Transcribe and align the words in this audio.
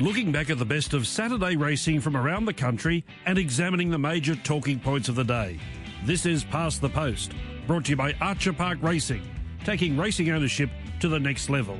looking 0.00 0.32
back 0.32 0.50
at 0.50 0.58
the 0.58 0.64
best 0.64 0.92
of 0.92 1.06
Saturday 1.06 1.54
racing 1.54 2.00
from 2.00 2.16
around 2.16 2.46
the 2.46 2.52
country 2.52 3.04
and 3.26 3.38
examining 3.38 3.90
the 3.90 3.98
major 3.98 4.34
talking 4.34 4.80
points 4.80 5.08
of 5.08 5.14
the 5.14 5.22
day. 5.22 5.58
This 6.04 6.26
is 6.26 6.42
Past 6.42 6.80
the 6.80 6.88
Post, 6.88 7.32
brought 7.68 7.84
to 7.84 7.90
you 7.90 7.96
by 7.96 8.12
Archer 8.20 8.52
Park 8.52 8.78
Racing, 8.82 9.22
taking 9.64 9.96
racing 9.96 10.30
ownership 10.30 10.68
to 10.98 11.08
the 11.08 11.20
next 11.20 11.48
level. 11.48 11.78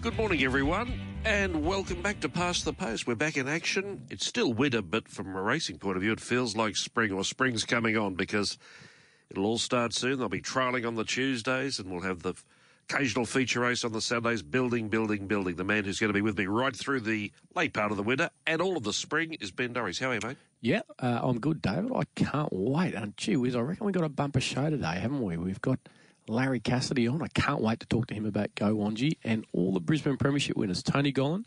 Good 0.00 0.16
morning, 0.16 0.44
everyone, 0.44 1.00
and 1.24 1.64
welcome 1.64 2.00
back 2.00 2.20
to 2.20 2.28
Past 2.28 2.64
the 2.64 2.72
Post. 2.72 3.08
We're 3.08 3.16
back 3.16 3.36
in 3.36 3.48
action. 3.48 4.06
It's 4.08 4.24
still 4.24 4.52
winter, 4.52 4.82
but 4.82 5.08
from 5.08 5.34
a 5.34 5.42
racing 5.42 5.78
point 5.78 5.96
of 5.96 6.02
view, 6.02 6.12
it 6.12 6.20
feels 6.20 6.54
like 6.54 6.76
spring 6.76 7.10
or 7.10 7.24
spring's 7.24 7.64
coming 7.64 7.96
on 7.96 8.14
because 8.14 8.56
it'll 9.30 9.46
all 9.46 9.58
start 9.58 9.94
soon. 9.94 10.20
They'll 10.20 10.28
be 10.28 10.42
trialling 10.42 10.86
on 10.86 10.94
the 10.94 11.04
Tuesdays, 11.04 11.80
and 11.80 11.90
we'll 11.90 12.02
have 12.02 12.22
the 12.22 12.34
occasional 12.88 13.26
feature 13.26 13.60
race 13.60 13.84
on 13.84 13.92
the 13.92 14.00
Saturdays, 14.00 14.42
building, 14.42 14.88
building, 14.88 15.26
building. 15.26 15.56
The 15.56 15.64
man 15.64 15.84
who's 15.84 15.98
going 15.98 16.08
to 16.08 16.14
be 16.14 16.20
with 16.20 16.38
me 16.38 16.46
right 16.46 16.74
through 16.74 17.00
the 17.00 17.32
late 17.54 17.72
part 17.72 17.90
of 17.90 17.96
the 17.96 18.02
winter 18.02 18.30
and 18.46 18.62
all 18.62 18.76
of 18.76 18.84
the 18.84 18.92
spring 18.92 19.34
is 19.40 19.50
Ben 19.50 19.74
Dorries. 19.74 20.00
How 20.00 20.10
are 20.10 20.14
you, 20.14 20.20
mate? 20.22 20.36
Yeah, 20.60 20.82
uh, 20.98 21.20
I'm 21.22 21.40
good, 21.40 21.60
David. 21.60 21.90
I 21.94 22.04
can't 22.14 22.48
wait. 22.52 22.94
And 22.94 23.16
gee 23.16 23.36
whiz, 23.36 23.56
I 23.56 23.60
reckon 23.60 23.86
we've 23.86 23.94
got 23.94 24.04
a 24.04 24.08
bumper 24.08 24.40
show 24.40 24.70
today, 24.70 24.98
haven't 25.00 25.22
we? 25.22 25.36
We've 25.36 25.60
got 25.60 25.78
Larry 26.28 26.60
Cassidy 26.60 27.08
on. 27.08 27.22
I 27.22 27.28
can't 27.28 27.60
wait 27.60 27.80
to 27.80 27.86
talk 27.86 28.06
to 28.08 28.14
him 28.14 28.24
about 28.24 28.54
Go 28.54 28.74
Wanji 28.76 29.18
and 29.24 29.44
all 29.52 29.72
the 29.72 29.80
Brisbane 29.80 30.16
Premiership 30.16 30.56
winners. 30.56 30.82
Tony 30.82 31.12
Gollan, 31.12 31.44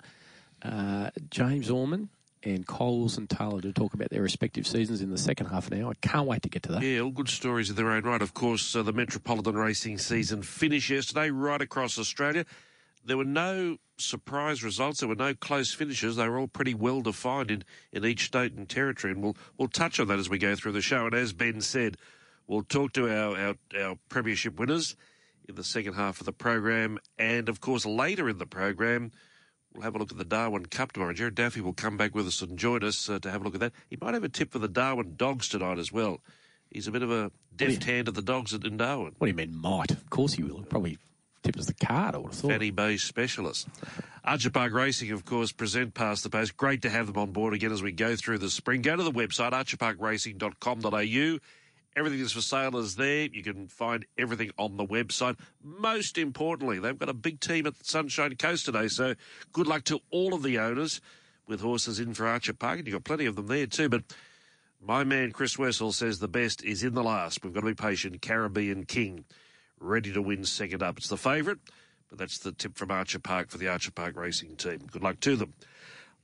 uh, 0.61 1.09
James 1.29 1.69
Orman, 1.69 2.09
and 2.43 2.65
Kyle 2.65 2.97
Wilson 2.97 3.27
Taylor 3.27 3.61
to 3.61 3.73
talk 3.73 3.93
about 3.93 4.09
their 4.09 4.21
respective 4.21 4.65
seasons 4.65 5.01
in 5.01 5.09
the 5.09 5.17
second 5.17 5.47
half 5.47 5.69
now. 5.69 5.89
I 5.89 5.93
can't 6.01 6.27
wait 6.27 6.41
to 6.43 6.49
get 6.49 6.63
to 6.63 6.71
that. 6.73 6.81
Yeah, 6.81 7.01
all 7.01 7.11
good 7.11 7.29
stories 7.29 7.69
of 7.69 7.75
their 7.75 7.91
own 7.91 8.03
right. 8.03 8.21
Of 8.21 8.33
course, 8.33 8.75
uh, 8.75 8.83
the 8.83 8.93
Metropolitan 8.93 9.55
Racing 9.55 9.97
season 9.97 10.41
finished 10.41 10.89
yesterday 10.89 11.29
right 11.29 11.61
across 11.61 11.99
Australia. 11.99 12.45
There 13.03 13.17
were 13.17 13.25
no 13.25 13.77
surprise 13.97 14.63
results. 14.63 14.99
There 14.99 15.09
were 15.09 15.15
no 15.15 15.33
close 15.33 15.73
finishes. 15.73 16.15
They 16.15 16.27
were 16.27 16.39
all 16.39 16.47
pretty 16.47 16.73
well 16.73 17.01
defined 17.01 17.51
in, 17.51 17.63
in 17.91 18.05
each 18.05 18.25
state 18.25 18.53
and 18.53 18.67
territory. 18.69 19.13
And 19.13 19.23
we'll 19.23 19.37
we'll 19.57 19.67
touch 19.67 19.99
on 19.99 20.07
that 20.07 20.19
as 20.19 20.29
we 20.29 20.37
go 20.37 20.55
through 20.55 20.73
the 20.73 20.81
show. 20.81 21.05
And 21.05 21.15
as 21.15 21.33
Ben 21.33 21.61
said, 21.61 21.97
we'll 22.47 22.63
talk 22.63 22.93
to 22.93 23.09
our, 23.09 23.37
our, 23.37 23.55
our 23.77 23.97
premiership 24.09 24.59
winners 24.59 24.95
in 25.47 25.55
the 25.55 25.63
second 25.63 25.93
half 25.93 26.19
of 26.19 26.25
the 26.25 26.33
program. 26.33 26.99
And 27.17 27.49
of 27.49 27.59
course, 27.59 27.85
later 27.85 28.29
in 28.29 28.37
the 28.37 28.45
program, 28.45 29.11
We'll 29.73 29.83
have 29.83 29.95
a 29.95 29.99
look 29.99 30.11
at 30.11 30.17
the 30.17 30.25
Darwin 30.25 30.65
Cup 30.65 30.93
tomorrow. 30.93 31.13
Jared 31.13 31.35
Daffy 31.35 31.61
will 31.61 31.73
come 31.73 31.95
back 31.95 32.15
with 32.15 32.27
us 32.27 32.41
and 32.41 32.57
join 32.57 32.83
us 32.83 33.09
uh, 33.09 33.19
to 33.19 33.29
have 33.29 33.41
a 33.41 33.43
look 33.43 33.53
at 33.53 33.59
that. 33.59 33.73
He 33.89 33.97
might 34.01 34.13
have 34.13 34.23
a 34.23 34.29
tip 34.29 34.51
for 34.51 34.59
the 34.59 34.67
Darwin 34.67 35.13
Dogs 35.15 35.47
tonight 35.47 35.77
as 35.77 35.91
well. 35.91 36.21
He's 36.71 36.87
a 36.87 36.91
bit 36.91 37.03
of 37.03 37.11
a 37.11 37.31
deft 37.55 37.83
hand 37.83 38.07
at 38.07 38.13
the 38.13 38.21
dogs 38.21 38.53
in 38.53 38.77
Darwin. 38.77 39.13
What 39.17 39.27
do 39.27 39.31
you 39.31 39.35
mean, 39.35 39.55
might? 39.55 39.91
Of 39.91 40.09
course 40.09 40.33
he 40.33 40.43
will. 40.43 40.61
Probably 40.63 40.97
tip 41.43 41.57
us 41.57 41.65
the 41.65 41.73
card, 41.73 42.15
I 42.15 42.17
would 42.19 42.31
have 42.31 42.39
thought. 42.39 42.51
Fannie 42.51 42.71
Bay 42.71 42.97
specialist. 42.97 43.67
Archer 44.23 44.49
Park 44.49 44.73
Racing, 44.73 45.11
of 45.11 45.25
course, 45.25 45.51
present 45.51 45.93
past 45.93 46.23
the 46.23 46.29
post. 46.29 46.57
Great 46.57 46.81
to 46.83 46.89
have 46.89 47.07
them 47.07 47.17
on 47.17 47.31
board 47.31 47.53
again 47.53 47.71
as 47.71 47.81
we 47.81 47.91
go 47.91 48.15
through 48.15 48.37
the 48.37 48.49
spring. 48.49 48.81
Go 48.81 48.95
to 48.95 49.03
the 49.03 49.11
website, 49.11 49.51
archerparkracing.com.au. 49.51 51.39
Everything 51.99 52.21
is 52.21 52.31
for 52.31 52.39
sale 52.39 52.77
is 52.77 52.95
there. 52.95 53.23
You 53.23 53.43
can 53.43 53.67
find 53.67 54.05
everything 54.17 54.51
on 54.57 54.77
the 54.77 54.85
website. 54.85 55.37
Most 55.61 56.17
importantly, 56.17 56.79
they've 56.79 56.97
got 56.97 57.09
a 57.09 57.13
big 57.13 57.41
team 57.41 57.67
at 57.67 57.85
Sunshine 57.85 58.37
Coast 58.37 58.63
today, 58.63 58.87
so 58.87 59.15
good 59.51 59.67
luck 59.67 59.83
to 59.83 59.99
all 60.09 60.33
of 60.33 60.41
the 60.41 60.59
owners 60.59 61.01
with 61.45 61.59
horses 61.59 61.99
in 61.99 62.13
for 62.13 62.25
Archer 62.25 62.53
Park, 62.53 62.79
and 62.79 62.87
you've 62.87 62.93
got 62.93 63.03
plenty 63.03 63.25
of 63.25 63.35
them 63.35 63.47
there 63.47 63.65
too. 63.67 63.89
But 63.89 64.03
my 64.81 65.03
man 65.03 65.33
Chris 65.33 65.59
Wessel 65.59 65.91
says 65.91 66.19
the 66.19 66.29
best 66.29 66.63
is 66.63 66.83
in 66.83 66.93
the 66.93 67.03
last. 67.03 67.43
We've 67.43 67.53
got 67.53 67.61
to 67.61 67.65
be 67.65 67.73
patient. 67.73 68.21
Caribbean 68.21 68.85
King, 68.85 69.25
ready 69.77 70.13
to 70.13 70.21
win 70.21 70.45
second 70.45 70.81
up. 70.81 70.99
It's 70.99 71.09
the 71.09 71.17
favourite, 71.17 71.59
but 72.09 72.17
that's 72.17 72.37
the 72.37 72.53
tip 72.53 72.77
from 72.77 72.91
Archer 72.91 73.19
Park 73.19 73.49
for 73.49 73.57
the 73.57 73.67
Archer 73.67 73.91
Park 73.91 74.15
racing 74.15 74.55
team. 74.55 74.87
Good 74.89 75.03
luck 75.03 75.19
to 75.19 75.35
them. 75.35 75.53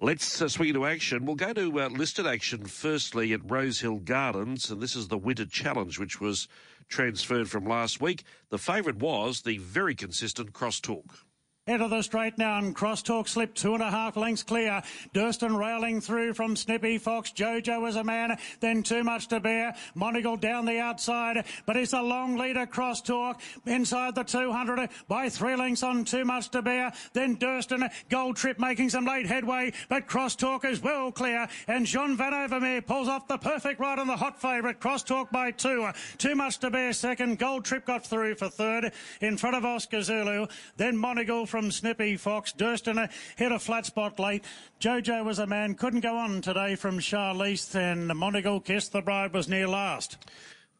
Let's 0.01 0.41
uh, 0.41 0.49
swing 0.49 0.69
into 0.69 0.85
action. 0.85 1.25
We'll 1.25 1.37
go 1.37 1.53
to 1.53 1.79
uh, 1.79 1.87
listed 1.87 2.27
action 2.27 2.65
firstly 2.65 3.31
at 3.31 3.49
Rosehill 3.49 3.99
Gardens, 3.99 4.69
and 4.69 4.81
this 4.81 4.93
is 4.93 5.07
the 5.07 5.17
Winter 5.17 5.45
Challenge, 5.45 5.97
which 5.97 6.19
was 6.19 6.49
transferred 6.89 7.49
from 7.49 7.65
last 7.65 8.01
week. 8.01 8.25
The 8.49 8.57
favourite 8.57 8.97
was 8.97 9.41
the 9.41 9.57
very 9.57 9.95
consistent 9.95 10.51
Cross 10.51 10.81
Talk. 11.67 11.73
Into 11.75 11.87
the 11.87 12.01
straight 12.03 12.37
now 12.37 12.57
and 12.59 12.75
crosstalk 12.75 13.27
slip 13.27 13.53
two 13.53 13.73
and 13.73 13.81
a 13.83 13.89
half 13.89 14.15
lengths 14.15 14.43
clear. 14.43 14.81
Durston 15.13 15.57
railing 15.57 15.99
through 15.99 16.33
from 16.33 16.55
Snippy 16.55 16.97
Fox. 16.97 17.31
Jojo 17.31 17.87
is 17.89 17.95
a 17.95 18.03
man, 18.03 18.37
then 18.59 18.83
too 18.83 19.03
much 19.03 19.27
to 19.29 19.39
bear. 19.39 19.75
Monegal 19.95 20.39
down 20.39 20.65
the 20.65 20.79
outside, 20.79 21.43
but 21.65 21.75
it's 21.75 21.93
a 21.93 22.01
long 22.01 22.37
leader 22.37 22.65
crosstalk 22.65 23.39
inside 23.65 24.15
the 24.15 24.23
200 24.23 24.89
by 25.07 25.27
three 25.27 25.55
lengths 25.55 25.83
on 25.83 26.05
too 26.05 26.23
much 26.23 26.49
to 26.49 26.61
bear. 26.61 26.93
Then 27.13 27.35
Durston, 27.35 27.89
Gold 28.09 28.37
Trip 28.37 28.59
making 28.59 28.89
some 28.89 29.05
late 29.05 29.25
headway, 29.25 29.73
but 29.89 30.07
crosstalk 30.07 30.65
is 30.65 30.81
well 30.81 31.11
clear. 31.11 31.47
And 31.67 31.85
Jean 31.85 32.15
Van 32.15 32.33
Overmeire 32.33 32.85
pulls 32.85 33.07
off 33.07 33.27
the 33.27 33.37
perfect 33.37 33.79
ride 33.79 33.99
on 33.99 34.07
the 34.07 34.17
hot 34.17 34.39
favourite. 34.39 34.79
Crosstalk 34.79 35.31
by 35.31 35.51
two. 35.51 35.89
Too 36.17 36.35
much 36.35 36.59
to 36.59 36.69
bear 36.69 36.93
second. 36.93 37.39
Gold 37.39 37.65
Trip 37.65 37.85
got 37.85 38.05
through 38.05 38.35
for 38.35 38.49
third 38.49 38.93
in 39.21 39.37
front 39.37 39.55
of 39.55 39.65
Oscar 39.65 40.01
Zulu. 40.01 40.47
Then 40.77 40.95
Monegal 40.95 41.47
from 41.55 41.71
Snippy 41.71 42.17
Fox. 42.17 42.51
Durston 42.51 43.09
hit 43.37 43.49
a 43.53 43.59
flat 43.59 43.85
spot 43.85 44.19
late. 44.19 44.43
Jojo 44.81 45.23
was 45.23 45.39
a 45.39 45.47
man, 45.47 45.73
couldn't 45.73 46.01
go 46.01 46.17
on 46.17 46.41
today 46.41 46.75
from 46.75 46.99
Charlize, 46.99 47.73
and 47.75 48.11
Monegal 48.11 48.61
Kiss 48.61 48.89
the 48.89 49.01
Bride 49.01 49.31
was 49.31 49.47
near 49.47 49.65
last. 49.65 50.17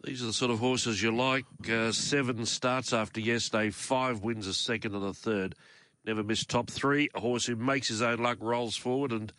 These 0.04 0.22
are 0.22 0.26
the 0.26 0.34
sort 0.34 0.52
of 0.52 0.60
horses 0.60 1.02
you 1.02 1.16
like. 1.16 1.46
Uh, 1.72 1.94
seven 1.94 2.46
starts 2.46 2.92
after 2.92 3.22
yesterday, 3.22 3.70
five 3.70 4.22
wins 4.22 4.48
a 4.48 4.54
second 4.54 4.96
and 4.96 5.06
a 5.06 5.14
third. 5.14 5.56
Never 6.06 6.24
missed 6.24 6.50
top 6.50 6.70
three. 6.70 7.08
A 7.16 7.22
horse 7.22 7.46
who 7.46 7.56
makes 7.56 7.88
his 7.88 8.02
own 8.02 8.18
luck, 8.18 8.40
rolls 8.42 8.76
forward, 8.76 9.14
and 9.14 9.32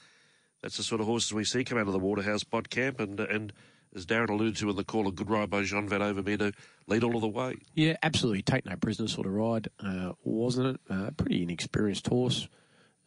that's 0.63 0.79
the 0.79 0.83
sort 0.85 1.03
of 1.03 1.07
horses 1.07 1.35
we 1.35 1.45
see 1.45 1.65
come 1.65 1.77
out 1.77 1.87
of 1.87 1.93
the 1.93 1.99
Waterhouse 1.99 2.45
Bott 2.45 2.71
Camp. 2.71 2.99
And 2.99 3.21
and 3.21 3.53
as 3.97 4.07
Darren 4.07 4.29
alluded 4.29 4.57
to 4.57 4.71
in 4.71 4.77
the 4.77 4.85
call, 4.85 5.09
a 5.09 5.13
good 5.13 5.31
ride 5.31 5.51
by 5.51 5.63
Jean 5.63 5.89
Van 5.89 6.01
Overmeire 6.01 6.39
to 6.39 6.53
lead 6.87 7.03
all 7.03 7.17
of 7.17 7.23
the 7.23 7.29
way. 7.29 7.57
Yeah, 7.75 7.97
absolutely. 8.03 8.43
Take 8.43 8.67
no 8.67 8.77
prisoner 8.77 9.09
sort 9.09 9.27
of 9.27 9.33
ride, 9.33 9.69
uh, 9.81 10.13
wasn't 10.23 10.75
it? 10.75 10.81
Uh, 10.91 11.11
pretty 11.17 11.43
inexperienced 11.43 12.07
horse. 12.07 12.47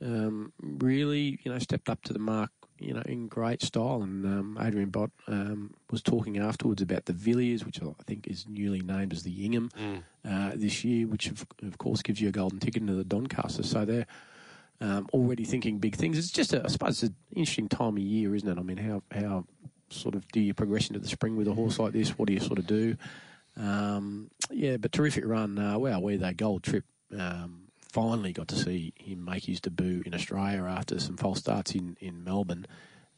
Um, 0.04 0.52
really, 0.60 1.40
you 1.44 1.52
know, 1.52 1.60
stepped 1.60 1.90
up 1.90 2.02
to 2.04 2.14
the 2.14 2.20
mark, 2.20 2.52
you 2.80 2.94
know, 2.94 3.04
in 3.06 3.28
great 3.28 3.62
style. 3.62 4.02
And 4.02 4.26
um, 4.26 4.58
Adrian 4.60 4.90
Bott 4.90 5.12
um, 5.28 5.74
was 5.92 6.02
talking 6.02 6.38
afterwards 6.38 6.82
about 6.82 7.06
the 7.06 7.14
Villiers, 7.14 7.66
which 7.66 7.82
I 7.82 7.86
think 8.06 8.28
is 8.28 8.46
newly 8.48 8.82
named 8.82 9.14
as 9.14 9.24
the 9.24 9.46
Ingham 9.46 9.70
mm. 9.80 10.04
uh, 10.28 10.54
this 10.56 10.84
year, 10.84 11.06
which 11.06 11.28
of, 11.28 11.46
of, 11.62 11.78
course 11.78 12.02
gives 12.02 12.20
you 12.20 12.30
a 12.30 12.32
golden 12.32 12.60
ticket 12.60 12.82
into 12.82 12.94
the 12.94 13.04
Doncaster. 13.04 13.64
So 13.64 13.86
they're 13.86 14.08
um, 14.82 15.08
already 15.14 15.44
thinking 15.44 15.78
big 15.78 15.96
things. 15.98 16.18
It's 16.18 16.32
just, 16.32 16.54
a, 16.54 16.64
I 16.64 16.70
suppose, 16.70 17.04
it's 17.04 17.12
an 17.12 17.16
interesting 17.36 17.68
time 17.68 17.98
of 17.98 18.04
year, 18.04 18.34
isn't 18.34 18.50
it? 18.50 18.58
I 18.58 18.64
mean, 18.64 18.78
how 18.78 19.04
how 19.12 19.46
sort 19.92 20.16
of 20.16 20.28
do 20.32 20.40
you 20.40 20.54
progress 20.54 20.88
into 20.88 21.00
the 21.00 21.08
spring 21.08 21.36
with 21.36 21.48
a 21.48 21.54
horse 21.54 21.80
like 21.80 21.94
this? 21.94 22.18
What 22.18 22.28
do 22.28 22.34
you 22.34 22.40
sort 22.40 22.60
of 22.60 22.68
do? 22.68 22.96
Um, 23.58 24.30
yeah, 24.52 24.78
but 24.78 24.92
terrific 24.92 25.26
run. 25.26 25.58
Uh, 25.58 25.78
wow, 25.78 26.00
where 26.00 26.18
they 26.18 26.34
gold 26.34 26.64
trip. 26.64 26.86
Um, 27.18 27.64
finally 27.92 28.32
got 28.32 28.48
to 28.48 28.56
see 28.56 28.94
him 28.96 29.26
make 29.26 29.46
his 29.46 29.60
debut 29.60 30.04
in 30.06 30.14
Australia 30.14 30.64
after 30.64 31.00
some 31.00 31.18
false 31.18 31.40
starts 31.40 31.72
in 31.72 31.98
in 32.00 32.24
Melbourne. 32.24 32.66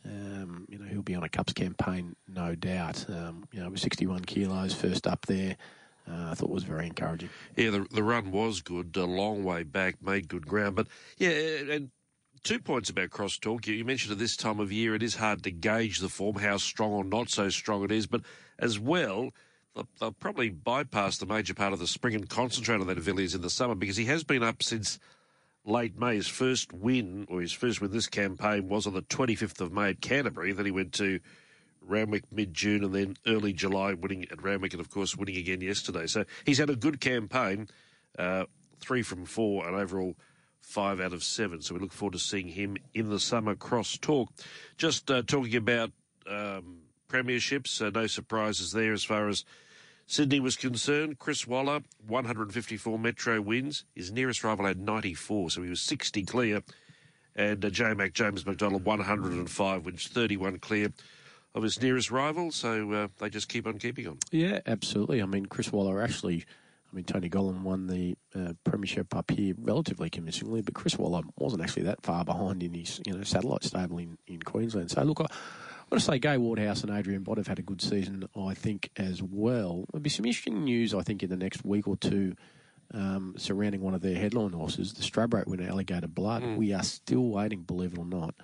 Um, 0.06 0.66
you 0.68 0.80
know, 0.80 0.86
he'll 0.86 1.04
be 1.04 1.16
on 1.16 1.24
a 1.24 1.30
Cups 1.30 1.54
campaign, 1.54 2.16
no 2.28 2.56
doubt. 2.56 3.06
Um, 3.08 3.48
you 3.52 3.62
know, 3.62 3.70
with 3.70 3.80
61 3.80 4.22
kilos, 4.22 4.74
first 4.74 5.06
up 5.06 5.26
there. 5.28 5.58
Uh, 6.10 6.32
I 6.32 6.34
thought 6.34 6.50
was 6.50 6.64
very 6.64 6.88
encouraging. 6.88 7.30
Yeah, 7.56 7.70
the, 7.70 7.88
the 7.92 8.02
run 8.02 8.32
was 8.32 8.62
good, 8.62 8.98
a 8.98 9.06
long 9.06 9.44
way 9.44 9.62
back, 9.64 10.02
made 10.02 10.28
good 10.28 10.48
ground. 10.48 10.76
But 10.76 10.88
yeah, 11.18 11.30
and 11.30 11.92
two 12.44 12.60
points 12.60 12.90
about 12.90 13.10
crosstalk. 13.10 13.68
You, 13.68 13.86
mentioned 13.86 14.12
at 14.12 14.20
this 14.20 14.36
time 14.36 14.60
of 14.60 14.72
year 14.72 14.96
it 14.96 15.04
is 15.04 15.16
hard 15.16 15.44
to 15.44 15.52
gauge 15.52 16.00
the 16.00 16.10
form, 16.10 16.36
how 16.38 16.58
strong 16.58 16.92
or 16.92 17.04
not 17.04 17.30
so 17.30 17.50
strong 17.50 17.84
it 17.84 17.92
is, 17.92 18.08
but 18.08 18.22
as 18.60 18.80
well, 18.80 19.32
they'll, 20.00 20.12
probably 20.12 20.50
bypass 20.50 21.18
the 21.18 21.26
major 21.26 21.54
part 21.54 21.74
of 21.74 21.80
the 21.80 21.88
spring 21.88 22.16
and 22.16 22.30
concentrate 22.30 22.82
on 22.82 22.88
that 22.88 22.98
Villiers 22.98 23.36
in 23.36 23.42
the 23.42 23.50
summer 23.50 23.76
because 23.76 23.98
he 23.98 24.06
has 24.06 24.24
been 24.24 24.44
up 24.44 24.64
since 24.64 25.00
late 25.66 25.98
May. 25.98 26.16
His 26.16 26.28
first 26.28 26.74
win, 26.74 27.28
or 27.30 27.42
his 27.42 27.54
first 27.54 27.82
win 27.82 27.92
this 27.92 28.08
campaign, 28.08 28.68
was 28.68 28.88
on 28.88 28.94
the 28.94 29.04
25th 29.04 29.62
of 29.62 29.72
May 29.72 29.92
at 29.92 30.02
Canterbury. 30.02 30.52
Then 30.54 30.66
he 30.66 30.72
went 30.72 30.94
to 30.94 31.20
Randwick 31.82 32.24
mid 32.32 32.54
June 32.54 32.84
and 32.84 32.94
then 32.94 33.18
early 33.28 33.54
July, 33.54 33.94
winning 33.94 34.26
at 34.32 34.42
Randwick 34.42 34.74
and, 34.74 34.82
of 34.82 34.90
course, 34.90 35.16
winning 35.16 35.38
again 35.38 35.62
yesterday. 35.62 36.08
So 36.08 36.26
he's 36.46 36.58
had 36.58 36.70
a 36.70 36.76
good 36.76 37.00
campaign, 37.00 37.68
uh, 38.18 38.46
three 38.80 39.04
from 39.04 39.26
four, 39.26 39.68
and 39.68 39.76
overall 39.76 40.16
five 40.62 41.00
out 41.00 41.14
of 41.14 41.24
seven. 41.24 41.62
So 41.62 41.76
we 41.76 41.82
look 41.82 41.94
forward 41.94 42.14
to 42.14 42.20
seeing 42.20 42.48
him 42.48 42.78
in 42.94 43.10
the 43.10 43.20
summer 43.20 43.56
cross 43.56 43.98
talk. 43.98 44.30
Just 44.78 45.10
uh, 45.12 45.22
talking 45.24 45.56
about 45.56 45.92
um, 46.28 46.80
premierships, 47.10 47.86
uh, 47.86 47.90
no 47.90 48.08
surprises 48.08 48.72
there 48.72 48.94
as 48.94 49.04
far 49.04 49.28
as 49.28 49.44
Sydney 50.08 50.40
was 50.40 50.56
concerned. 50.56 51.20
Chris 51.20 51.48
Waller, 51.48 51.82
154 52.08 53.00
Metro 53.00 53.42
wins. 53.42 53.86
His 53.96 54.12
nearest 54.12 54.44
rival 54.44 54.66
had 54.66 54.80
94, 54.80 55.52
so 55.52 55.62
he 55.62 55.70
was 55.70 55.82
60 55.82 56.24
clear. 56.26 56.62
And 57.36 57.64
uh, 57.64 57.70
J 57.70 57.94
Mac 57.94 58.14
James 58.14 58.46
McDonald, 58.46 58.84
105 58.84 59.86
wins, 59.86 60.08
31 60.08 60.60
clear 60.60 60.92
of 61.56 61.64
his 61.64 61.82
nearest 61.82 62.12
rival. 62.12 62.52
So 62.52 62.92
uh, 62.92 63.08
they 63.20 63.30
just 63.30 63.50
keep 63.50 63.68
on 63.68 63.80
keeping 63.80 64.08
on. 64.08 64.18
Yeah, 64.32 64.60
absolutely. 64.66 65.22
I 65.22 65.26
mean, 65.26 65.46
Chris 65.46 65.72
Waller 65.72 66.02
actually 66.02 66.46
I 66.92 66.96
mean, 66.96 67.06
Tony 67.06 67.30
Gollan 67.30 67.62
won 67.62 67.88
the 67.88 68.18
uh, 68.36 68.54
premiership 68.64 69.16
up 69.16 69.32
here 69.32 69.54
relatively 69.58 70.10
convincingly, 70.10 70.62
but 70.62 70.74
Chris 70.74 70.98
Waller 70.98 71.22
wasn't 71.38 71.64
actually 71.64 71.84
that 71.84 72.04
far 72.04 72.26
behind 72.26 72.64
in 72.64 72.74
his 72.74 73.00
you 73.06 73.14
know 73.14 73.24
satellite 73.24 73.64
stable 73.64 73.98
in, 73.98 74.18
in 74.28 74.42
Queensland. 74.42 74.92
So 74.92 75.02
look, 75.04 75.22
I, 75.22 75.26
I 75.26 75.28
want 75.90 76.02
to 76.02 76.12
say 76.12 76.20
Gai 76.20 76.38
Waterhouse 76.38 76.84
and 76.84 76.92
Adrian 76.92 77.24
Bott 77.24 77.38
have 77.38 77.48
had 77.48 77.60
a 77.60 77.64
good 77.64 77.82
season, 77.82 78.28
I 78.36 78.54
think, 78.54 78.90
as 78.98 79.22
well. 79.22 79.86
There'll 79.92 80.02
be 80.02 80.10
some 80.10 80.26
interesting 80.26 80.64
news, 80.64 80.94
I 80.94 81.02
think, 81.02 81.24
in 81.24 81.30
the 81.30 81.38
next 81.38 81.64
week 81.64 81.88
or 81.88 81.96
two 81.96 82.36
um, 82.94 83.36
surrounding 83.38 83.82
one 83.82 83.94
of 83.94 84.02
their 84.02 84.16
headline 84.16 84.54
horses, 84.54 84.94
the 84.94 85.04
Stradbroke 85.04 85.48
winner, 85.48 85.70
Alligator 85.70 86.08
Blood. 86.08 86.44
Mm. 86.44 86.58
We 86.58 86.74
are 86.74 86.84
still 86.84 87.28
waiting, 87.30 87.64
believe 87.64 87.94
it 87.94 88.00
or 88.00 88.06
not. 88.06 88.36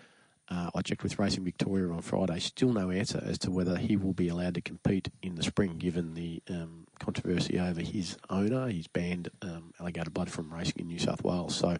Uh, 0.50 0.70
I 0.74 0.82
checked 0.82 1.04
with 1.04 1.20
Racing 1.20 1.44
Victoria 1.44 1.92
on 1.92 2.02
Friday. 2.02 2.40
Still 2.40 2.72
no 2.72 2.90
answer 2.90 3.22
as 3.26 3.38
to 3.40 3.52
whether 3.52 3.78
he 3.78 3.98
will 3.98 4.14
be 4.14 4.30
allowed 4.30 4.56
to 4.56 4.62
compete 4.62 5.10
in 5.22 5.36
the 5.36 5.44
spring, 5.44 5.78
given 5.78 6.14
the 6.14 6.42
um, 6.50 6.88
controversy 7.00 7.60
over 7.60 7.82
his 7.82 8.18
owner. 8.30 8.70
He's 8.70 8.88
banned 8.88 9.30
um, 9.42 9.74
Alligator 9.80 10.10
Blood 10.10 10.30
from 10.30 10.54
racing 10.54 10.76
in 10.78 10.88
New 10.88 11.00
South 11.00 11.24
Wales. 11.24 11.56
So 11.56 11.78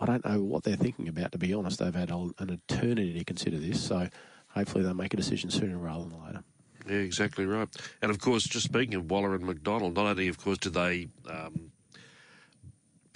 I 0.00 0.04
don't 0.04 0.24
know 0.24 0.42
what 0.42 0.64
they're 0.64 0.76
thinking 0.76 1.06
about, 1.06 1.30
to 1.32 1.38
be 1.38 1.54
honest. 1.54 1.78
They've 1.78 1.94
had 1.94 2.10
an 2.10 2.32
eternity 2.38 3.16
to 3.18 3.24
consider 3.24 3.58
this. 3.58 3.80
So 3.80 4.08
hopefully 4.48 4.82
they'll 4.82 4.94
make 4.94 5.14
a 5.14 5.18
decision 5.18 5.50
sooner 5.50 5.78
rather 5.78 6.04
than 6.04 6.24
later. 6.24 6.42
Yeah, 6.88 6.96
exactly 6.96 7.46
right. 7.46 7.68
And 8.02 8.10
of 8.10 8.18
course, 8.18 8.42
just 8.44 8.64
speaking 8.64 8.94
of 8.94 9.10
Waller 9.10 9.34
and 9.34 9.44
McDonald, 9.44 9.94
not 9.94 10.06
only, 10.06 10.26
of 10.26 10.38
course, 10.38 10.58
do 10.58 10.70
they 10.70 11.08
um, 11.28 11.70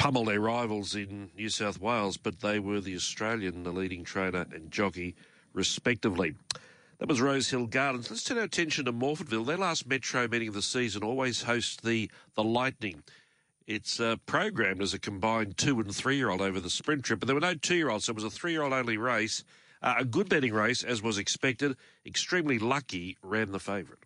pummel 0.05 0.27
their 0.27 0.39
rivals 0.39 0.95
in 0.95 1.31
New 1.35 1.49
South 1.49 1.81
Wales, 1.81 2.19
but 2.19 2.41
they 2.41 2.59
were 2.59 2.79
the 2.79 2.95
Australian, 2.95 3.63
the 3.63 3.73
leading 3.73 4.05
trainer 4.05 4.45
and 4.53 4.71
jockey, 4.71 5.15
respectively. 5.55 6.35
That 6.99 7.09
was 7.09 7.23
Rosehill 7.23 7.69
Gardens. 7.69 8.11
Let's 8.11 8.23
turn 8.23 8.37
our 8.37 8.45
attention 8.45 8.85
to 8.85 8.93
Morphettville. 8.93 9.47
Their 9.47 9.57
last 9.57 9.89
metro 9.89 10.29
meeting 10.29 10.49
of 10.49 10.53
the 10.53 10.61
season 10.61 11.03
always 11.03 11.45
hosts 11.45 11.79
the, 11.83 12.11
the 12.35 12.45
Lightning. 12.45 13.03
It's 13.67 13.99
uh, 13.99 14.17
programmed 14.27 14.83
as 14.83 14.93
a 14.93 14.99
combined 14.99 15.57
two 15.57 15.81
and 15.81 15.97
three 15.97 16.17
year 16.17 16.29
old 16.29 16.43
over 16.43 16.61
the 16.61 16.69
sprint 16.69 17.03
trip, 17.03 17.21
but 17.21 17.27
there 17.27 17.35
were 17.35 17.41
no 17.41 17.55
two 17.55 17.77
year 17.77 17.89
olds, 17.89 18.05
so 18.05 18.11
it 18.11 18.17
was 18.17 18.25
a 18.25 18.31
three 18.31 18.53
year 18.53 18.63
old 18.63 18.75
only 18.75 18.99
race. 18.99 19.43
Uh, 19.81 19.95
a 20.01 20.05
good 20.05 20.29
betting 20.29 20.53
race, 20.53 20.83
as 20.83 21.01
was 21.01 21.17
expected. 21.17 21.79
Extremely 22.05 22.59
lucky 22.59 23.17
ran 23.23 23.53
the 23.53 23.59
favourite. 23.59 24.04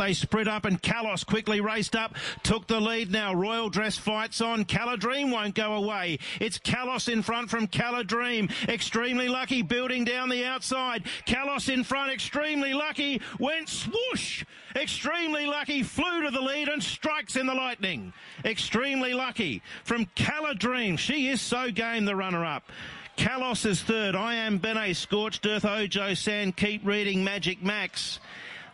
They 0.00 0.14
spread 0.14 0.48
up 0.48 0.64
and 0.64 0.82
Kalos 0.82 1.26
quickly 1.26 1.60
raced 1.60 1.94
up, 1.94 2.14
took 2.42 2.66
the 2.66 2.80
lead 2.80 3.10
now. 3.10 3.34
Royal 3.34 3.68
Dress 3.68 3.98
fights 3.98 4.40
on. 4.40 4.64
Caladream 4.64 5.30
won't 5.30 5.54
go 5.54 5.74
away. 5.74 6.18
It's 6.40 6.58
Kalos 6.58 7.12
in 7.12 7.20
front 7.20 7.50
from 7.50 7.66
Caladream. 7.66 8.50
Extremely 8.66 9.28
lucky 9.28 9.60
building 9.60 10.04
down 10.04 10.30
the 10.30 10.46
outside. 10.46 11.04
Kalos 11.26 11.70
in 11.70 11.84
front, 11.84 12.10
extremely 12.10 12.72
lucky. 12.72 13.20
Went 13.38 13.68
swoosh. 13.68 14.42
Extremely 14.74 15.44
lucky 15.44 15.82
flew 15.82 16.22
to 16.22 16.30
the 16.30 16.40
lead 16.40 16.68
and 16.68 16.82
strikes 16.82 17.36
in 17.36 17.44
the 17.44 17.54
lightning. 17.54 18.14
Extremely 18.42 19.12
lucky 19.12 19.62
from 19.84 20.06
Caladream. 20.16 20.98
She 20.98 21.28
is 21.28 21.42
so 21.42 21.70
game 21.70 22.06
the 22.06 22.16
runner 22.16 22.42
up. 22.42 22.72
Kalos 23.18 23.66
is 23.66 23.82
third. 23.82 24.16
I 24.16 24.36
am 24.36 24.56
Bene, 24.56 24.94
Scorched 24.94 25.44
Earth, 25.44 25.66
Ojo 25.66 26.14
Sand, 26.14 26.56
Keep 26.56 26.86
Reading, 26.86 27.22
Magic 27.22 27.62
Max. 27.62 28.18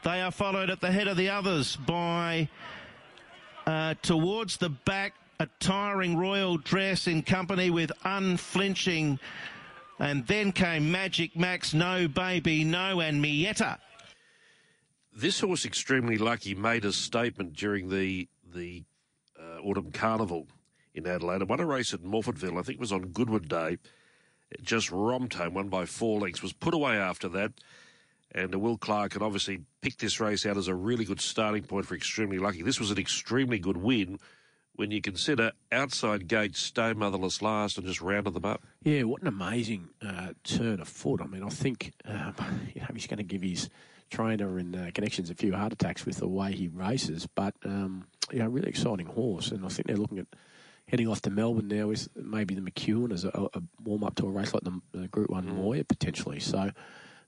They 0.06 0.22
are 0.22 0.30
followed 0.30 0.70
at 0.70 0.80
the 0.80 0.92
head 0.92 1.08
of 1.08 1.16
the 1.16 1.30
others 1.30 1.74
by 1.74 2.48
uh, 3.66 3.94
towards 4.02 4.56
the 4.56 4.68
back, 4.68 5.14
a 5.40 5.48
tiring 5.58 6.16
royal 6.16 6.58
dress 6.58 7.08
in 7.08 7.24
company 7.24 7.70
with 7.70 7.90
unflinching. 8.04 9.18
And 9.98 10.24
then 10.28 10.52
came 10.52 10.92
Magic 10.92 11.34
Max, 11.34 11.74
No 11.74 12.06
Baby 12.06 12.62
No, 12.62 13.00
and 13.00 13.20
Mietta. 13.20 13.80
This 15.12 15.40
horse, 15.40 15.66
extremely 15.66 16.18
lucky, 16.18 16.54
made 16.54 16.84
a 16.84 16.92
statement 16.92 17.54
during 17.54 17.88
the 17.88 18.28
the 18.54 18.84
uh, 19.36 19.58
autumn 19.64 19.90
carnival 19.90 20.46
in 20.94 21.04
Adelaide. 21.08 21.42
I 21.42 21.46
won 21.46 21.58
a 21.58 21.66
race 21.66 21.92
at 21.92 22.04
Morphettville. 22.04 22.60
I 22.60 22.62
think 22.62 22.76
it 22.76 22.80
was 22.80 22.92
on 22.92 23.08
Goodwood 23.08 23.48
Day 23.48 23.78
just 24.62 24.92
romped 24.92 25.34
home, 25.34 25.54
won 25.54 25.68
by 25.68 25.84
four 25.84 26.20
lengths, 26.20 26.42
was 26.42 26.52
put 26.52 26.74
away 26.74 26.96
after 26.96 27.28
that. 27.30 27.52
And 28.32 28.54
Will 28.56 28.76
Clark 28.76 29.14
had 29.14 29.22
obviously 29.22 29.62
picked 29.80 30.00
this 30.00 30.20
race 30.20 30.44
out 30.44 30.56
as 30.56 30.68
a 30.68 30.74
really 30.74 31.04
good 31.04 31.20
starting 31.20 31.62
point 31.62 31.86
for 31.86 31.94
Extremely 31.94 32.38
Lucky. 32.38 32.62
This 32.62 32.80
was 32.80 32.90
an 32.90 32.98
extremely 32.98 33.58
good 33.58 33.76
win 33.76 34.18
when 34.74 34.90
you 34.90 35.00
consider 35.00 35.52
outside 35.72 36.28
gate, 36.28 36.54
stay 36.54 36.92
motherless 36.92 37.40
last, 37.40 37.78
and 37.78 37.86
just 37.86 38.02
rounded 38.02 38.34
them 38.34 38.44
up. 38.44 38.62
Yeah, 38.82 39.04
what 39.04 39.22
an 39.22 39.28
amazing 39.28 39.88
uh, 40.06 40.32
turn 40.44 40.80
of 40.80 40.88
foot. 40.88 41.20
I 41.22 41.26
mean, 41.26 41.42
I 41.42 41.48
think 41.48 41.92
um, 42.04 42.34
you 42.74 42.82
know, 42.82 42.88
he's 42.94 43.06
going 43.06 43.18
to 43.18 43.24
give 43.24 43.42
his 43.42 43.70
trainer 44.10 44.58
and 44.58 44.76
uh, 44.76 44.90
connections 44.92 45.30
a 45.30 45.34
few 45.34 45.54
heart 45.54 45.72
attacks 45.72 46.06
with 46.06 46.18
the 46.18 46.28
way 46.28 46.52
he 46.52 46.68
races, 46.68 47.26
but 47.26 47.54
um, 47.64 48.06
you 48.30 48.38
know, 48.38 48.48
really 48.48 48.68
exciting 48.68 49.06
horse. 49.06 49.50
And 49.50 49.64
I 49.64 49.68
think 49.68 49.88
they're 49.88 49.96
looking 49.96 50.18
at 50.18 50.26
heading 50.88 51.08
off 51.08 51.20
to 51.22 51.30
Melbourne 51.30 51.68
now 51.68 51.90
is 51.90 52.08
maybe 52.14 52.54
the 52.54 52.60
McEwen 52.60 53.12
as 53.12 53.24
a, 53.24 53.48
a 53.54 53.62
warm 53.82 54.04
up 54.04 54.14
to 54.16 54.26
a 54.26 54.30
race 54.30 54.54
like 54.54 54.62
the, 54.62 54.80
the 54.92 55.08
Group 55.08 55.30
One 55.30 55.46
mm. 55.46 55.88
Potentially. 55.88 56.38
So, 56.38 56.70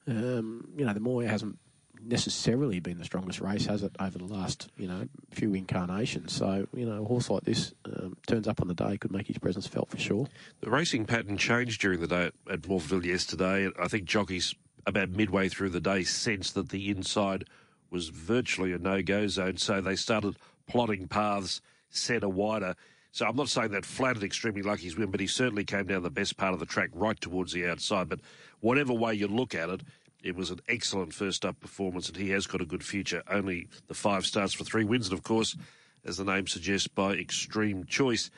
um, 0.08 0.68
you 0.76 0.84
know, 0.84 0.92
the 0.92 1.00
Moir 1.00 1.26
hasn't 1.26 1.58
necessarily 2.00 2.80
been 2.80 2.98
the 2.98 3.04
strongest 3.04 3.40
race, 3.40 3.66
has 3.66 3.82
it, 3.82 3.94
over 4.00 4.18
the 4.18 4.24
last 4.24 4.70
you 4.76 4.88
know 4.88 5.08
few 5.30 5.54
incarnations? 5.54 6.32
So, 6.32 6.66
you 6.74 6.86
know, 6.86 7.02
a 7.02 7.04
horse 7.04 7.30
like 7.30 7.44
this 7.44 7.72
um, 7.84 8.16
turns 8.26 8.48
up 8.48 8.60
on 8.60 8.68
the 8.68 8.74
day 8.74 8.96
could 8.96 9.12
make 9.12 9.26
his 9.26 9.38
presence 9.38 9.66
felt 9.66 9.90
for 9.90 9.98
sure. 9.98 10.26
The 10.60 10.70
racing 10.70 11.06
pattern 11.06 11.36
changed 11.36 11.80
during 11.80 12.00
the 12.00 12.06
day 12.06 12.30
at 12.50 12.62
Morphettville 12.62 13.04
yesterday. 13.04 13.68
I 13.80 13.88
think 13.88 14.04
jockeys 14.04 14.54
about 14.86 15.10
midway 15.10 15.48
through 15.48 15.70
the 15.70 15.80
day 15.80 16.02
sensed 16.04 16.54
that 16.54 16.70
the 16.70 16.88
inside 16.88 17.44
was 17.90 18.08
virtually 18.08 18.72
a 18.72 18.78
no-go 18.78 19.26
zone, 19.28 19.56
so 19.56 19.80
they 19.80 19.96
started 19.96 20.36
plotting 20.66 21.08
paths 21.08 21.60
centre 21.90 22.28
wider. 22.28 22.74
So 23.12 23.26
I'm 23.26 23.36
not 23.36 23.48
saying 23.48 23.70
that 23.70 23.86
flattered 23.86 24.22
extremely 24.22 24.62
lucky's 24.62 24.96
win, 24.96 25.10
but 25.10 25.20
he 25.20 25.26
certainly 25.26 25.64
came 25.64 25.86
down 25.86 26.02
the 26.02 26.10
best 26.10 26.36
part 26.36 26.52
of 26.52 26.60
the 26.60 26.66
track 26.66 26.90
right 26.92 27.18
towards 27.18 27.52
the 27.52 27.66
outside. 27.66 28.08
But 28.08 28.20
whatever 28.60 28.92
way 28.92 29.14
you 29.14 29.26
look 29.26 29.54
at 29.54 29.70
it, 29.70 29.82
it 30.22 30.34
was 30.34 30.50
an 30.50 30.60
excellent 30.68 31.14
first 31.14 31.44
up 31.44 31.60
performance, 31.60 32.08
and 32.08 32.16
he 32.16 32.30
has 32.30 32.46
got 32.46 32.60
a 32.60 32.66
good 32.66 32.84
future. 32.84 33.22
Only 33.28 33.68
the 33.86 33.94
five 33.94 34.26
starts 34.26 34.54
for 34.54 34.64
three 34.64 34.84
wins, 34.84 35.08
and 35.08 35.16
of 35.16 35.22
course, 35.22 35.56
as 36.04 36.16
the 36.16 36.24
name 36.24 36.46
suggests, 36.46 36.88
by 36.88 37.12
extreme 37.12 37.84
choice. 37.84 38.30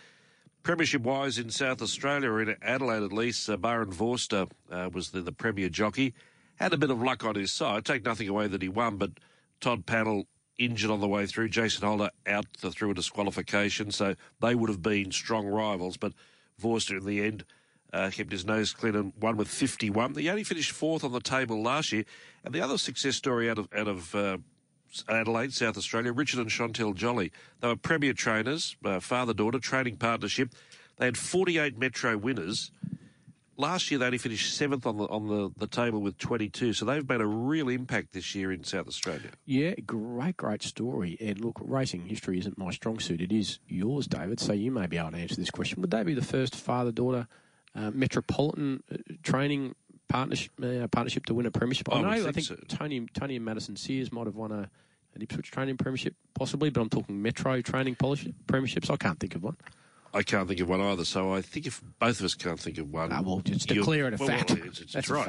Premiership 0.62 1.02
wise 1.02 1.38
in 1.38 1.50
South 1.50 1.80
Australia, 1.80 2.30
or 2.30 2.42
in 2.42 2.56
Adelaide 2.60 3.02
at 3.02 3.12
least, 3.12 3.48
uh, 3.48 3.56
Vorster 3.56 4.50
uh, 4.70 4.90
was 4.92 5.10
the, 5.10 5.22
the 5.22 5.32
premier 5.32 5.70
jockey. 5.70 6.12
Had 6.56 6.74
a 6.74 6.78
bit 6.78 6.90
of 6.90 7.00
luck 7.00 7.24
on 7.24 7.34
his 7.34 7.50
side. 7.50 7.86
Take 7.86 8.04
nothing 8.04 8.28
away 8.28 8.46
that 8.46 8.60
he 8.60 8.68
won, 8.68 8.96
but 8.96 9.12
Todd 9.60 9.86
Pannell 9.86 10.26
injured 10.58 10.90
on 10.90 11.00
the 11.00 11.08
way 11.08 11.24
through. 11.24 11.48
Jason 11.48 11.86
Holder 11.86 12.10
out 12.26 12.44
through 12.58 12.90
a 12.90 12.94
disqualification, 12.94 13.90
so 13.90 14.14
they 14.40 14.54
would 14.54 14.68
have 14.68 14.82
been 14.82 15.10
strong 15.10 15.46
rivals. 15.46 15.96
But 15.96 16.12
Vorster 16.60 16.98
in 16.98 17.06
the 17.06 17.22
end 17.22 17.44
uh, 17.92 18.10
kept 18.10 18.32
his 18.32 18.44
nose 18.44 18.72
clean 18.72 18.94
and 18.94 19.12
won 19.20 19.36
with 19.36 19.48
51. 19.48 20.14
He 20.14 20.28
only 20.28 20.44
finished 20.44 20.72
fourth 20.72 21.04
on 21.04 21.12
the 21.12 21.20
table 21.20 21.62
last 21.62 21.92
year. 21.92 22.04
And 22.44 22.54
the 22.54 22.60
other 22.60 22.78
success 22.78 23.16
story 23.16 23.50
out 23.50 23.58
of 23.58 23.68
out 23.76 23.88
of 23.88 24.14
uh, 24.14 24.38
Adelaide, 25.08 25.52
South 25.52 25.76
Australia, 25.76 26.12
Richard 26.12 26.40
and 26.40 26.50
Chantel 26.50 26.94
Jolly. 26.94 27.32
They 27.60 27.68
were 27.68 27.76
premier 27.76 28.12
trainers, 28.12 28.76
uh, 28.84 29.00
father 29.00 29.34
daughter 29.34 29.58
training 29.58 29.96
partnership. 29.96 30.50
They 30.98 31.06
had 31.06 31.16
48 31.16 31.78
Metro 31.78 32.16
winners 32.16 32.70
last 33.60 33.90
year 33.90 33.98
they 33.98 34.06
only 34.06 34.18
finished 34.18 34.56
seventh 34.56 34.86
on 34.86 34.96
the 34.96 35.04
on 35.04 35.28
the, 35.28 35.50
the 35.56 35.66
table 35.66 36.00
with 36.00 36.18
22, 36.18 36.72
so 36.72 36.84
they've 36.84 37.08
made 37.08 37.20
a 37.20 37.26
real 37.26 37.68
impact 37.68 38.12
this 38.12 38.34
year 38.34 38.50
in 38.50 38.64
South 38.64 38.88
Australia. 38.88 39.30
Yeah, 39.44 39.74
great, 39.86 40.38
great 40.38 40.62
story. 40.62 41.16
And 41.20 41.40
look, 41.40 41.60
racing 41.62 42.06
history 42.06 42.38
isn't 42.38 42.58
my 42.58 42.70
strong 42.70 42.98
suit; 42.98 43.20
it 43.20 43.30
is 43.30 43.60
yours, 43.68 44.06
David. 44.06 44.40
So 44.40 44.52
you 44.52 44.70
may 44.70 44.86
be 44.86 44.96
able 44.96 45.12
to 45.12 45.18
answer 45.18 45.36
this 45.36 45.50
question. 45.50 45.80
Would 45.82 45.90
they 45.90 46.02
be 46.02 46.14
the 46.14 46.22
first 46.22 46.56
father-daughter 46.56 47.28
uh, 47.74 47.90
metropolitan 47.92 48.82
uh, 48.92 48.96
training 49.22 49.74
partnership 50.08 50.52
uh, 50.62 50.86
partnership 50.88 51.26
to 51.26 51.34
win 51.34 51.46
a 51.46 51.50
premiership? 51.50 51.92
I, 51.92 51.98
I 51.98 52.02
know. 52.02 52.10
Think 52.10 52.26
I 52.26 52.32
think 52.32 52.46
so. 52.46 52.56
Tony 52.68 53.06
Tony 53.14 53.36
and 53.36 53.44
Madison 53.44 53.76
Sears 53.76 54.12
might 54.12 54.26
have 54.26 54.36
won 54.36 54.52
a 54.52 54.70
an 55.14 55.22
Ipswich 55.22 55.50
training 55.50 55.76
premiership, 55.76 56.14
possibly, 56.34 56.70
but 56.70 56.80
I'm 56.80 56.88
talking 56.88 57.20
Metro 57.20 57.60
training 57.62 57.96
premierships. 57.96 58.90
I 58.90 58.96
can't 58.96 59.18
think 59.18 59.34
of 59.34 59.42
one. 59.42 59.56
I 60.12 60.22
can't 60.22 60.48
think 60.48 60.60
of 60.60 60.68
one 60.68 60.80
either. 60.80 61.04
So 61.04 61.34
I 61.34 61.40
think 61.40 61.66
if 61.66 61.82
both 61.98 62.18
of 62.20 62.24
us 62.24 62.34
can't 62.34 62.58
think 62.58 62.78
of 62.78 62.92
one, 62.92 63.12
ah, 63.12 63.22
well, 63.22 63.40
just 63.40 63.68
declare 63.68 64.08
it 64.08 64.14
a 64.14 64.16
well, 64.16 64.28
fact. 64.28 64.50
Well, 64.50 64.60
it's, 64.64 64.80
it's, 64.80 64.92
That's 64.92 65.10
right. 65.10 65.22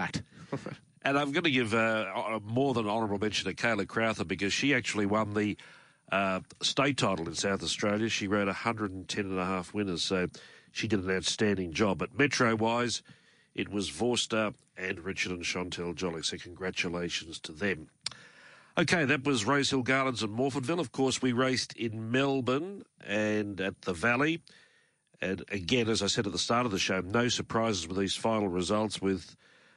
a 0.52 0.58
fact. 0.58 0.80
and 1.04 1.18
I'm 1.18 1.32
going 1.32 1.44
to 1.44 1.52
give 1.52 1.74
uh, 1.74 2.40
more 2.44 2.74
than 2.74 2.88
honourable 2.88 3.20
mention 3.20 3.50
to 3.50 3.56
Kayla 3.56 3.88
Crowther 3.88 4.24
because 4.24 4.54
she 4.54 4.74
actually 4.74 5.06
won 5.06 5.34
the 5.34 5.58
uh, 6.12 6.42
state 6.62 6.98
title 6.98 7.28
in 7.28 7.36
South 7.36 7.64
Australia. 7.64 8.10
She 8.10 8.28
rode 8.28 8.48
110 8.48 9.26
and 9.26 9.40
a 9.40 9.46
half 9.46 9.74
winners, 9.74 10.04
so 10.04 10.28
she 10.72 10.88
did 10.88 11.04
an 11.04 11.12
outstanding 11.12 11.74
job. 11.74 12.00
But 12.00 12.18
metro 12.18 12.56
wise, 12.56 13.04
it 13.54 13.70
was 13.70 13.90
Vorster 13.90 14.54
and 14.78 15.00
Richard 15.00 15.34
and 15.34 15.44
Chantel 15.44 15.96
Jolly. 15.96 16.24
So 16.24 16.38
congratulations 16.38 17.40
to 17.42 17.52
them. 17.52 17.90
Okay, 18.78 19.04
that 19.04 19.26
was 19.26 19.46
Rosehill 19.46 19.84
Gardens 19.84 20.24
and 20.24 20.38
Morphettville. 20.38 20.80
Of 20.80 20.94
course, 20.94 21.22
we 21.22 21.34
raced 21.34 21.74
in 21.74 22.10
Melbourne 22.10 22.84
and 23.06 23.60
at 23.60 23.82
the 23.82 23.94
Valley. 23.94 24.42
And 25.22 25.44
again, 25.52 25.90
as 25.90 26.02
I 26.02 26.08
said 26.08 26.26
at 26.26 26.32
the 26.32 26.40
start 26.40 26.66
of 26.66 26.72
the 26.72 26.80
show, 26.80 27.02
no 27.02 27.28
surprises 27.28 27.88
with 27.88 27.98
these 27.98 28.16
final 28.16 28.48
results 28.48 29.02
with 29.02 29.36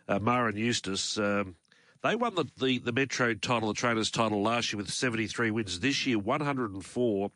uh, 0.08 0.20
Maher 0.20 0.48
and 0.48 0.56
Eustace. 0.56 1.18
Um, 1.18 1.56
they 2.02 2.14
won 2.14 2.34
the, 2.34 2.44
the, 2.58 2.78
the 2.78 2.92
Metro 2.92 3.34
title, 3.34 3.68
the 3.68 3.74
trainers 3.74 4.10
title 4.10 4.42
last 4.42 4.72
year 4.72 4.78
with 4.78 4.90
73 4.90 5.50
wins. 5.50 5.80
This 5.80 6.06
year, 6.06 6.18
104 6.18 7.30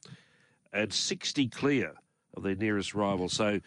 and 0.73 0.93
60 0.93 1.49
clear 1.49 1.95
of 2.39 2.43
their 2.45 2.55
nearest 2.55 2.95
rival. 2.95 3.29
So, 3.29 3.61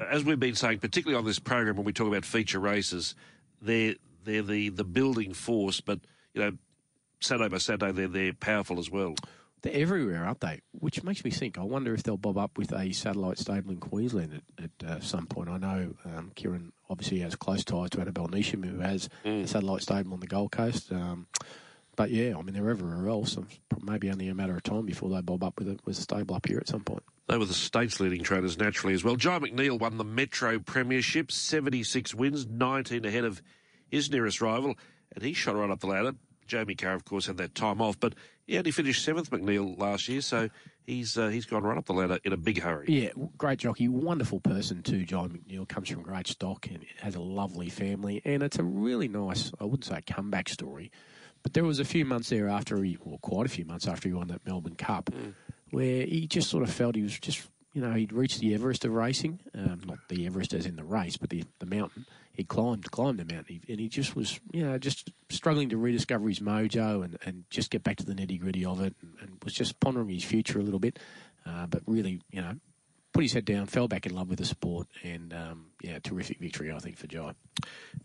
as 0.00 0.24
we've 0.24 0.38
been 0.38 0.54
saying, 0.54 0.78
particularly 0.78 1.18
on 1.18 1.24
this 1.24 1.38
program 1.38 1.76
when 1.76 1.84
we 1.84 1.92
talk 1.92 2.06
about 2.06 2.24
feature 2.24 2.60
races, 2.60 3.14
they're 3.60 3.94
they're 4.24 4.42
the, 4.42 4.68
the 4.68 4.84
building 4.84 5.32
force, 5.32 5.80
but 5.80 6.00
you 6.34 6.40
know, 6.40 6.52
Saturday 7.20 7.48
by 7.48 7.58
Saturday 7.58 7.92
they're 7.92 8.08
they're 8.08 8.32
powerful 8.32 8.78
as 8.78 8.90
well. 8.90 9.14
They're 9.62 9.72
everywhere, 9.72 10.24
aren't 10.24 10.40
they? 10.40 10.60
Which 10.70 11.02
makes 11.02 11.24
me 11.24 11.32
think. 11.32 11.58
I 11.58 11.64
wonder 11.64 11.92
if 11.92 12.04
they'll 12.04 12.16
bob 12.16 12.38
up 12.38 12.56
with 12.56 12.72
a 12.72 12.92
satellite 12.92 13.38
stable 13.38 13.72
in 13.72 13.78
Queensland 13.78 14.40
at, 14.58 14.64
at 14.64 14.88
uh, 14.88 15.00
some 15.00 15.26
point. 15.26 15.48
I 15.48 15.58
know 15.58 15.94
um, 16.04 16.30
Ciaron 16.36 16.70
obviously 16.88 17.18
has 17.20 17.34
close 17.34 17.64
ties 17.64 17.90
to 17.90 18.00
Annabel 18.00 18.28
Neasham, 18.28 18.64
who 18.64 18.78
has 18.78 19.08
mm. 19.24 19.44
a 19.44 19.48
satellite 19.48 19.82
stable 19.82 20.12
on 20.12 20.20
the 20.20 20.28
Gold 20.28 20.52
Coast. 20.52 20.92
Um, 20.92 21.26
but 21.96 22.12
yeah, 22.12 22.34
I 22.38 22.42
mean 22.42 22.54
they're 22.54 22.70
everywhere 22.70 23.08
else. 23.08 23.36
Maybe 23.82 24.10
only 24.10 24.28
a 24.28 24.34
matter 24.34 24.54
of 24.54 24.62
time 24.62 24.86
before 24.86 25.10
they 25.10 25.20
bob 25.20 25.42
up 25.42 25.58
with 25.58 25.68
a, 25.68 25.78
with 25.84 25.98
a 25.98 26.02
stable 26.02 26.36
up 26.36 26.46
here 26.46 26.58
at 26.58 26.68
some 26.68 26.84
point. 26.84 27.02
They 27.28 27.36
were 27.36 27.44
the 27.44 27.54
state's 27.54 28.00
leading 28.00 28.22
trainers 28.22 28.58
naturally 28.58 28.94
as 28.94 29.04
well. 29.04 29.16
Jye 29.16 29.38
McNeil 29.38 29.78
won 29.78 29.98
the 29.98 30.04
Metro 30.04 30.58
Premiership, 30.58 31.30
76 31.30 32.14
wins, 32.14 32.46
19 32.46 33.04
ahead 33.04 33.24
of 33.24 33.42
his 33.90 34.10
nearest 34.10 34.40
rival, 34.40 34.76
and 35.14 35.22
he 35.22 35.34
shot 35.34 35.54
right 35.54 35.70
up 35.70 35.80
the 35.80 35.86
ladder. 35.86 36.12
Jamie 36.46 36.74
Kah, 36.74 36.94
of 36.94 37.04
course, 37.04 37.26
had 37.26 37.36
that 37.36 37.54
time 37.54 37.82
off, 37.82 38.00
but 38.00 38.14
he 38.46 38.56
only 38.56 38.70
finished 38.70 39.04
seventh, 39.04 39.30
McNeil, 39.30 39.78
last 39.78 40.08
year, 40.08 40.22
so 40.22 40.48
he's 40.86 41.18
uh, 41.18 41.28
he's 41.28 41.44
gone 41.44 41.62
right 41.62 41.76
up 41.76 41.84
the 41.84 41.92
ladder 41.92 42.18
in 42.24 42.32
a 42.32 42.38
big 42.38 42.62
hurry. 42.62 42.86
Yeah, 42.88 43.10
great 43.36 43.58
jockey, 43.58 43.88
wonderful 43.88 44.40
person 44.40 44.82
too. 44.82 45.04
John 45.04 45.28
McNeil 45.28 45.68
comes 45.68 45.90
from 45.90 46.00
great 46.00 46.26
stock 46.26 46.66
and 46.66 46.86
has 47.02 47.14
a 47.14 47.20
lovely 47.20 47.68
family, 47.68 48.22
and 48.24 48.42
it's 48.42 48.58
a 48.58 48.64
really 48.64 49.08
nice, 49.08 49.52
I 49.60 49.64
wouldn't 49.64 49.84
say 49.84 49.98
a 49.98 50.02
comeback 50.02 50.48
story, 50.48 50.90
but 51.42 51.52
there 51.52 51.64
was 51.64 51.78
a 51.78 51.84
few 51.84 52.06
months 52.06 52.30
there 52.30 52.48
after 52.48 52.82
he, 52.82 52.96
well, 53.04 53.18
quite 53.18 53.44
a 53.44 53.50
few 53.50 53.66
months 53.66 53.86
after 53.86 54.08
he 54.08 54.14
won 54.14 54.28
that 54.28 54.46
Melbourne 54.46 54.76
Cup, 54.76 55.10
mm. 55.10 55.34
Where 55.70 56.04
he 56.04 56.26
just 56.26 56.50
sort 56.50 56.62
of 56.62 56.70
felt 56.70 56.94
he 56.94 57.02
was 57.02 57.18
just 57.18 57.46
you 57.78 57.82
know, 57.82 57.92
he'd 57.92 58.12
reached 58.12 58.40
the 58.40 58.54
Everest 58.54 58.84
of 58.84 58.92
racing, 58.92 59.38
um, 59.54 59.82
not 59.86 59.98
the 60.08 60.26
Everest 60.26 60.52
as 60.52 60.66
in 60.66 60.74
the 60.74 60.82
race, 60.82 61.16
but 61.16 61.30
the, 61.30 61.44
the 61.60 61.66
mountain. 61.66 62.06
He 62.32 62.42
climbed 62.42 62.90
climbed 62.90 63.18
the 63.18 63.32
mountain, 63.32 63.60
and 63.68 63.78
he 63.78 63.88
just 63.88 64.16
was, 64.16 64.40
you 64.52 64.64
know, 64.64 64.78
just 64.78 65.10
struggling 65.28 65.68
to 65.68 65.76
rediscover 65.76 66.28
his 66.28 66.40
mojo 66.40 67.04
and, 67.04 67.18
and 67.24 67.44
just 67.50 67.70
get 67.70 67.84
back 67.84 67.96
to 67.98 68.04
the 68.04 68.14
nitty 68.14 68.40
gritty 68.40 68.64
of 68.64 68.80
it, 68.80 68.94
and, 69.00 69.12
and, 69.20 69.38
was 69.44 69.52
just 69.52 69.78
pondering 69.80 70.08
his 70.08 70.24
future 70.24 70.58
a 70.58 70.62
little 70.62 70.80
bit. 70.80 70.98
Uh, 71.46 71.66
but 71.66 71.82
really, 71.86 72.20
you 72.30 72.40
know, 72.40 72.54
put 73.12 73.22
his 73.22 73.32
head 73.32 73.44
down, 73.44 73.66
fell 73.66 73.88
back 73.88 74.06
in 74.06 74.14
love 74.14 74.28
with 74.28 74.38
the 74.38 74.44
sport, 74.44 74.86
and 75.02 75.32
um, 75.32 75.66
yeah, 75.82 75.98
terrific 75.98 76.38
victory, 76.38 76.72
I 76.72 76.78
think, 76.78 76.96
for 76.96 77.06
Jye. 77.06 77.34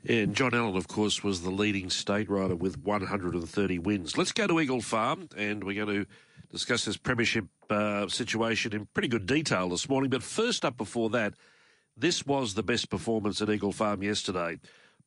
And 0.08 0.36
John 0.36 0.54
Allen, 0.54 0.76
of 0.76 0.88
course, 0.88 1.24
was 1.24 1.42
the 1.42 1.52
leading 1.52 1.90
state 1.90 2.30
rider 2.30 2.56
with 2.56 2.78
130 2.80 3.80
wins. 3.80 4.18
Let's 4.18 4.32
go 4.32 4.48
to 4.48 4.60
Eagle 4.60 4.82
Farm, 4.82 5.30
and 5.38 5.64
we're 5.64 5.86
going 5.86 6.06
to 6.06 6.10
discuss 6.54 6.86
this 6.86 6.98
premiership 6.98 7.46
uh, 7.72 8.08
situation 8.08 8.74
in 8.74 8.86
pretty 8.94 9.08
good 9.08 9.26
detail 9.26 9.70
this 9.70 9.90
morning. 9.90 10.12
But 10.12 10.22
first 10.22 10.64
up, 10.64 10.78
before 10.78 11.10
that, 11.10 11.34
this 11.98 12.26
was 12.26 12.54
the 12.54 12.64
best 12.64 12.92
performance 12.92 13.42
at 13.42 13.50
Eagle 13.50 13.72
Farm 13.72 14.04
yesterday 14.04 14.60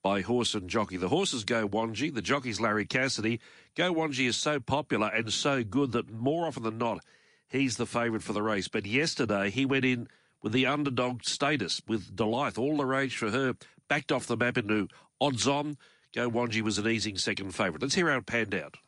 by 0.03 0.23
horse 0.23 0.55
and 0.55 0.69
jockey. 0.69 0.97
The 0.97 1.09
horses 1.09 1.45
go 1.45 1.69
Wanji, 1.69 2.12
the 2.12 2.21
jockey's 2.21 2.61
Larry 2.61 2.85
Cassidy. 2.85 3.41
Go 3.76 3.95
Wanji 3.95 4.26
is 4.26 4.37
so 4.37 4.59
popular 4.59 5.07
and 5.09 5.33
so 5.33 5.62
good 5.62 5.93
that 5.93 6.11
more 6.11 6.47
often 6.47 6.65
than 6.65 6.79
not, 6.79 7.05
he's 7.49 7.76
the 7.76 7.87
favourite 7.87 8.25
for 8.25 8.33
the 8.33 8.43
race. 8.43 8.67
But 8.67 8.85
yesterday, 8.85 9.50
he 9.50 9.65
went 9.65 9.85
in 9.85 10.09
with 10.43 10.53
the 10.53 10.67
underdog 10.67 11.23
status 11.23 11.81
with 11.87 12.15
Delight. 12.15 12.59
All 12.59 12.76
the 12.76 12.85
rage 12.85 13.17
for 13.17 13.31
her, 13.31 13.55
backed 13.88 14.11
off 14.11 14.26
the 14.26 14.37
map 14.37 14.59
into 14.59 14.88
odds 15.21 15.47
on. 15.47 15.76
Go 16.12 16.29
Wanji 16.29 16.61
was 16.61 16.79
an 16.79 16.88
easing 16.88 17.17
second 17.17 17.55
favourite. 17.55 17.83
Let's 17.83 17.95
hear 17.95 18.11
how 18.11 18.19
it 18.19 18.26
panned 18.26 18.55
out. 18.55 18.79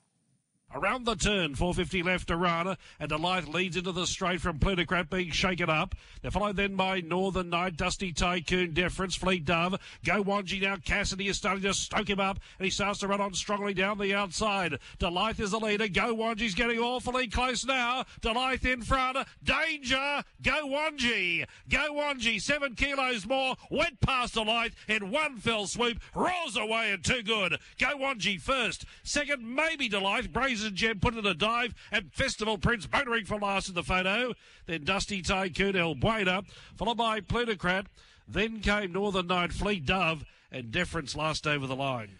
Around 0.75 1.07
the 1.07 1.15
turn, 1.15 1.55
450 1.55 2.03
left, 2.03 2.31
Arana, 2.31 2.77
and 3.01 3.09
Delight 3.09 3.49
leads 3.49 3.79
into 3.79 3.91
the 3.91 4.07
straight 4.07 4.43
from 4.43 4.59
Plutocrat 4.59 5.09
being 5.09 5.31
shaken 5.31 5.71
up. 5.71 5.95
They're 6.21 6.31
followed 6.31 6.57
then 6.57 6.77
by 6.77 7.01
Northern 7.01 7.49
Night, 7.49 7.79
Dusty 7.79 8.13
Tycoon, 8.13 8.75
Deference, 8.75 9.17
Fleet 9.17 9.47
Dove. 9.47 9.81
Go 10.05 10.23
Wanji 10.23 10.61
now, 10.61 10.77
Cassidy 10.77 11.29
is 11.29 11.39
starting 11.39 11.63
to 11.63 11.73
stoke 11.73 12.11
him 12.11 12.21
up, 12.21 12.39
and 12.59 12.67
he 12.67 12.71
starts 12.71 13.01
to 13.01 13.09
run 13.09 13.23
on 13.23 13.33
strongly 13.33 13.73
down 13.73 13.97
the 13.97 14.15
outside. 14.15 14.79
Delight 14.99 15.41
is 15.41 15.53
the 15.53 15.59
leader. 15.59 15.89
Go 15.89 16.15
Wanji's 16.15 16.55
getting 16.55 16.79
awfully 16.79 17.29
close 17.29 17.65
now. 17.65 18.05
Delight 18.21 18.63
in 18.67 18.83
front. 18.83 19.17
Danger! 19.43 20.23
Go 20.43 20.67
Wanji! 20.67 21.47
Go 21.71 21.95
Wanji, 21.95 22.43
seven 22.43 22.75
kilos 22.75 23.27
more, 23.27 23.57
went 23.71 24.01
past 24.01 24.35
Delight 24.35 24.75
in 24.87 25.11
one 25.11 25.39
fell 25.39 25.67
swoop, 25.67 25.99
rolls 26.15 26.59
away 26.59 26.93
and 26.93 27.03
too 27.03 27.23
good. 27.23 27.59
Go 27.81 27.97
Wanji 27.97 28.39
first. 28.39 28.85
Second, 29.03 29.43
maybe 29.57 29.89
Delight. 29.89 30.31
Brazen 30.59 30.69
and 30.69 30.77
Gem 30.77 30.99
put 30.99 31.17
in 31.17 31.25
a 31.25 31.35
dive, 31.35 31.73
and 31.93 32.13
Festival 32.13 32.59
Prince 32.59 32.89
motoring 32.93 33.25
for 33.25 33.39
last 33.39 33.69
in 33.69 33.77
the 33.77 33.85
photo. 33.85 34.35
Then 34.67 34.83
Dusty 34.83 35.23
Tycoon 35.23 35.77
El 35.77 35.95
Buena, 35.95 36.43
followed 36.77 36.97
by 36.97 37.21
Plutocrat. 37.21 37.87
Then 38.27 38.59
came 38.61 38.93
Northern 38.93 39.29
Night 39.29 39.53
Fleet 39.53 39.87
Dove, 39.87 40.25
and 40.51 40.73
Deference 40.73 41.15
last 41.15 41.47
over 41.47 41.67
the 41.69 41.77
line. 41.77 42.11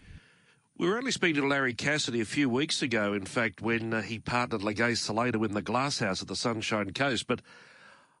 We 0.77 0.87
were 0.87 0.97
only 0.97 1.11
speaking 1.11 1.41
to 1.41 1.47
Larry 1.47 1.73
Cassidy 1.73 2.21
a 2.21 2.25
few 2.25 2.49
weeks 2.49 2.81
ago, 2.81 3.13
in 3.13 3.25
fact, 3.25 3.61
when 3.61 3.93
uh, 3.93 4.01
he 4.01 4.19
partnered 4.19 4.61
Lagay 4.61 4.95
Saleh 4.95 5.33
to 5.33 5.39
win 5.39 5.53
the 5.53 5.61
Glasshouse 5.61 6.21
at 6.21 6.29
the 6.29 6.35
Sunshine 6.37 6.93
Coast. 6.93 7.27
But 7.27 7.41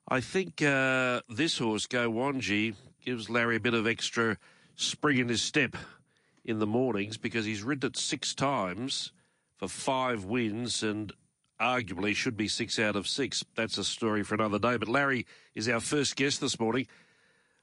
I 0.09 0.19
think 0.19 0.61
uh, 0.61 1.21
this 1.29 1.59
horse, 1.59 1.85
Go 1.85 2.11
Wanji, 2.11 2.75
gives 3.05 3.29
Larry 3.29 3.55
a 3.55 3.61
bit 3.61 3.73
of 3.73 3.87
extra 3.87 4.37
spring 4.75 5.19
in 5.19 5.29
his 5.29 5.41
step 5.41 5.77
in 6.43 6.59
the 6.59 6.67
mornings 6.67 7.15
because 7.17 7.45
he's 7.45 7.63
ridden 7.63 7.91
it 7.91 7.97
six 7.97 8.33
times 8.33 9.13
for 9.59 9.67
five 9.67 10.23
wins 10.23 10.81
and 10.83 11.11
arguably 11.59 12.15
should 12.15 12.37
be 12.37 12.47
six 12.47 12.79
out 12.79 12.95
of 12.95 13.07
six. 13.07 13.43
That's 13.55 13.77
a 13.77 13.83
story 13.83 14.23
for 14.23 14.35
another 14.35 14.57
day. 14.57 14.77
But 14.77 14.87
Larry 14.87 15.27
is 15.53 15.67
our 15.67 15.81
first 15.81 16.15
guest 16.15 16.39
this 16.39 16.59
morning. 16.59 16.87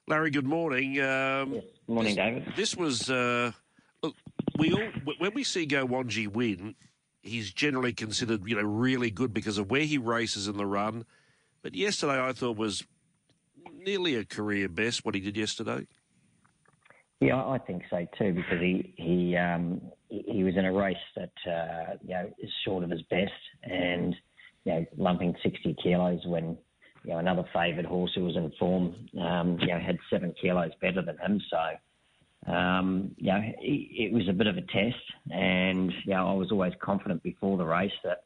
Larry, 0.07 0.29
good 0.29 0.45
morning. 0.45 1.01
Um, 1.01 1.53
yes. 1.55 1.63
Morning, 1.87 2.15
this, 2.15 2.23
David. 2.23 2.53
This 2.55 2.75
was 2.75 3.09
uh, 3.09 3.51
look. 4.01 4.15
We 4.57 4.71
all 4.73 4.89
when 5.17 5.33
we 5.33 5.43
see 5.43 5.65
Go 5.65 5.85
Wanji 5.85 6.27
win, 6.27 6.75
he's 7.21 7.51
generally 7.51 7.93
considered 7.93 8.47
you 8.47 8.55
know 8.55 8.61
really 8.61 9.11
good 9.11 9.33
because 9.33 9.57
of 9.57 9.69
where 9.69 9.81
he 9.81 9.97
races 9.97 10.47
in 10.47 10.55
the 10.55 10.65
run. 10.65 11.05
But 11.61 11.75
yesterday, 11.75 12.21
I 12.21 12.31
thought 12.31 12.55
was 12.55 12.85
nearly 13.73 14.15
a 14.15 14.23
career 14.23 14.69
best 14.69 15.03
what 15.03 15.15
he 15.15 15.19
did 15.19 15.35
yesterday. 15.35 15.87
Yeah, 17.19 17.43
I 17.43 17.57
think 17.57 17.83
so 17.89 18.07
too 18.17 18.33
because 18.33 18.61
he 18.61 18.93
he 18.95 19.35
um, 19.35 19.81
he 20.09 20.43
was 20.43 20.55
in 20.55 20.65
a 20.65 20.73
race 20.73 20.95
that 21.15 21.31
uh, 21.49 21.95
you 22.03 22.13
know 22.13 22.29
is 22.39 22.49
short 22.65 22.83
of 22.83 22.89
his 22.89 23.01
best, 23.03 23.31
and 23.63 24.15
you 24.63 24.73
know 24.73 24.85
lumping 24.97 25.35
60 25.43 25.75
kilos 25.81 26.21
when 26.25 26.57
you 27.03 27.11
know 27.11 27.19
another 27.19 27.43
favoured 27.53 27.85
horse 27.85 28.11
who 28.15 28.25
was 28.25 28.35
in 28.35 28.51
form, 28.59 28.95
um, 29.21 29.57
you 29.59 29.67
know 29.67 29.79
had 29.79 29.97
seven 30.09 30.33
kilos 30.39 30.71
better 30.81 31.01
than 31.01 31.17
him. 31.17 31.41
So 31.49 32.51
um, 32.51 33.15
you 33.17 33.31
know 33.31 33.41
it, 33.41 34.09
it 34.09 34.13
was 34.13 34.27
a 34.29 34.33
bit 34.33 34.47
of 34.47 34.57
a 34.57 34.61
test, 34.61 35.03
and 35.31 35.91
you 36.05 36.13
know 36.13 36.29
I 36.29 36.33
was 36.33 36.51
always 36.51 36.73
confident 36.81 37.23
before 37.23 37.57
the 37.57 37.65
race 37.65 37.91
that 38.03 38.23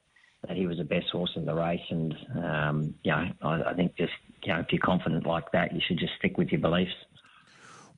that 0.48 0.58
he 0.58 0.66
was 0.66 0.78
the 0.78 0.84
best 0.84 1.08
horse 1.12 1.32
in 1.36 1.46
the 1.46 1.54
race, 1.54 1.80
and 1.90 2.16
um, 2.44 2.96
you 3.04 3.12
know 3.12 3.26
I, 3.42 3.72
I 3.72 3.74
think 3.74 3.96
just 3.98 4.14
you 4.44 4.54
know 4.54 4.60
if 4.60 4.68
you're 4.72 4.82
confident 4.82 5.26
like 5.26 5.52
that, 5.54 5.74
you 5.74 5.82
should 5.88 6.00
just 6.00 6.14
stick 6.20 6.38
with 6.38 6.50
your 6.50 6.62
beliefs. 6.62 6.94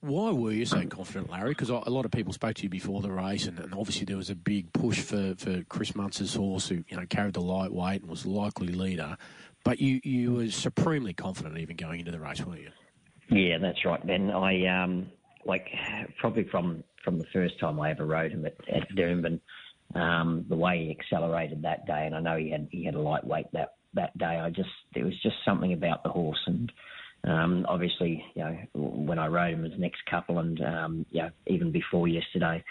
Why 0.04 0.34
were 0.34 0.52
you 0.52 0.66
so 0.66 0.86
confident, 0.88 1.32
Larry? 1.32 1.52
Because 1.52 1.70
a 1.70 1.90
lot 1.90 2.04
of 2.04 2.12
people 2.12 2.34
spoke 2.34 2.56
to 2.56 2.64
you 2.64 2.70
before 2.70 3.02
the 3.02 3.10
race, 3.10 3.48
and, 3.48 3.58
and, 3.58 3.74
obviously 3.74 4.04
there 4.04 4.18
was 4.18 4.30
a 4.30 4.36
big 4.36 4.74
push 4.74 5.00
for, 5.00 5.34
for 5.38 5.64
Chris 5.70 5.96
Munce's 5.96 6.36
horse, 6.36 6.68
who 6.68 6.84
you 6.90 6.98
know 6.98 7.06
carried 7.06 7.36
the 7.36 7.42
lightweight 7.42 8.02
and 8.02 8.10
was 8.10 8.26
likely 8.26 8.68
leader. 8.68 9.16
But 9.64 9.80
you 9.80 10.02
you 10.04 10.34
were 10.34 10.50
supremely 10.50 11.14
confident 11.14 11.58
even 11.58 11.78
going 11.78 12.02
into 12.02 12.12
the 12.12 12.20
race, 12.20 12.46
weren't 12.46 12.60
you? 12.60 12.72
Yeah, 13.30 13.60
that's 13.60 13.86
right, 13.86 14.06
Ben. 14.06 14.30
I 14.30 14.84
um, 14.84 15.10
like 15.46 15.70
probably 16.20 16.44
from 16.52 16.84
from 17.02 17.18
the 17.18 17.26
first 17.32 17.58
time 17.62 17.80
I 17.80 17.92
ever 17.92 18.06
rode 18.06 18.34
him 18.34 18.46
at, 18.46 18.58
at 18.68 18.90
Doomben, 18.98 19.40
um, 19.96 20.46
the 20.50 20.58
way 20.58 20.84
he 20.84 20.92
accelerated 20.92 21.62
that 21.62 21.88
day, 21.88 22.06
and 22.06 22.14
I 22.14 22.20
know 22.20 22.36
he 22.36 22.52
had 22.52 22.68
he 22.72 22.84
had 22.84 22.96
a 22.96 23.00
lightweight 23.00 23.54
that 23.54 23.76
that 23.94 24.18
day. 24.18 24.26
I 24.26 24.50
just 24.50 24.68
there 24.94 25.06
was 25.06 25.18
just 25.24 25.38
something 25.46 25.72
about 25.72 26.04
the 26.04 26.10
horse 26.10 26.44
and 26.46 26.70
um, 27.26 27.66
obviously, 27.70 28.24
you 28.36 28.44
know, 28.44 28.58
when 28.74 29.20
I 29.20 29.28
rode 29.28 29.54
him 29.54 29.66
as 29.66 29.72
next 29.78 30.06
couple 30.10 30.40
and, 30.40 30.62
um, 30.62 31.06
you 31.10 31.22
know, 31.22 31.30
even 31.48 31.72
before 31.72 32.08
yesterday, 32.08 32.64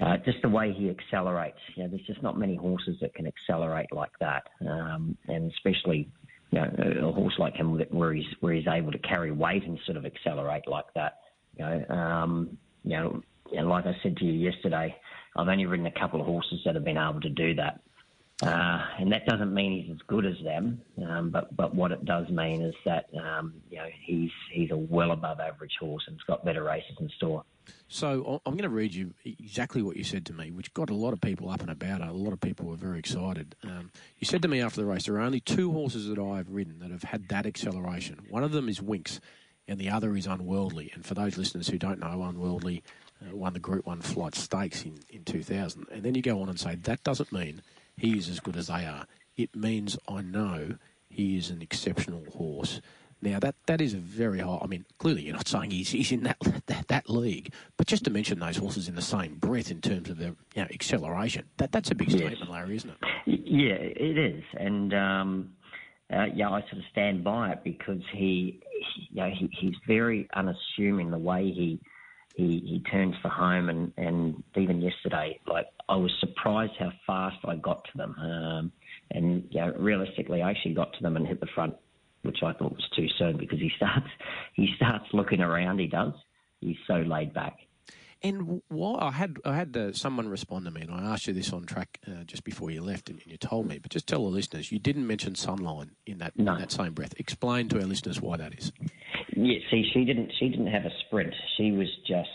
uh, 0.00 0.16
just 0.24 0.40
the 0.42 0.48
way 0.48 0.72
he 0.72 0.88
accelerates. 0.88 1.58
You 1.74 1.82
know, 1.82 1.88
there's 1.90 2.06
just 2.06 2.22
not 2.22 2.38
many 2.38 2.56
horses 2.56 2.96
that 3.00 3.14
can 3.14 3.26
accelerate 3.26 3.92
like 3.92 4.12
that. 4.20 4.44
Um, 4.66 5.16
and 5.28 5.50
especially, 5.50 6.08
you 6.50 6.60
know, 6.60 7.08
a 7.08 7.12
horse 7.12 7.34
like 7.38 7.54
him 7.54 7.78
where 7.90 8.14
he's, 8.14 8.26
where 8.40 8.54
he's 8.54 8.68
able 8.68 8.92
to 8.92 8.98
carry 8.98 9.32
weight 9.32 9.64
and 9.64 9.78
sort 9.84 9.96
of 9.96 10.06
accelerate 10.06 10.66
like 10.66 10.92
that. 10.94 11.18
You 11.56 11.64
know, 11.64 11.84
um, 11.88 12.58
you 12.84 12.96
know, 12.96 13.22
and 13.56 13.68
like 13.68 13.86
I 13.86 13.96
said 14.02 14.16
to 14.18 14.24
you 14.24 14.32
yesterday, 14.32 14.94
I've 15.36 15.48
only 15.48 15.66
ridden 15.66 15.86
a 15.86 16.00
couple 16.00 16.20
of 16.20 16.26
horses 16.26 16.60
that 16.64 16.74
have 16.74 16.84
been 16.84 16.96
able 16.96 17.20
to 17.20 17.28
do 17.28 17.54
that. 17.56 17.80
Uh, 18.42 18.82
and 18.98 19.12
that 19.12 19.26
doesn't 19.26 19.52
mean 19.52 19.82
he's 19.82 19.92
as 19.92 20.00
good 20.06 20.24
as 20.24 20.36
them, 20.42 20.80
um, 21.06 21.30
but 21.30 21.54
but 21.56 21.74
what 21.74 21.92
it 21.92 22.04
does 22.06 22.28
mean 22.30 22.62
is 22.62 22.74
that 22.86 23.06
um, 23.22 23.52
you 23.70 23.76
know 23.76 23.86
he's 24.02 24.30
he's 24.50 24.70
a 24.70 24.76
well 24.76 25.10
above 25.10 25.40
average 25.40 25.76
horse 25.78 26.02
and's 26.08 26.22
got 26.22 26.42
better 26.44 26.62
races 26.62 26.96
in 27.00 27.10
store. 27.16 27.44
So 27.88 28.40
I'm 28.46 28.54
going 28.54 28.62
to 28.62 28.68
read 28.68 28.94
you 28.94 29.12
exactly 29.24 29.82
what 29.82 29.96
you 29.96 30.04
said 30.04 30.24
to 30.26 30.32
me, 30.32 30.50
which 30.50 30.72
got 30.72 30.90
a 30.90 30.94
lot 30.94 31.12
of 31.12 31.20
people 31.20 31.50
up 31.50 31.60
and 31.60 31.70
about. 31.70 32.00
A 32.00 32.12
lot 32.12 32.32
of 32.32 32.40
people 32.40 32.66
were 32.66 32.76
very 32.76 32.98
excited. 32.98 33.54
Um, 33.62 33.90
you 34.18 34.26
said 34.26 34.42
to 34.42 34.48
me 34.48 34.60
after 34.60 34.80
the 34.80 34.86
race, 34.86 35.04
there 35.04 35.16
are 35.16 35.20
only 35.20 35.40
two 35.40 35.70
horses 35.72 36.08
that 36.08 36.18
I 36.18 36.38
have 36.38 36.50
ridden 36.50 36.78
that 36.80 36.90
have 36.90 37.02
had 37.02 37.28
that 37.28 37.46
acceleration. 37.46 38.20
One 38.28 38.42
of 38.42 38.52
them 38.52 38.68
is 38.68 38.80
Winks, 38.80 39.20
and 39.68 39.78
the 39.78 39.90
other 39.90 40.16
is 40.16 40.26
Unworldly. 40.26 40.92
And 40.94 41.04
for 41.04 41.14
those 41.14 41.36
listeners 41.36 41.68
who 41.68 41.78
don't 41.78 42.00
know, 42.00 42.22
Unworldly 42.22 42.82
uh, 43.22 43.36
won 43.36 43.52
the 43.52 43.60
Group 43.60 43.86
One 43.86 44.00
Flight 44.00 44.34
Stakes 44.34 44.84
in, 44.84 44.98
in 45.10 45.24
2000. 45.24 45.86
And 45.92 46.02
then 46.02 46.14
you 46.14 46.22
go 46.22 46.40
on 46.42 46.48
and 46.48 46.58
say 46.58 46.76
that 46.76 47.04
doesn't 47.04 47.32
mean 47.32 47.62
he 47.96 48.16
is 48.16 48.28
as 48.28 48.40
good 48.40 48.56
as 48.56 48.68
they 48.68 48.84
are. 48.84 49.06
It 49.36 49.54
means 49.54 49.98
I 50.08 50.22
know 50.22 50.76
he 51.08 51.36
is 51.36 51.50
an 51.50 51.62
exceptional 51.62 52.24
horse. 52.36 52.80
Now 53.22 53.38
that 53.40 53.54
that 53.66 53.80
is 53.80 53.92
a 53.92 53.98
very 53.98 54.38
high. 54.38 54.60
I 54.62 54.66
mean, 54.66 54.86
clearly 54.98 55.22
you're 55.22 55.34
not 55.34 55.48
saying 55.48 55.72
he's, 55.72 55.90
he's 55.90 56.10
in 56.10 56.22
that, 56.22 56.38
that 56.66 56.88
that 56.88 57.10
league, 57.10 57.52
but 57.76 57.86
just 57.86 58.04
to 58.04 58.10
mention 58.10 58.38
those 58.38 58.56
horses 58.56 58.88
in 58.88 58.94
the 58.94 59.02
same 59.02 59.36
breath 59.36 59.70
in 59.70 59.80
terms 59.80 60.08
of 60.08 60.16
their 60.16 60.34
you 60.54 60.62
know, 60.62 60.68
acceleration, 60.72 61.44
that 61.58 61.70
that's 61.72 61.90
a 61.90 61.94
big 61.94 62.10
statement, 62.10 62.38
yes. 62.40 62.48
Larry, 62.48 62.76
isn't 62.76 62.90
it? 62.90 62.96
Yeah, 63.26 63.74
it 63.74 64.16
is, 64.16 64.42
and 64.58 64.94
um, 64.94 65.52
uh, 66.12 66.26
yeah, 66.34 66.48
I 66.48 66.60
sort 66.62 66.78
of 66.78 66.84
stand 66.90 67.22
by 67.22 67.52
it 67.52 67.62
because 67.62 68.00
he, 68.12 68.60
he 68.94 69.08
you 69.10 69.20
know, 69.20 69.30
he, 69.30 69.50
he's 69.52 69.74
very 69.86 70.26
unassuming 70.34 71.10
the 71.10 71.18
way 71.18 71.50
he 71.50 71.78
he, 72.34 72.60
he 72.64 72.82
turns 72.90 73.14
for 73.20 73.28
home, 73.28 73.68
and, 73.68 73.92
and 73.98 74.42
even 74.56 74.80
yesterday, 74.80 75.38
like 75.46 75.66
I 75.90 75.96
was 75.96 76.12
surprised 76.20 76.72
how 76.78 76.92
fast 77.06 77.38
I 77.44 77.56
got 77.56 77.84
to 77.84 77.98
them. 77.98 78.14
Um, 78.18 78.72
and 79.10 79.46
you 79.50 79.60
know, 79.60 79.72
realistically, 79.76 80.40
I 80.40 80.50
actually 80.50 80.74
got 80.74 80.92
to 80.94 81.02
them 81.02 81.16
and 81.16 81.26
hit 81.26 81.40
the 81.40 81.48
front, 81.54 81.74
which 82.22 82.38
I 82.44 82.52
thought 82.52 82.72
was 82.72 82.88
too 82.94 83.08
soon 83.18 83.36
because 83.36 83.58
he 83.58 83.70
starts 83.76 84.06
he 84.54 84.68
starts 84.76 85.06
looking 85.12 85.40
around. 85.40 85.80
He 85.80 85.88
does. 85.88 86.14
He's 86.60 86.76
so 86.86 86.94
laid 86.94 87.34
back. 87.34 87.58
And 88.22 88.60
why 88.68 88.98
I 89.00 89.10
had 89.10 89.38
I 89.44 89.56
had 89.56 89.76
uh, 89.76 89.92
someone 89.92 90.28
respond 90.28 90.66
to 90.66 90.70
me, 90.70 90.82
and 90.82 90.92
I 90.92 91.12
asked 91.12 91.26
you 91.26 91.32
this 91.32 91.52
on 91.52 91.64
track 91.64 91.98
uh, 92.06 92.22
just 92.24 92.44
before 92.44 92.70
you 92.70 92.82
left, 92.82 93.08
and, 93.08 93.18
and, 93.22 93.32
you 93.32 93.38
told 93.38 93.66
me. 93.66 93.78
But 93.78 93.90
just 93.90 94.06
tell 94.06 94.24
the 94.24 94.30
listeners, 94.30 94.70
you 94.70 94.78
didn't 94.78 95.06
mention 95.06 95.32
Sunline 95.32 95.90
in 96.06 96.18
that 96.18 96.38
no. 96.38 96.52
in 96.52 96.60
that 96.60 96.70
same 96.70 96.92
breath. 96.92 97.14
Explain 97.16 97.68
to 97.70 97.80
our 97.80 97.86
listeners 97.86 98.20
why 98.20 98.36
that 98.36 98.52
is. 98.58 98.72
Yeah, 99.34 99.58
see, 99.70 99.90
she 99.92 100.04
didn't 100.04 100.32
she 100.38 100.50
didn't 100.50 100.66
have 100.66 100.84
a 100.84 100.90
sprint. 101.06 101.34
She 101.56 101.72
was 101.72 101.88
just 102.06 102.28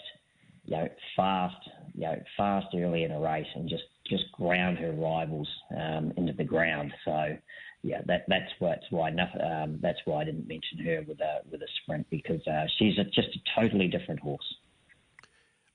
you 0.66 0.76
know 0.76 0.90
fast, 1.16 1.70
you 1.96 2.02
know 2.02 2.22
fast 2.38 2.68
early 2.76 3.04
in 3.04 3.12
a 3.12 3.20
race, 3.20 3.48
and 3.56 3.70
just 3.70 3.84
just 4.08 4.32
ground 4.34 4.78
her 4.78 4.92
rivals 4.92 5.50
um, 5.76 6.12
into 6.18 6.34
the 6.34 6.44
ground. 6.44 6.94
So 7.04 7.38
yeah, 7.84 8.02
that 8.08 8.26
that's 8.28 8.52
what's 8.60 8.86
why 8.90 9.12
um, 9.12 9.80
that's 9.82 10.00
why 10.06 10.22
I 10.22 10.24
didn't 10.26 10.48
mention 10.48 10.80
her 10.86 11.04
with 11.08 11.20
a 11.22 11.42
with 11.50 11.62
a 11.62 11.68
sprint 11.82 12.08
because 12.10 12.46
uh, 12.48 12.66
she's 12.78 12.98
a, 12.98 13.04
just 13.06 13.30
a 13.36 13.60
totally 13.60 13.88
different 13.88 14.20
horse. 14.20 14.56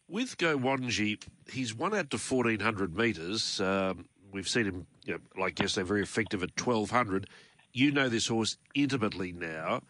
With 0.08 0.36
Go 0.38 0.58
Wanji, 0.58 1.22
he's 1.52 1.72
won 1.72 1.94
out 1.94 2.10
to 2.10 2.18
1400 2.18 2.96
metres. 2.96 3.60
Um, 3.60 4.06
we've 4.32 4.48
seen 4.48 4.64
him, 4.64 4.86
you 5.04 5.12
know, 5.12 5.20
like 5.40 5.60
yesterday, 5.60 5.86
very 5.86 6.02
effective 6.02 6.42
at 6.42 6.50
1200. 6.60 7.28
You 7.72 7.92
know 7.92 8.08
this 8.08 8.26
horse 8.26 8.56
intimately 8.74 9.30
now. 9.30 9.82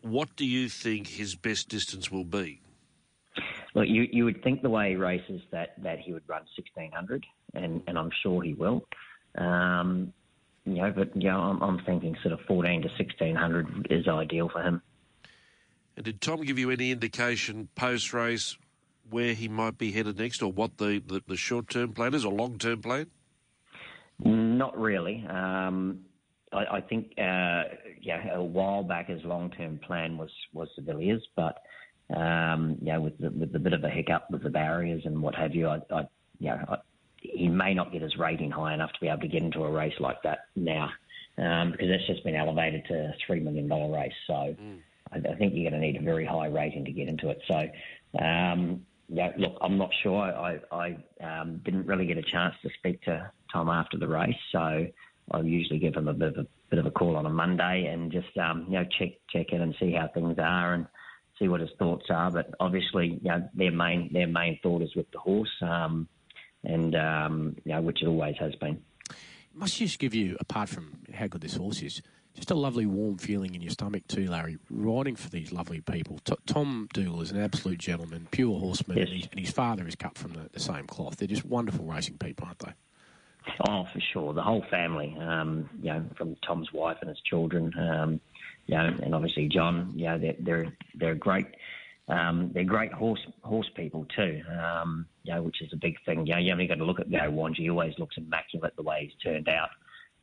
What 0.00 0.34
do 0.34 0.44
you 0.44 0.68
think 0.68 1.06
his 1.06 1.36
best 1.36 1.68
distance 1.68 2.10
will 2.10 2.24
be? 2.24 2.60
Look, 3.74 3.86
you, 3.88 4.06
you 4.10 4.24
would 4.24 4.42
think 4.42 4.62
the 4.62 4.70
way 4.70 4.90
he 4.90 4.96
races 4.96 5.40
that, 5.50 5.82
that 5.82 5.98
he 5.98 6.12
would 6.12 6.28
run 6.28 6.42
1600, 6.56 7.24
and, 7.54 7.82
and 7.86 7.98
I'm 7.98 8.10
sure 8.22 8.42
he 8.42 8.54
will. 8.54 8.84
Um, 9.38 10.12
you 10.64 10.74
know, 10.74 10.92
but 10.94 11.16
you 11.16 11.28
know, 11.28 11.40
I'm, 11.40 11.62
I'm 11.62 11.84
thinking 11.84 12.14
sort 12.22 12.32
of 12.32 12.40
14 12.46 12.82
to 12.82 12.88
1600 12.88 13.88
is 13.90 14.06
ideal 14.06 14.48
for 14.48 14.62
him. 14.62 14.82
And 15.96 16.04
did 16.04 16.20
Tom 16.20 16.42
give 16.42 16.58
you 16.58 16.70
any 16.70 16.90
indication 16.90 17.68
post 17.74 18.12
race 18.12 18.56
where 19.10 19.34
he 19.34 19.48
might 19.48 19.76
be 19.78 19.92
headed 19.92 20.18
next, 20.18 20.42
or 20.42 20.52
what 20.52 20.78
the, 20.78 21.02
the, 21.06 21.22
the 21.26 21.36
short 21.36 21.68
term 21.68 21.92
plan 21.92 22.14
is, 22.14 22.24
or 22.24 22.32
long 22.32 22.58
term 22.58 22.80
plan? 22.80 23.06
Not 24.24 24.78
really. 24.78 25.26
Um, 25.28 26.00
I, 26.52 26.76
I, 26.76 26.80
think 26.80 27.12
uh, 27.18 27.64
yeah, 28.00 28.34
a 28.34 28.42
while 28.42 28.82
back 28.82 29.08
his 29.08 29.22
long 29.24 29.50
term 29.50 29.78
plan 29.78 30.16
was 30.16 30.30
was 30.52 30.68
Villiers, 30.78 31.26
but 31.34 31.58
um, 32.14 32.76
you 32.80 32.92
know, 32.92 33.00
with 33.00 33.18
the, 33.18 33.30
with 33.30 33.54
a 33.54 33.58
bit 33.58 33.72
of 33.72 33.84
a 33.84 33.90
hiccup 33.90 34.30
with 34.30 34.42
the 34.42 34.50
barriers 34.50 35.02
and 35.04 35.22
what 35.22 35.34
have 35.34 35.54
you, 35.54 35.68
I, 35.68 35.80
I 35.90 36.06
you 36.38 36.48
know, 36.48 36.64
I, 36.68 36.76
he 37.16 37.48
may 37.48 37.72
not 37.74 37.92
get 37.92 38.02
his 38.02 38.16
rating 38.16 38.50
high 38.50 38.74
enough 38.74 38.92
to 38.92 39.00
be 39.00 39.08
able 39.08 39.20
to 39.20 39.28
get 39.28 39.42
into 39.42 39.64
a 39.64 39.70
race 39.70 39.94
like 40.00 40.22
that 40.24 40.46
now, 40.56 40.90
um, 41.38 41.72
because 41.72 41.88
that's 41.88 42.06
just 42.06 42.24
been 42.24 42.34
elevated 42.34 42.84
to 42.86 42.94
a 42.94 43.14
three 43.26 43.40
million 43.40 43.68
dollar 43.68 43.92
race. 43.96 44.12
So 44.26 44.32
mm. 44.32 44.78
I, 45.12 45.18
I, 45.18 45.34
think 45.36 45.54
you're 45.54 45.70
going 45.70 45.80
to 45.80 45.86
need 45.86 45.96
a 45.96 46.04
very 46.04 46.26
high 46.26 46.48
rating 46.48 46.84
to 46.84 46.92
get 46.92 47.08
into 47.08 47.30
it. 47.30 47.40
So 47.48 48.22
um, 48.22 48.84
yeah, 49.08 49.32
look, 49.36 49.56
I'm 49.60 49.78
not 49.78 49.90
sure. 50.02 50.20
I, 50.20 50.58
I 50.72 50.96
um, 51.22 51.60
didn't 51.64 51.86
really 51.86 52.06
get 52.06 52.18
a 52.18 52.22
chance 52.22 52.54
to 52.62 52.70
speak 52.78 53.02
to 53.02 53.30
Tom 53.52 53.68
after 53.68 53.98
the 53.98 54.08
race, 54.08 54.34
so 54.50 54.86
I 55.30 55.40
usually 55.42 55.78
give 55.78 55.94
him 55.94 56.08
a 56.08 56.14
bit 56.14 56.36
of 56.36 56.38
a 56.38 56.46
bit 56.70 56.78
of 56.78 56.86
a 56.86 56.90
call 56.90 57.16
on 57.16 57.26
a 57.26 57.30
Monday 57.30 57.86
and 57.86 58.10
just 58.10 58.36
um, 58.38 58.66
you 58.68 58.78
know 58.78 58.84
check 58.98 59.10
check 59.30 59.52
in 59.52 59.60
and 59.60 59.74
see 59.78 59.92
how 59.92 60.08
things 60.08 60.38
are 60.38 60.74
and 60.74 60.86
see 61.42 61.48
what 61.48 61.60
his 61.60 61.70
thoughts 61.78 62.06
are. 62.08 62.30
But 62.30 62.54
obviously, 62.60 63.18
you 63.22 63.28
know, 63.28 63.48
their 63.54 63.72
main 63.72 64.12
their 64.12 64.26
main 64.26 64.58
thought 64.62 64.82
is 64.82 64.94
with 64.94 65.10
the 65.10 65.18
horse, 65.18 65.52
um, 65.60 66.08
and 66.64 66.94
um, 66.94 67.56
you 67.64 67.72
know, 67.72 67.82
which 67.82 68.02
it 68.02 68.06
always 68.06 68.36
has 68.38 68.54
been. 68.56 68.82
It 69.10 69.56
must 69.58 69.76
just 69.76 69.98
give 69.98 70.14
you, 70.14 70.36
apart 70.40 70.68
from 70.68 71.00
how 71.12 71.26
good 71.26 71.42
this 71.42 71.56
horse 71.56 71.82
is, 71.82 72.00
just 72.34 72.50
a 72.50 72.54
lovely 72.54 72.86
warm 72.86 73.18
feeling 73.18 73.54
in 73.54 73.60
your 73.60 73.70
stomach 73.70 74.06
too, 74.08 74.26
Larry, 74.28 74.56
riding 74.70 75.16
for 75.16 75.28
these 75.28 75.52
lovely 75.52 75.80
people. 75.80 76.18
T- 76.24 76.34
Tom 76.46 76.88
Dooley 76.94 77.24
is 77.24 77.30
an 77.30 77.40
absolute 77.40 77.78
gentleman, 77.78 78.28
pure 78.30 78.58
horseman, 78.58 78.96
yes. 78.96 79.08
and, 79.08 79.16
he, 79.16 79.28
and, 79.30 79.40
his 79.40 79.50
father 79.50 79.86
is 79.86 79.94
cut 79.94 80.16
from 80.16 80.32
the, 80.32 80.48
the, 80.52 80.60
same 80.60 80.86
cloth. 80.86 81.16
They're 81.16 81.28
just 81.28 81.44
wonderful 81.44 81.84
racing 81.84 82.16
people, 82.16 82.46
aren't 82.46 82.60
they? 82.60 82.72
Oh, 83.68 83.86
for 83.92 84.00
sure. 84.00 84.32
The 84.32 84.42
whole 84.42 84.64
family, 84.70 85.14
um, 85.20 85.68
you 85.82 85.92
know, 85.92 86.04
from 86.16 86.36
Tom's 86.46 86.72
wife 86.72 86.96
and 87.02 87.10
his 87.10 87.20
children, 87.20 87.72
um, 87.78 88.20
you 88.66 88.76
know, 88.76 88.96
and 89.02 89.14
obviously 89.14 89.48
John, 89.48 89.92
you 89.94 90.06
know, 90.06 90.18
they're 90.18 90.36
they're, 90.40 90.72
they're 90.94 91.14
great. 91.14 91.46
Um, 92.08 92.50
they're 92.52 92.64
great 92.64 92.92
horse 92.92 93.24
horse 93.42 93.70
people 93.76 94.06
too, 94.16 94.42
um, 94.60 95.06
you 95.22 95.32
know, 95.34 95.42
which 95.42 95.62
is 95.62 95.72
a 95.72 95.76
big 95.76 95.96
thing. 96.04 96.26
You 96.26 96.34
know, 96.34 96.40
you 96.40 96.52
only 96.52 96.66
got 96.66 96.78
to 96.78 96.84
look 96.84 97.00
at 97.00 97.10
Go 97.10 97.30
Wanji. 97.30 97.58
He 97.58 97.70
always 97.70 97.94
looks 97.98 98.16
immaculate 98.16 98.74
the 98.76 98.82
way 98.82 99.04
he's 99.08 99.22
turned 99.22 99.48
out 99.48 99.70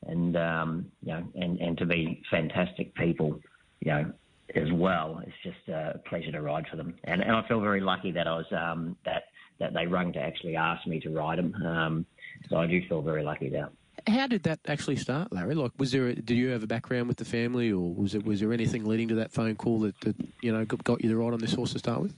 and 0.08 0.38
um, 0.38 0.92
you 1.04 1.14
know, 1.14 1.24
and, 1.36 1.60
and 1.60 1.78
to 1.78 1.86
be 1.86 2.22
fantastic 2.30 2.94
people, 2.96 3.40
you 3.82 3.92
know, 3.92 4.12
as 4.56 4.72
well. 4.72 5.22
It's 5.26 5.36
just 5.44 5.70
a 5.70 6.00
pleasure 6.08 6.32
to 6.32 6.42
ride 6.42 6.66
for 6.70 6.78
them, 6.78 6.96
and, 7.04 7.22
and 7.22 7.32
I 7.32 7.48
feel 7.48 7.60
very 7.60 7.82
lucky 7.82 8.12
that 8.12 8.28
I 8.28 8.36
was 8.36 8.46
um, 8.52 8.96
that 9.06 9.24
that 9.60 9.74
they 9.74 9.86
rung 9.88 10.14
to 10.14 10.20
actually 10.20 10.56
ask 10.56 10.88
me 10.88 11.00
to 11.02 11.10
ride 11.10 11.38
them. 11.38 11.54
Um, 11.66 12.06
so 12.50 12.58
I 12.58 12.66
do 12.66 12.82
feel 12.88 13.02
very 13.02 13.24
lucky 13.24 13.50
there. 13.50 13.70
How 14.08 14.28
did 14.28 14.44
that 14.44 14.60
actually 14.68 14.96
start, 14.96 15.32
Larry? 15.32 15.56
Like, 15.56 15.72
was 15.78 15.92
there? 15.92 16.08
A, 16.08 16.16
did 16.16 16.36
you 16.36 16.50
have 16.50 16.64
a 16.64 16.68
background 16.68 17.08
with 17.08 17.18
the 17.18 17.26
family, 17.26 17.72
or 17.72 17.94
was 17.94 18.16
it? 18.16 18.26
Was 18.26 18.40
there 18.40 18.54
anything 18.54 18.86
leading 18.86 19.08
to 19.10 19.16
that 19.16 19.32
phone 19.32 19.56
call 19.56 19.80
that, 19.82 20.00
that 20.02 20.16
you 20.42 20.52
know 20.52 20.66
got 20.66 21.04
you 21.04 21.10
the 21.10 21.16
ride 21.16 21.34
on 21.34 21.40
this 21.40 21.54
horse 21.54 21.74
to 21.74 21.80
start 21.80 22.02
with? 22.02 22.16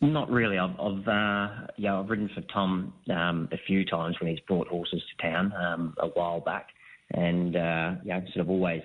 Not 0.00 0.30
really. 0.30 0.58
I've, 0.58 0.78
I've 0.78 1.08
uh, 1.08 1.48
yeah, 1.76 1.98
I've 1.98 2.10
ridden 2.10 2.28
for 2.34 2.42
Tom 2.42 2.92
um, 3.10 3.48
a 3.52 3.58
few 3.66 3.84
times 3.84 4.16
when 4.20 4.30
he's 4.30 4.40
brought 4.40 4.68
horses 4.68 5.02
to 5.02 5.22
town 5.22 5.52
um, 5.52 5.94
a 5.98 6.08
while 6.08 6.40
back 6.40 6.68
and 7.10 7.56
uh, 7.56 7.94
know, 8.04 8.22
sort 8.32 8.42
of 8.42 8.50
always, 8.50 8.82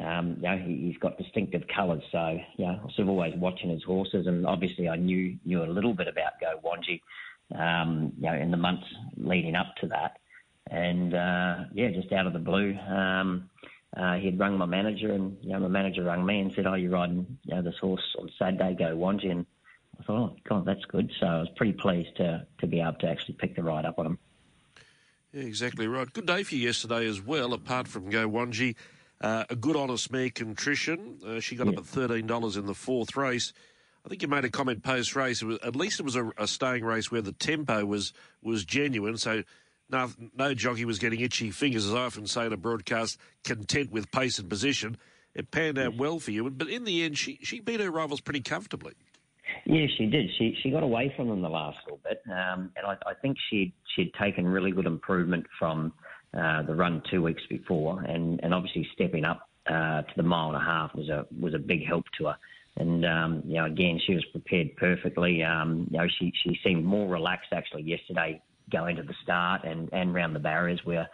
um, 0.00 0.36
know, 0.42 0.58
he, 0.58 0.88
has 0.88 1.00
got 1.00 1.18
distinctive 1.18 1.62
colours. 1.74 2.02
So 2.10 2.38
know, 2.66 2.80
sort 2.94 3.00
of 3.00 3.08
always 3.08 3.34
watching 3.36 3.70
his 3.70 3.82
horses, 3.84 4.26
and 4.26 4.46
obviously 4.46 4.88
I 4.88 4.96
knew 4.96 5.36
knew 5.44 5.62
a 5.62 5.66
little 5.66 5.94
bit 5.94 6.08
about 6.08 6.32
Go 6.40 6.60
Wanji, 6.64 7.00
um, 7.58 8.12
you 8.16 8.30
know, 8.30 8.34
in 8.34 8.50
the 8.50 8.56
months 8.56 8.86
leading 9.16 9.54
up 9.54 9.74
to 9.80 9.86
that, 9.88 10.18
and 10.70 11.14
uh, 11.14 11.64
yeah, 11.72 11.90
just 11.90 12.12
out 12.12 12.26
of 12.26 12.32
the 12.32 12.38
blue. 12.38 12.76
Um, 12.88 13.50
uh, 13.96 14.14
he 14.14 14.26
had 14.26 14.38
rung 14.38 14.58
my 14.58 14.66
manager, 14.66 15.12
and 15.12 15.36
you 15.42 15.50
know, 15.50 15.60
my 15.60 15.68
manager 15.68 16.02
rung 16.02 16.26
me 16.26 16.40
and 16.40 16.52
said, 16.52 16.66
"Oh, 16.66 16.74
you're 16.74 16.90
riding, 16.90 17.38
you 17.44 17.54
know, 17.54 17.62
this 17.62 17.78
horse 17.80 18.16
on 18.18 18.30
Saturday, 18.38 18.74
Go 18.78 18.96
Wanji." 18.96 19.30
And 19.30 19.46
I 20.00 20.02
thought, 20.02 20.32
"Oh, 20.32 20.36
God, 20.48 20.64
that's 20.64 20.84
good." 20.86 21.10
So 21.20 21.26
I 21.26 21.38
was 21.40 21.48
pretty 21.56 21.74
pleased 21.74 22.16
to 22.16 22.46
to 22.58 22.66
be 22.66 22.80
able 22.80 22.94
to 22.94 23.08
actually 23.08 23.34
pick 23.34 23.54
the 23.54 23.62
ride 23.62 23.84
up 23.84 23.98
on 23.98 24.06
him. 24.06 24.18
Yeah, 25.32 25.42
exactly 25.42 25.86
right. 25.86 26.12
Good 26.12 26.26
day 26.26 26.42
for 26.42 26.54
you 26.54 26.66
yesterday 26.66 27.06
as 27.06 27.20
well, 27.20 27.52
apart 27.52 27.88
from 27.88 28.10
Go 28.10 28.28
Wanji. 28.28 28.74
Uh, 29.20 29.44
a 29.48 29.56
good 29.56 29.76
honest 29.76 30.12
mare, 30.12 30.30
Contrition. 30.30 31.18
Uh, 31.26 31.40
she 31.40 31.56
got 31.56 31.66
yeah. 31.66 31.72
up 31.72 31.78
at 31.78 31.84
$13 31.84 32.56
in 32.56 32.66
the 32.66 32.74
fourth 32.74 33.16
race. 33.16 33.52
I 34.04 34.08
think 34.08 34.22
you 34.22 34.28
made 34.28 34.44
a 34.44 34.50
comment 34.50 34.82
post 34.82 35.16
race. 35.16 35.42
At 35.62 35.74
least 35.74 35.98
it 35.98 36.02
was 36.02 36.14
a, 36.14 36.30
a, 36.36 36.46
staying 36.46 36.84
race 36.84 37.10
where 37.10 37.22
the 37.22 37.32
tempo 37.32 37.86
was 37.86 38.12
was 38.42 38.64
genuine. 38.64 39.16
So 39.16 39.42
no, 39.90 40.10
no 40.36 40.54
jockey 40.54 40.84
was 40.84 40.98
getting 40.98 41.20
itchy 41.20 41.50
fingers, 41.50 41.86
as 41.86 41.94
I 41.94 42.04
often 42.04 42.26
say 42.26 42.46
in 42.46 42.52
a 42.52 42.56
broadcast, 42.56 43.18
content 43.44 43.92
with 43.92 44.10
pace 44.10 44.38
and 44.38 44.48
position. 44.48 44.96
It 45.34 45.50
panned 45.50 45.78
out 45.78 45.96
well 45.96 46.20
for 46.20 46.30
you. 46.30 46.48
But 46.50 46.68
in 46.68 46.84
the 46.84 47.02
end, 47.02 47.18
she, 47.18 47.38
she 47.42 47.60
beat 47.60 47.80
her 47.80 47.90
rivals 47.90 48.20
pretty 48.20 48.40
comfortably. 48.40 48.94
Yeah, 49.66 49.86
she 49.98 50.06
did. 50.06 50.30
She 50.38 50.56
she 50.62 50.70
got 50.70 50.82
away 50.82 51.12
from 51.16 51.28
them 51.28 51.42
the 51.42 51.50
last 51.50 51.78
little 51.84 52.00
bit, 52.02 52.22
um, 52.30 52.70
and 52.76 52.86
I, 52.86 52.96
I 53.06 53.14
think 53.20 53.36
she 53.50 53.74
she'd 53.94 54.12
taken 54.14 54.46
really 54.46 54.70
good 54.70 54.86
improvement 54.86 55.46
from 55.58 55.92
uh, 56.32 56.62
the 56.62 56.74
run 56.74 57.02
two 57.10 57.22
weeks 57.22 57.42
before, 57.48 58.00
and, 58.02 58.40
and 58.42 58.54
obviously 58.54 58.88
stepping 58.94 59.24
up 59.24 59.48
uh, 59.66 60.02
to 60.02 60.12
the 60.16 60.22
mile 60.22 60.48
and 60.48 60.56
a 60.56 60.64
half 60.64 60.94
was 60.94 61.08
a 61.08 61.26
was 61.38 61.54
a 61.54 61.58
big 61.58 61.86
help 61.86 62.04
to 62.18 62.26
her. 62.26 62.36
And 62.76 63.04
um, 63.04 63.42
you 63.46 63.54
know, 63.54 63.66
again, 63.66 64.00
she 64.04 64.14
was 64.14 64.24
prepared 64.32 64.76
perfectly. 64.76 65.42
Um, 65.42 65.86
you 65.90 65.98
know, 65.98 66.06
she 66.18 66.32
she 66.42 66.58
seemed 66.64 66.84
more 66.84 67.08
relaxed 67.08 67.52
actually 67.52 67.82
yesterday 67.82 68.40
going 68.70 68.96
to 68.96 69.02
the 69.02 69.14
start 69.22 69.64
and 69.64 69.88
and 69.92 70.14
round 70.14 70.34
the 70.34 70.40
barriers 70.40 70.80
where 70.84 71.08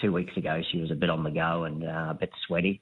two 0.00 0.12
weeks 0.12 0.36
ago 0.36 0.60
she 0.70 0.80
was 0.80 0.90
a 0.90 0.94
bit 0.94 1.10
on 1.10 1.24
the 1.24 1.30
go 1.30 1.64
and 1.64 1.84
uh, 1.84 2.08
a 2.10 2.16
bit 2.18 2.30
sweaty. 2.46 2.80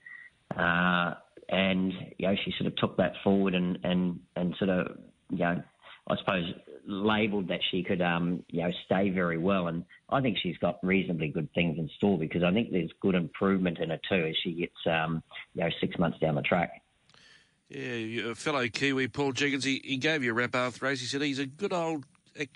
Uh, 0.57 1.15
and 1.49 1.93
you 2.19 2.29
know, 2.29 2.35
she 2.45 2.53
sort 2.59 2.67
of 2.67 2.77
took 2.77 2.97
that 2.97 3.13
forward 3.23 3.55
and 3.55 3.79
and 3.83 4.21
and 4.37 4.55
sort 4.59 4.71
of 4.71 4.99
you 5.31 5.39
know, 5.39 5.63
I 6.09 6.17
suppose 6.17 6.53
labelled 6.87 7.49
that 7.49 7.61
she 7.71 7.83
could 7.83 8.01
um, 8.01 8.45
you 8.49 8.63
know 8.63 8.71
stay 8.87 9.11
very 9.11 9.39
well. 9.39 9.69
And 9.69 9.85
I 10.09 10.21
think 10.21 10.39
she's 10.43 10.59
got 10.59 10.79
reasonably 10.83 11.29
good 11.29 11.53
things 11.55 11.79
in 11.79 11.89
store 11.97 12.19
because 12.19 12.43
I 12.43 12.53
think 12.53 12.71
there's 12.71 12.91
good 13.01 13.15
improvement 13.15 13.79
in 13.79 13.91
her 13.91 14.01
too 14.09 14.27
as 14.29 14.37
she 14.43 14.53
gets 14.53 14.87
um, 14.87 15.23
you 15.55 15.65
know 15.65 15.71
six 15.81 15.99
months 15.99 16.19
down 16.19 16.35
the 16.35 16.43
track. 16.43 16.83
Yeah, 17.69 18.35
fellow 18.35 18.67
Kiwi, 18.67 19.07
Paul 19.07 19.31
Jenkins, 19.31 19.63
he, 19.63 19.81
he 19.85 19.97
gave 19.97 20.25
you 20.25 20.33
a 20.33 20.35
Rappath 20.35 20.83
race. 20.83 21.01
He 21.01 21.07
said 21.07 21.23
he's 21.23 21.39
a 21.39 21.47
good 21.47 21.73
old 21.73 22.05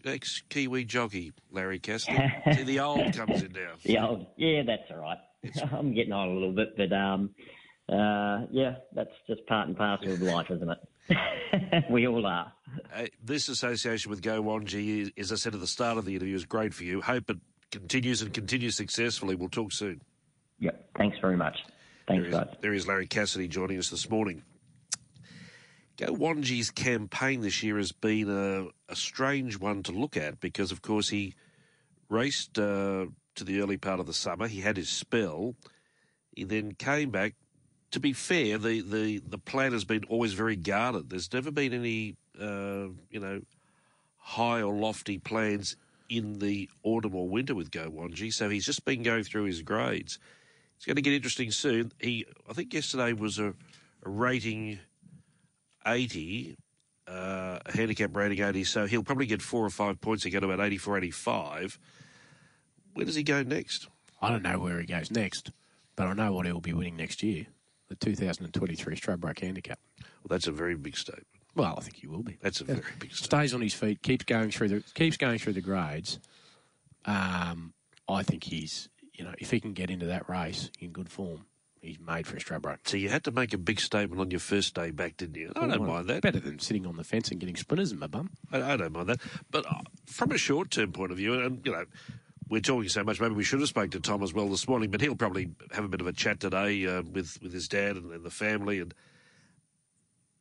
ex 0.04 0.42
Kiwi 0.48 0.84
jockey, 0.84 1.32
Larry 1.50 1.78
Cassidy. 1.78 2.32
See, 2.52 2.62
the 2.62 2.80
old 2.80 3.12
comes 3.14 3.42
in 3.42 3.52
now. 3.52 3.72
The 3.82 3.98
old, 3.98 4.26
yeah, 4.36 4.62
that's 4.66 4.90
all 4.90 4.98
right. 4.98 5.18
I'm 5.72 5.94
getting 5.94 6.12
on 6.12 6.28
a 6.28 6.32
little 6.32 6.52
bit, 6.52 6.76
but 6.76 6.92
um, 6.92 7.30
uh, 7.88 8.46
yeah, 8.50 8.76
that's 8.94 9.10
just 9.26 9.46
part 9.46 9.68
and 9.68 9.76
parcel 9.76 10.12
of 10.12 10.22
life, 10.22 10.50
isn't 10.50 10.70
it? 10.70 11.84
we 11.90 12.06
all 12.06 12.24
are. 12.26 12.52
Uh, 12.94 13.06
this 13.22 13.48
association 13.48 14.10
with 14.10 14.22
Go 14.22 14.42
Wanji, 14.42 15.12
as 15.18 15.32
I 15.32 15.36
said 15.36 15.54
at 15.54 15.60
the 15.60 15.66
start 15.66 15.98
of 15.98 16.04
the 16.04 16.14
interview, 16.14 16.34
is 16.34 16.46
great 16.46 16.72
for 16.72 16.84
you. 16.84 17.02
Hope 17.02 17.28
it 17.30 17.38
continues 17.70 18.22
and 18.22 18.32
continues 18.32 18.76
successfully. 18.76 19.34
We'll 19.34 19.48
talk 19.48 19.72
soon. 19.72 20.00
Yep. 20.60 20.90
Thanks 20.96 21.18
very 21.20 21.36
much. 21.36 21.56
Thanks, 22.08 22.22
there 22.22 22.26
is, 22.26 22.34
guys. 22.34 22.56
There 22.60 22.74
is 22.74 22.86
Larry 22.86 23.06
Cassidy 23.06 23.48
joining 23.48 23.78
us 23.78 23.90
this 23.90 24.08
morning. 24.08 24.42
Go 25.96 26.14
Wanji's 26.14 26.70
campaign 26.70 27.40
this 27.40 27.62
year 27.62 27.76
has 27.76 27.92
been 27.92 28.28
a, 28.28 28.92
a, 28.92 28.96
strange 28.96 29.60
one 29.60 29.84
to 29.84 29.92
look 29.92 30.16
at 30.16 30.40
because, 30.40 30.72
of 30.72 30.82
course, 30.82 31.08
he 31.08 31.34
raced 32.08 32.58
uh, 32.58 33.06
to 33.36 33.44
the 33.44 33.60
early 33.60 33.76
part 33.76 34.00
of 34.00 34.06
the 34.06 34.12
summer. 34.12 34.48
He 34.48 34.60
had 34.60 34.76
his 34.76 34.88
spell. 34.88 35.54
He 36.34 36.44
then 36.44 36.72
came 36.72 37.10
back. 37.10 37.34
To 37.92 38.00
be 38.00 38.12
fair, 38.12 38.58
the, 38.58 38.80
the, 38.80 39.18
the 39.18 39.38
plan 39.38 39.72
has 39.72 39.84
been 39.84 40.02
always 40.08 40.32
very 40.32 40.56
guarded. 40.56 41.10
There's 41.10 41.32
never 41.32 41.52
been 41.52 41.72
any, 41.72 42.16
uh, 42.40 42.88
you 43.08 43.20
know, 43.20 43.42
high 44.18 44.62
or 44.62 44.74
lofty 44.74 45.18
plans 45.18 45.76
in 46.08 46.40
the 46.40 46.68
autumn 46.82 47.14
or 47.14 47.28
winter 47.28 47.54
with 47.54 47.70
Go 47.70 47.88
Wanji. 47.88 48.32
So 48.32 48.48
he's 48.48 48.66
just 48.66 48.84
been 48.84 49.04
going 49.04 49.22
through 49.22 49.44
his 49.44 49.62
grades. 49.62 50.18
It's 50.76 50.86
going 50.86 50.96
to 50.96 51.02
get 51.02 51.12
interesting 51.12 51.52
soon. 51.52 51.92
He, 52.00 52.26
I 52.50 52.52
think 52.52 52.74
yesterday 52.74 53.12
was 53.12 53.38
a, 53.38 53.54
a 54.04 54.10
rating 54.10 54.80
80, 55.86 56.56
uh, 57.06 57.58
handicap 57.72 58.16
rating 58.16 58.44
80, 58.44 58.64
so 58.64 58.86
he'll 58.86 59.02
probably 59.02 59.26
get 59.26 59.42
four 59.42 59.64
or 59.64 59.70
five 59.70 60.00
points. 60.00 60.24
Get 60.24 60.42
about 60.42 60.60
84, 60.60 60.98
85. 60.98 61.78
Where 62.94 63.06
does 63.06 63.14
he 63.14 63.22
go 63.22 63.42
next? 63.42 63.88
I 64.22 64.30
don't 64.30 64.42
know 64.42 64.58
where 64.58 64.80
he 64.80 64.86
goes 64.86 65.10
next, 65.10 65.50
but 65.96 66.06
I 66.06 66.12
know 66.14 66.32
what 66.32 66.46
he'll 66.46 66.60
be 66.60 66.72
winning 66.72 66.96
next 66.96 67.22
year 67.22 67.46
the 67.88 67.96
2023 67.96 68.96
Stradbroke 68.96 69.40
Handicap. 69.40 69.78
Well, 70.00 70.08
that's 70.28 70.46
a 70.46 70.52
very 70.52 70.74
big 70.74 70.96
statement. 70.96 71.26
Well, 71.54 71.74
I 71.78 71.82
think 71.82 71.96
he 71.96 72.06
will 72.06 72.22
be. 72.22 72.38
That's 72.40 72.60
a 72.60 72.64
very 72.64 72.80
big 72.98 73.12
statement. 73.12 73.16
Stays 73.16 73.54
on 73.54 73.60
his 73.60 73.74
feet, 73.74 74.02
keeps 74.02 74.24
going 74.24 74.50
through 74.50 74.68
the 74.68 74.82
keeps 74.94 75.16
going 75.16 75.38
through 75.38 75.52
the 75.52 75.60
grades. 75.60 76.18
Um, 77.04 77.74
I 78.08 78.22
think 78.22 78.44
he's 78.44 78.88
you 79.12 79.24
know 79.24 79.34
if 79.38 79.50
he 79.50 79.60
can 79.60 79.72
get 79.72 79.90
into 79.90 80.06
that 80.06 80.28
race 80.28 80.70
in 80.80 80.90
good 80.90 81.08
form, 81.08 81.46
he's 81.84 82.00
made 82.00 82.26
for 82.26 82.36
a 82.36 82.40
Stradbroke. 82.40 82.78
So 82.86 82.96
you 82.96 83.08
had 83.08 83.24
to 83.24 83.30
make 83.30 83.52
a 83.52 83.58
big 83.58 83.78
statement 83.78 84.20
on 84.20 84.30
your 84.30 84.40
first 84.40 84.74
day 84.74 84.90
back, 84.90 85.16
didn't 85.16 85.36
you? 85.36 85.52
I 85.54 85.66
don't 85.66 85.80
well, 85.80 85.90
mind 85.90 86.08
that. 86.08 86.22
Better 86.22 86.40
than 86.40 86.58
sitting 86.58 86.86
on 86.86 86.96
the 86.96 87.04
fence 87.04 87.30
and 87.30 87.38
getting 87.38 87.56
splinters 87.56 87.92
in 87.92 87.98
my 87.98 88.06
bum. 88.06 88.30
I, 88.50 88.72
I 88.72 88.76
don't 88.76 88.92
mind 88.92 89.08
that. 89.08 89.20
But 89.50 89.66
uh, 89.66 89.82
from 90.06 90.32
a 90.32 90.38
short 90.38 90.70
term 90.70 90.92
point 90.92 91.12
of 91.12 91.18
view, 91.18 91.34
and 91.34 91.64
you 91.64 91.72
know, 91.72 91.84
we're 92.48 92.60
talking 92.60 92.88
so 92.88 93.04
much. 93.04 93.20
Maybe 93.20 93.34
we 93.34 93.44
should 93.44 93.60
have 93.60 93.68
spoke 93.68 93.90
to 93.92 94.00
Tom 94.00 94.22
as 94.22 94.32
well 94.32 94.48
this 94.48 94.66
morning, 94.66 94.90
but 94.90 95.00
he'll 95.00 95.16
probably 95.16 95.50
have 95.72 95.84
a 95.84 95.88
bit 95.88 96.00
of 96.00 96.06
a 96.06 96.12
chat 96.12 96.40
today 96.40 96.86
uh, 96.86 97.02
with 97.02 97.38
with 97.42 97.52
his 97.52 97.68
dad 97.68 97.96
and, 97.96 98.10
and, 98.12 98.24
the 98.24 98.30
family. 98.30 98.80
And 98.80 98.94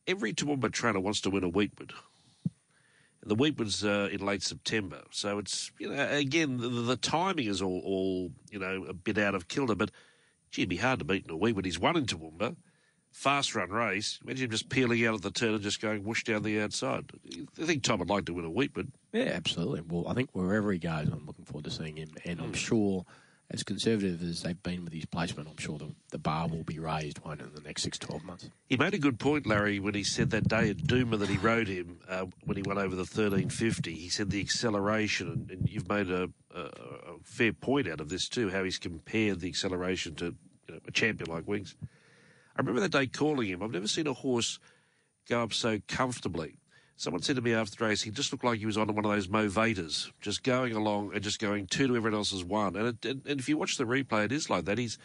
every 0.08 0.34
Toowoomba 0.34 0.72
trainer 0.72 1.00
wants 1.00 1.22
to 1.22 1.30
win 1.30 1.44
a 1.44 1.50
Weetwood. 1.50 1.92
And 3.22 3.32
the 3.32 3.36
Weetwood's 3.36 3.86
uh, 3.86 4.10
in 4.12 4.26
late 4.26 4.44
September, 4.44 5.02
so 5.12 5.38
it's 5.38 5.72
you 5.80 5.90
know 5.90 6.08
again 6.10 6.58
the, 6.58 6.70
the 6.70 6.98
timing 6.98 7.48
is 7.48 7.62
all, 7.62 7.82
all 7.86 8.32
you 8.50 8.60
know 8.60 8.86
a 8.88 8.94
bit 8.94 9.18
out 9.18 9.36
of 9.36 9.48
kilter, 9.48 9.76
but 9.76 9.92
It'd 10.58 10.70
be 10.70 10.78
hard 10.78 11.00
to 11.00 11.06
beat 11.06 11.26
in 11.26 11.32
a 11.32 11.38
wee, 11.38 11.52
but 11.52 11.66
he's 11.66 11.80
won 11.80 11.98
in 11.98 12.06
Toowoomba. 12.06 12.56
Fast 13.12 13.54
run 13.54 13.70
race. 13.70 14.20
Imagine 14.24 14.46
him 14.46 14.52
just 14.52 14.70
peeling 14.70 15.06
out 15.06 15.14
of 15.14 15.22
the 15.22 15.30
turn 15.30 15.54
and 15.54 15.62
just 15.62 15.80
going 15.80 16.04
whoosh 16.04 16.24
down 16.24 16.42
the 16.42 16.60
outside. 16.62 17.12
I 17.62 17.66
think 17.66 17.84
Tom 17.84 18.00
would 18.00 18.10
like 18.10 18.26
to 18.26 18.34
win 18.34 18.46
a 18.46 18.50
Weetwood. 18.50 18.92
Yeah, 19.12 19.26
absolutely. 19.26 19.82
Well, 19.82 20.08
I 20.08 20.16
think 20.16 20.32
wherever 20.34 20.72
he 20.72 20.80
goes, 20.80 21.10
I'm 21.12 21.26
looking 21.28 21.46
forward 21.46 21.66
to 21.66 21.72
seeing 21.72 21.98
him. 21.98 22.10
And 22.26 22.40
I'm 22.40 22.48
hmm. 22.48 22.54
sure, 22.54 23.06
as 23.54 23.62
conservative 23.62 24.22
as 24.24 24.42
they've 24.42 24.62
been 24.64 24.84
with 24.84 24.94
his 24.94 25.06
placement, 25.06 25.48
I'm 25.48 25.58
sure 25.58 25.78
the, 25.78 25.94
the 26.10 26.18
bar 26.18 26.48
will 26.48 26.64
be 26.64 26.80
raised, 26.80 27.20
won't 27.24 27.40
it, 27.40 27.46
in 27.46 27.54
the 27.54 27.62
next 27.62 27.84
six, 27.84 28.00
12 28.00 28.24
months? 28.24 28.50
He 28.66 28.78
made 28.78 28.96
a 28.96 28.98
good 28.98 29.20
point, 29.20 29.46
Larry, 29.46 29.80
when 29.80 29.94
he 29.94 30.04
said 30.04 30.32
that 30.32 30.48
day 30.48 30.72
at 30.72 30.78
Dooma 30.78 31.20
that 31.20 31.30
he 31.30 31.38
rode 31.38 31.68
him 31.68 32.00
uh, 32.10 32.26
when 32.46 32.58
he 32.58 32.64
went 32.64 32.80
over 32.80 32.96
the 32.96 33.04
1350. 33.04 33.94
He 33.94 34.10
said 34.10 34.32
the 34.32 34.42
acceleration, 34.42 35.30
and, 35.30 35.52
and 35.52 35.70
you've 35.70 35.88
made 35.88 36.10
a, 36.10 36.30
a, 36.54 36.62
a 36.62 37.20
fair 37.24 37.54
point 37.54 37.88
out 37.88 38.02
of 38.02 38.10
this 38.10 38.28
too, 38.28 38.50
how 38.50 38.64
he's 38.64 38.80
compared 38.80 39.40
the 39.40 39.50
acceleration 39.50 40.16
to 40.16 40.36
you 40.68 40.74
know, 40.74 40.80
a 40.88 40.92
champion 40.92 41.30
like 41.30 41.48
Winks. 41.48 41.76
I 42.56 42.60
remember 42.60 42.82
that 42.82 42.92
day 42.92 43.06
calling 43.06 43.48
him. 43.48 43.62
I've 43.62 43.72
never 43.72 43.88
seen 43.88 44.08
a 44.08 44.14
horse 44.14 44.60
go 45.30 45.44
up 45.44 45.54
so 45.54 45.80
comfortably. 45.88 46.58
Someone 46.96 47.22
said 47.22 47.36
to 47.38 47.42
me 47.42 47.54
after 47.54 47.76
the 47.76 47.86
race, 47.86 48.02
he 48.02 48.12
just 48.12 48.32
looked 48.32 48.44
like 48.44 48.60
he 48.60 48.66
was 48.66 48.78
on 48.78 48.94
one 48.94 49.04
of 49.04 49.12
those 49.12 49.28
Movators, 49.28 50.12
just 50.22 50.44
going 50.44 50.74
along 50.74 51.12
and 51.14 51.24
just 51.24 51.40
going 51.40 51.66
two 51.68 51.88
to 51.88 51.96
everyone 51.96 52.18
else's 52.18 52.44
one. 52.44 52.76
And, 52.76 52.88
it, 52.90 53.06
and, 53.06 53.22
and 53.26 53.40
if 53.40 53.50
you 53.50 53.58
watch 53.58 53.78
the 53.78 53.86
replay, 53.86 54.26
it 54.26 54.32
is 54.32 54.50
like 54.50 54.66
that. 54.66 54.78
He's 54.78 54.98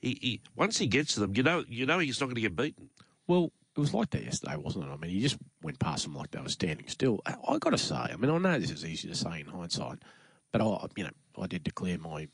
he, 0.00 0.18
he 0.20 0.40
once 0.56 0.78
he 0.78 0.86
gets 0.86 1.14
to 1.14 1.20
them, 1.20 1.32
you 1.34 1.42
know 1.42 1.64
you 1.68 1.86
know 1.86 1.98
he's 1.98 2.20
not 2.20 2.26
going 2.26 2.34
to 2.34 2.40
get 2.40 2.56
beaten. 2.56 2.90
Well, 3.26 3.50
it 3.76 3.80
was 3.80 3.94
like 3.94 4.10
that 4.10 4.24
yesterday, 4.24 4.56
wasn't 4.56 4.84
it? 4.84 4.90
I 4.92 4.96
mean, 4.96 5.10
he 5.10 5.20
just 5.20 5.38
went 5.62 5.78
past 5.78 6.04
them 6.04 6.14
like 6.14 6.30
they 6.30 6.40
were 6.40 6.48
standing 6.48 6.88
still. 6.88 7.20
I, 7.24 7.34
I 7.48 7.58
got 7.58 7.70
to 7.70 7.78
say, 7.78 7.94
I 7.94 8.16
mean, 8.16 8.30
I 8.30 8.36
know 8.36 8.58
this 8.58 8.70
is 8.70 8.84
easy 8.84 9.08
to 9.08 9.14
say 9.14 9.40
in 9.40 9.46
hindsight, 9.46 9.98
but 10.50 10.60
I, 10.60 10.86
you 10.96 11.04
know, 11.04 11.10
I 11.40 11.46
did 11.46 11.64
declare 11.64 11.98
my, 11.98 12.28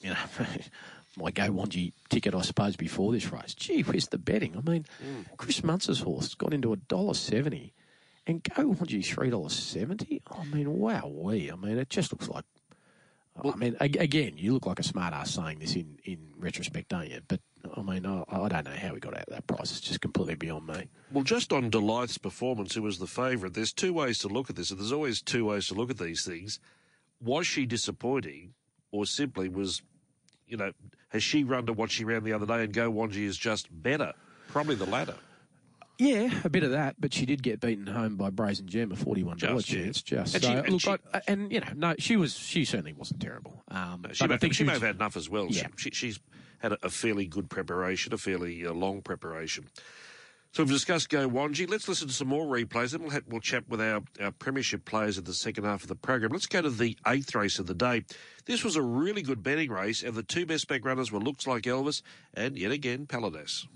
you 0.00 0.10
know, 0.10 0.16
my 1.16 1.32
Go 1.32 1.50
Wanji 1.50 1.92
ticket, 2.10 2.34
I 2.34 2.42
suppose, 2.42 2.76
before 2.76 3.12
this 3.12 3.32
race. 3.32 3.54
Gee, 3.54 3.82
where's 3.82 4.08
the 4.08 4.18
betting? 4.18 4.56
I 4.56 4.70
mean, 4.70 4.86
mm. 5.04 5.36
Chris 5.36 5.64
Munce's 5.64 6.00
horse 6.00 6.34
got 6.34 6.54
into 6.54 6.72
a 6.72 6.76
dollar 6.76 7.14
seventy, 7.14 7.72
and 8.26 8.42
Go 8.42 8.72
Wanji 8.72 9.04
three 9.04 9.30
dollars 9.30 9.52
seventy. 9.52 10.22
I 10.30 10.44
mean, 10.44 10.78
wow, 10.78 11.06
we. 11.06 11.50
I 11.50 11.56
mean, 11.56 11.78
it 11.78 11.90
just 11.90 12.12
looks 12.12 12.28
like. 12.28 12.44
Well, 13.42 13.52
I 13.52 13.56
mean, 13.56 13.76
again, 13.80 14.34
you 14.36 14.52
look 14.52 14.64
like 14.66 14.78
a 14.78 14.84
smart 14.84 15.12
ass 15.12 15.32
saying 15.32 15.58
this 15.58 15.74
in, 15.74 15.98
in 16.04 16.18
retrospect, 16.38 16.90
don't 16.90 17.10
you? 17.10 17.20
But 17.26 17.40
I 17.76 17.82
mean, 17.82 18.06
I, 18.06 18.22
I 18.30 18.48
don't 18.48 18.64
know 18.64 18.70
how 18.70 18.94
we 18.94 19.00
got 19.00 19.14
out 19.14 19.24
of 19.24 19.34
that 19.34 19.46
price. 19.48 19.72
It's 19.72 19.80
just 19.80 20.00
completely 20.00 20.36
beyond 20.36 20.68
me. 20.68 20.88
Well, 21.10 21.24
just 21.24 21.52
on 21.52 21.68
Delight's 21.68 22.16
performance, 22.16 22.76
who 22.76 22.82
was 22.82 23.00
the 23.00 23.08
favourite, 23.08 23.54
there's 23.54 23.72
two 23.72 23.92
ways 23.92 24.18
to 24.18 24.28
look 24.28 24.50
at 24.50 24.56
this, 24.56 24.70
and 24.70 24.78
there's 24.78 24.92
always 24.92 25.20
two 25.20 25.46
ways 25.46 25.66
to 25.66 25.74
look 25.74 25.90
at 25.90 25.98
these 25.98 26.24
things. 26.24 26.60
Was 27.20 27.48
she 27.48 27.66
disappointing, 27.66 28.54
or 28.92 29.04
simply 29.04 29.48
was 29.48 29.82
you 30.46 30.56
know, 30.56 30.72
has 31.08 31.22
she 31.22 31.44
run 31.44 31.66
to 31.66 31.72
what 31.72 31.90
she 31.90 32.04
ran 32.04 32.24
the 32.24 32.32
other 32.32 32.46
day 32.46 32.64
and 32.64 32.72
Go 32.72 32.90
Wanji 32.92 33.24
is 33.24 33.36
just 33.36 33.68
better? 33.82 34.12
Probably 34.48 34.74
the 34.74 34.86
latter. 34.86 35.14
Yeah, 35.98 36.30
a 36.42 36.48
bit 36.48 36.64
of 36.64 36.72
that, 36.72 36.96
but 36.98 37.14
she 37.14 37.24
did 37.24 37.42
get 37.42 37.60
beaten 37.60 37.86
home 37.86 38.16
by 38.16 38.30
Brazen 38.30 38.66
Gem, 38.66 38.90
a 38.90 38.96
forty-one 38.96 39.36
dollar 39.36 39.62
chance. 39.62 40.02
Just 40.02 40.34
and, 40.34 40.42
so, 40.44 40.50
she, 40.50 40.56
and, 40.56 40.68
look, 40.70 40.80
she, 40.80 40.90
I, 40.90 41.22
and, 41.28 41.52
you 41.52 41.60
know, 41.60 41.68
no, 41.76 41.94
she 41.98 42.16
was 42.16 42.36
she 42.36 42.64
certainly 42.64 42.92
wasn't 42.92 43.20
terrible. 43.20 43.62
Um, 43.68 44.04
she, 44.12 44.26
may, 44.26 44.34
I 44.34 44.38
think 44.38 44.54
she, 44.54 44.58
she 44.58 44.64
may 44.64 44.72
have 44.72 44.82
had 44.82 44.96
enough 44.96 45.16
as 45.16 45.30
well. 45.30 45.46
Yeah. 45.48 45.68
She, 45.76 45.90
she's 45.90 46.18
had 46.58 46.72
a, 46.72 46.78
a, 46.86 46.88
fairly 46.88 47.26
good 47.26 47.48
preparation, 47.48 48.12
a 48.12 48.18
fairly 48.18 48.66
uh, 48.66 48.72
long 48.72 49.02
preparation. 49.02 49.68
So 50.52 50.62
we've 50.62 50.70
discussed 50.70 51.08
Go 51.10 51.28
Wanji. 51.28 51.68
Let's 51.68 51.88
listen 51.88 52.06
to 52.06 52.14
some 52.14 52.28
more 52.28 52.46
replays. 52.46 52.94
and 52.94 53.02
we'll, 53.02 53.10
have, 53.10 53.24
we'll 53.28 53.40
chat 53.40 53.68
with 53.68 53.80
our, 53.80 54.02
our 54.20 54.30
premiership 54.30 54.84
players 54.84 55.18
at 55.18 55.24
the 55.24 55.34
second 55.34 55.64
half 55.64 55.82
of 55.82 55.88
the 55.88 55.96
program. 55.96 56.30
Let's 56.30 56.46
go 56.46 56.62
to 56.62 56.70
the 56.70 56.96
eighth 57.08 57.34
race 57.34 57.58
of 57.58 57.66
the 57.66 57.74
day. 57.74 58.04
This 58.46 58.62
was 58.62 58.76
a 58.76 58.82
really 58.82 59.22
good 59.22 59.42
betting 59.42 59.70
race, 59.70 60.04
and 60.04 60.14
the 60.14 60.22
two 60.22 60.46
best 60.46 60.68
back 60.68 60.84
runners 60.84 61.10
were 61.10 61.18
Looks 61.18 61.46
Like 61.48 61.64
Elvis 61.64 62.02
and, 62.34 62.56
yet 62.56 62.70
again, 62.70 63.06
Paladas. 63.06 63.66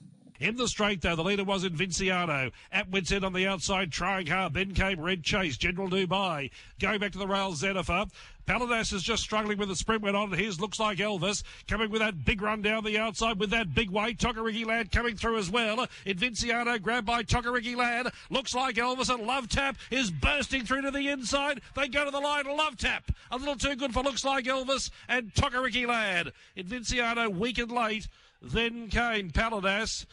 In 0.40 0.57
the 0.57 0.68
straight, 0.68 1.03
though, 1.03 1.16
the 1.16 1.24
leader 1.24 1.44
was 1.44 1.64
Invinciano. 1.64 2.53
At 2.70 2.90
wits 2.90 3.11
end 3.11 3.24
on 3.24 3.33
the 3.33 3.46
outside, 3.46 3.90
trying 3.90 4.29
hard. 4.29 4.55
Then 4.55 4.72
came 4.72 5.01
Red 5.01 5.24
Chase, 5.24 5.57
General 5.57 5.88
Dubai. 5.88 6.51
Going 6.79 7.01
back 7.01 7.12
to 7.12 7.18
the 7.18 7.27
rail, 7.27 7.53
Zenifer. 7.53 8.09
Paladas 8.46 8.94
is 8.94 9.03
just 9.03 9.22
struggling 9.22 9.59
with 9.59 9.68
the 9.68 9.77
sprint 9.77 10.03
went 10.03 10.16
on. 10.16 10.33
His 10.33 10.59
looks 10.59 10.81
like 10.81 10.98
Elvis 10.98 11.42
coming 11.66 11.90
with 11.90 12.01
that 12.01 12.24
big 12.24 12.40
run 12.40 12.62
down 12.62 12.83
the 12.83 12.96
outside 12.96 13.38
with 13.38 13.51
that 13.51 13.74
big 13.74 13.90
weight. 13.90 14.18
Tokariki 14.18 14.64
Lad 14.64 14.90
coming 14.90 15.16
through 15.16 15.37
as 15.37 15.51
well. 15.51 15.87
Invinciano 16.07 16.81
grabbed 16.81 17.07
by 17.07 17.24
Tokariki 17.24 17.77
Lad. 17.77 18.11
Looks 18.31 18.55
like 18.55 18.77
Elvis 18.77 19.12
and 19.12 19.27
Love 19.27 19.51
Tap 19.51 19.77
is 19.90 20.11
bursting 20.11 20.64
through 20.64 20.83
to 20.83 20.90
the 20.90 21.09
inside. 21.09 21.61
They 21.74 21.88
go 21.88 22.07
to 22.07 22.11
the 22.11 22.20
line. 22.20 22.46
Love 22.46 22.79
Tap 22.79 23.11
a 23.31 23.37
little 23.37 23.57
too 23.57 23.77
good 23.77 23.92
for 23.92 24.03
looks 24.03 24.24
like 24.24 24.44
Elvis 24.44 24.90
and 25.09 25.35
Tokariki 25.35 25.87
Lad. 25.87 26.33
Invinciano 26.57 27.29
weak 27.29 27.59
and 27.59 27.70
late. 27.70 28.09
Then 28.40 28.88
came 28.88 29.31
Paladas. 29.31 30.07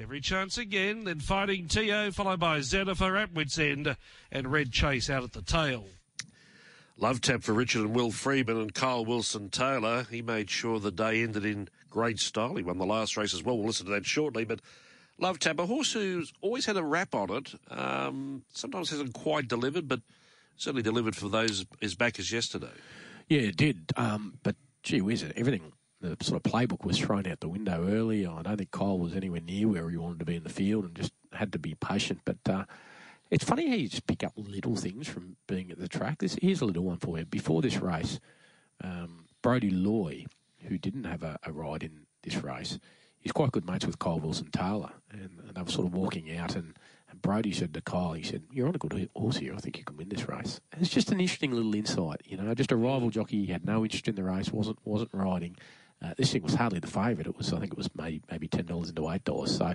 Every 0.00 0.20
chance 0.20 0.56
again, 0.56 1.04
then 1.04 1.18
fighting 1.18 1.66
Tio, 1.66 2.12
followed 2.12 2.38
by 2.38 2.60
Zenifer 2.60 3.20
at 3.20 3.32
wits 3.32 3.58
end, 3.58 3.96
and 4.30 4.52
Red 4.52 4.70
Chase 4.70 5.10
out 5.10 5.24
at 5.24 5.32
the 5.32 5.42
tail. 5.42 5.86
Love 6.96 7.20
tap 7.20 7.42
for 7.42 7.52
Richard 7.52 7.82
and 7.82 7.94
Will 7.96 8.12
Freedman 8.12 8.58
and 8.58 8.72
Kyle 8.72 9.04
Wilson 9.04 9.50
Taylor. 9.50 10.06
He 10.08 10.22
made 10.22 10.50
sure 10.50 10.78
the 10.78 10.92
day 10.92 11.22
ended 11.22 11.44
in 11.44 11.68
great 11.90 12.20
style. 12.20 12.54
He 12.54 12.62
won 12.62 12.78
the 12.78 12.86
last 12.86 13.16
race 13.16 13.34
as 13.34 13.42
well. 13.42 13.56
We'll 13.56 13.66
listen 13.66 13.86
to 13.86 13.92
that 13.92 14.06
shortly. 14.06 14.44
But 14.44 14.60
Love 15.18 15.40
Tap, 15.40 15.58
a 15.58 15.66
horse 15.66 15.92
who's 15.92 16.32
always 16.42 16.66
had 16.66 16.76
a 16.76 16.84
rap 16.84 17.14
on 17.14 17.30
it. 17.32 17.54
Um, 17.68 18.42
sometimes 18.52 18.90
hasn't 18.90 19.14
quite 19.14 19.48
delivered, 19.48 19.88
but 19.88 20.00
certainly 20.56 20.82
delivered 20.82 21.16
for 21.16 21.28
those 21.28 21.66
as 21.82 21.96
back 21.96 22.20
as 22.20 22.30
yesterday. 22.30 22.70
Yeah, 23.28 23.40
it 23.40 23.56
did. 23.56 23.92
Um, 23.96 24.38
but 24.44 24.54
gee 24.84 25.00
whiz, 25.00 25.24
it 25.24 25.32
everything 25.36 25.72
the 26.00 26.16
sort 26.22 26.44
of 26.44 26.52
playbook 26.52 26.84
was 26.84 26.98
thrown 26.98 27.26
out 27.26 27.40
the 27.40 27.48
window 27.48 27.88
early. 27.88 28.26
I 28.26 28.42
don't 28.42 28.56
think 28.56 28.70
Kyle 28.70 28.98
was 28.98 29.14
anywhere 29.14 29.40
near 29.40 29.68
where 29.68 29.90
he 29.90 29.96
wanted 29.96 30.20
to 30.20 30.24
be 30.24 30.36
in 30.36 30.44
the 30.44 30.48
field 30.48 30.84
and 30.84 30.94
just 30.94 31.12
had 31.32 31.52
to 31.52 31.58
be 31.58 31.74
patient. 31.74 32.20
But 32.24 32.38
uh, 32.48 32.64
it's 33.30 33.44
funny 33.44 33.68
how 33.68 33.74
you 33.74 33.88
just 33.88 34.06
pick 34.06 34.24
up 34.24 34.32
little 34.36 34.76
things 34.76 35.08
from 35.08 35.36
being 35.46 35.70
at 35.70 35.78
the 35.78 35.88
track. 35.88 36.18
This 36.18 36.36
here's 36.40 36.60
a 36.60 36.64
little 36.64 36.84
one 36.84 36.98
for 36.98 37.18
you. 37.18 37.24
Before 37.24 37.62
this 37.62 37.78
race, 37.78 38.20
um, 38.82 39.26
Brody 39.42 39.70
Loy, 39.70 40.26
who 40.68 40.78
didn't 40.78 41.04
have 41.04 41.22
a, 41.22 41.38
a, 41.44 41.52
ride 41.52 41.82
in 41.82 42.06
this 42.22 42.36
race, 42.36 42.78
he's 43.18 43.32
quite 43.32 43.52
good 43.52 43.66
mates 43.66 43.86
with 43.86 43.98
Kyle 43.98 44.18
Wilson 44.18 44.50
Taylor, 44.50 44.92
and, 45.10 45.40
and, 45.46 45.54
they 45.54 45.62
were 45.62 45.70
sort 45.70 45.86
of 45.86 45.94
walking 45.94 46.34
out, 46.36 46.54
and, 46.54 46.74
and, 47.10 47.20
Brody 47.20 47.52
said 47.52 47.74
to 47.74 47.80
Kyle, 47.80 48.12
he 48.12 48.22
said, 48.22 48.42
"You're 48.52 48.68
on 48.68 48.74
a 48.74 48.78
good 48.78 49.10
horse 49.14 49.38
here. 49.38 49.54
I 49.54 49.58
think 49.58 49.76
you 49.76 49.84
can 49.84 49.96
win 49.96 50.08
this 50.08 50.28
race." 50.28 50.60
And 50.72 50.80
it's 50.80 50.90
just 50.90 51.10
an 51.10 51.20
interesting 51.20 51.52
little 51.52 51.74
insight, 51.74 52.22
you 52.24 52.36
know. 52.36 52.54
Just 52.54 52.72
a 52.72 52.76
rival 52.76 53.10
jockey, 53.10 53.44
he 53.44 53.52
had 53.52 53.66
no 53.66 53.82
interest 53.82 54.08
in 54.08 54.14
the 54.14 54.24
race, 54.24 54.52
wasn't 54.52 54.78
wasn't 54.84 55.10
riding. 55.12 55.56
Uh, 56.02 56.14
this 56.16 56.32
thing 56.32 56.42
was 56.42 56.54
hardly 56.54 56.78
the 56.78 56.86
favourite. 56.86 57.26
It 57.26 57.36
was, 57.36 57.52
I 57.52 57.58
think, 57.58 57.72
it 57.72 57.78
was 57.78 57.90
maybe 57.96 58.22
maybe 58.30 58.48
ten 58.48 58.66
dollars 58.66 58.90
into 58.90 59.10
eight 59.10 59.24
dollars. 59.24 59.56
So, 59.56 59.74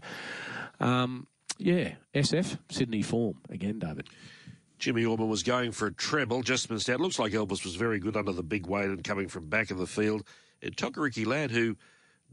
um, 0.80 1.28
yeah, 1.58 1.94
SF, 2.16 2.58
Sydney 2.70 3.02
form 3.02 3.36
again, 3.50 3.80
David. 3.80 4.08
Jimmy 4.80 5.06
Orman 5.06 5.30
was 5.30 5.44
going 5.44 5.72
for 5.72 5.88
a 5.88 5.94
treble, 5.94 6.42
just 6.42 6.70
missed 6.70 6.90
out. 6.90 7.00
Looks 7.00 7.20
like 7.20 7.32
Elvis 7.32 7.64
was 7.64 7.76
very 7.76 8.00
good 8.00 8.18
under 8.18 8.34
the 8.34 8.44
big 8.44 8.68
weight 8.68 8.90
and 8.90 9.04
coming 9.04 9.30
from 9.30 9.48
back 9.48 9.72
of 9.72 9.78
the 9.78 9.88
field. 9.88 10.24
And 10.62 10.76
Tokariki 10.76 11.26
Lad, 11.26 11.52
who 11.52 11.78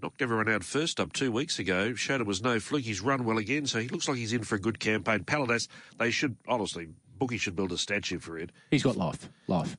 knocked 0.03 0.20
everyone 0.22 0.48
out 0.48 0.64
first 0.64 0.98
up 0.98 1.12
two 1.12 1.31
weeks 1.31 1.59
ago, 1.59 1.94
showed 1.94 2.20
it 2.20 2.26
was 2.26 2.42
no 2.42 2.59
fluke. 2.59 2.83
He's 2.83 3.00
run 3.00 3.24
well 3.24 3.38
again, 3.38 3.66
so 3.66 3.79
he 3.79 3.88
looks 3.88 4.09
like 4.09 4.16
he's 4.16 4.33
in 4.33 4.42
for 4.42 4.57
a 4.57 4.61
good 4.61 4.81
campaign. 4.81 5.20
Paladas, 5.20 5.68
they 5.98 6.11
should, 6.11 6.37
honestly, 6.48 6.88
Bookie 7.18 7.38
should 7.38 7.55
build 7.55 7.70
a 7.70 7.79
statue 7.79 8.18
for 8.18 8.38
it. 8.38 8.50
He's 8.70 8.83
got 8.83 8.96
life. 8.96 9.29
Life. 9.46 9.76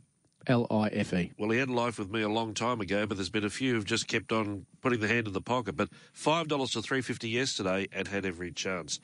L 0.47 0.67
I 0.71 0.87
F 0.87 1.13
E. 1.13 1.31
Well, 1.37 1.49
he 1.49 1.59
had 1.59 1.69
life 1.69 1.99
with 1.99 2.09
me 2.09 2.21
a 2.21 2.29
long 2.29 2.53
time 2.53 2.81
ago, 2.81 3.05
but 3.05 3.17
there's 3.17 3.29
been 3.29 3.45
a 3.45 3.49
few 3.49 3.73
who've 3.73 3.85
just 3.85 4.07
kept 4.07 4.31
on 4.31 4.65
putting 4.81 4.99
the 4.99 5.07
hand 5.07 5.27
in 5.27 5.33
the 5.33 5.41
pocket. 5.41 5.75
But 5.75 5.89
five 6.13 6.47
dollars 6.47 6.71
to 6.71 6.81
three 6.81 7.01
fifty 7.01 7.29
yesterday, 7.29 7.87
and 7.91 8.07
had 8.07 8.25
every 8.25 8.51
chance. 8.51 8.99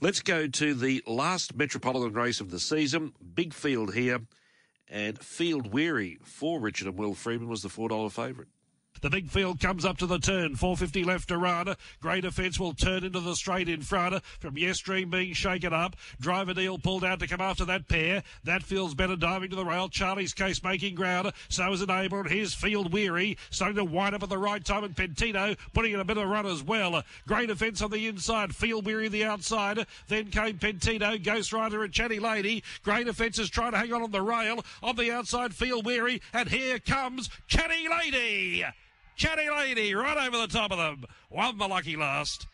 Let's 0.00 0.20
go 0.20 0.46
to 0.46 0.74
the 0.74 1.02
last 1.06 1.56
Metropolitan 1.56 2.12
race 2.12 2.40
of 2.40 2.50
the 2.50 2.60
season. 2.60 3.12
Big 3.34 3.52
field 3.52 3.94
here, 3.94 4.20
and 4.88 5.18
Field 5.18 5.72
Weary 5.72 6.18
for 6.22 6.60
Richard 6.60 6.86
and 6.86 6.96
Will 6.96 7.14
Freedman 7.14 7.48
was 7.48 7.62
the 7.62 7.68
four 7.68 7.88
dollar 7.88 8.10
favourite. 8.10 8.48
The 9.00 9.10
big 9.10 9.30
field 9.30 9.60
comes 9.60 9.84
up 9.84 9.98
to 9.98 10.06
the 10.06 10.18
turn. 10.18 10.56
450 10.56 11.04
left 11.04 11.28
to 11.28 11.38
run. 11.38 11.74
Great 12.00 12.24
Offence 12.24 12.58
will 12.58 12.74
turn 12.74 13.04
into 13.04 13.20
the 13.20 13.34
straight 13.34 13.68
in 13.68 13.82
front 13.82 14.22
from 14.40 14.58
Yes 14.58 14.78
Dream 14.78 15.10
being 15.10 15.32
shaken 15.32 15.72
up. 15.72 15.96
Driver 16.20 16.54
Deal 16.54 16.78
pulled 16.78 17.04
out 17.04 17.20
to 17.20 17.26
come 17.26 17.40
after 17.40 17.64
that 17.66 17.88
pair. 17.88 18.22
That 18.44 18.62
feels 18.62 18.94
better 18.94 19.16
diving 19.16 19.50
to 19.50 19.56
the 19.56 19.64
rail. 19.64 19.88
Charlie's 19.88 20.34
case 20.34 20.62
making 20.62 20.94
ground. 20.94 21.32
So 21.48 21.72
is 21.72 21.82
Enable. 21.82 22.20
And 22.20 22.30
here's 22.30 22.54
Field 22.54 22.92
Weary 22.92 23.36
starting 23.50 23.76
to 23.76 23.84
wind 23.84 24.14
up 24.14 24.22
at 24.22 24.28
the 24.28 24.38
right 24.38 24.64
time. 24.64 24.84
And 24.84 24.96
Pentino 24.96 25.56
putting 25.72 25.92
in 25.92 26.00
a 26.00 26.04
bit 26.04 26.16
of 26.16 26.28
run 26.28 26.46
as 26.46 26.62
well. 26.62 27.02
Great 27.26 27.50
Offence 27.50 27.82
on 27.82 27.90
the 27.90 28.06
inside. 28.06 28.54
Field 28.54 28.86
Weary 28.86 29.08
the 29.08 29.24
outside. 29.24 29.86
Then 30.08 30.26
came 30.26 30.58
Pentino. 30.58 31.22
Ghost 31.22 31.52
Rider 31.52 31.84
and 31.84 31.92
Chatty 31.92 32.18
Lady. 32.18 32.62
Great 32.82 33.08
Offence 33.08 33.38
is 33.38 33.50
trying 33.50 33.72
to 33.72 33.78
hang 33.78 33.92
on 33.92 34.02
on 34.02 34.10
the 34.10 34.22
rail. 34.22 34.64
On 34.82 34.96
the 34.96 35.12
outside, 35.12 35.54
Field 35.54 35.86
Weary. 35.86 36.20
And 36.32 36.48
here 36.48 36.78
comes 36.78 37.30
Chatty 37.46 37.88
Lady. 37.88 38.64
Chatty 39.18 39.50
Lady 39.50 39.96
right 39.96 40.28
over 40.28 40.38
the 40.38 40.46
top 40.46 40.70
of 40.70 40.78
them. 40.78 41.04
Won 41.28 41.58
the 41.58 41.66
lucky 41.66 41.96
last. 41.96 42.46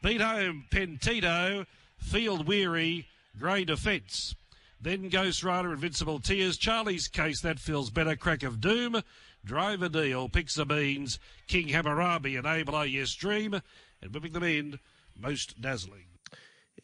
Beat 0.00 0.20
home 0.20 0.64
Pentito, 0.70 1.66
Field 1.98 2.46
Weary, 2.46 3.08
Grey 3.36 3.64
Defence. 3.64 4.36
Then 4.80 5.08
Ghost 5.08 5.42
Rider, 5.42 5.72
Invincible 5.72 6.20
Tears, 6.20 6.56
Charlie's 6.56 7.08
Case, 7.08 7.40
That 7.40 7.58
Feels 7.58 7.90
Better, 7.90 8.14
Crack 8.14 8.44
of 8.44 8.60
Doom, 8.60 9.02
Driver 9.44 9.88
Deal, 9.88 10.28
Picks 10.28 10.54
the 10.54 10.64
Beans, 10.64 11.18
King 11.48 11.68
Hammurabi, 11.68 12.34
Enabler, 12.34 12.88
Yes 12.88 13.12
Dream, 13.14 13.60
and 14.00 14.14
whipping 14.14 14.34
them 14.34 14.44
in, 14.44 14.78
Most 15.18 15.60
Dazzling. 15.60 16.13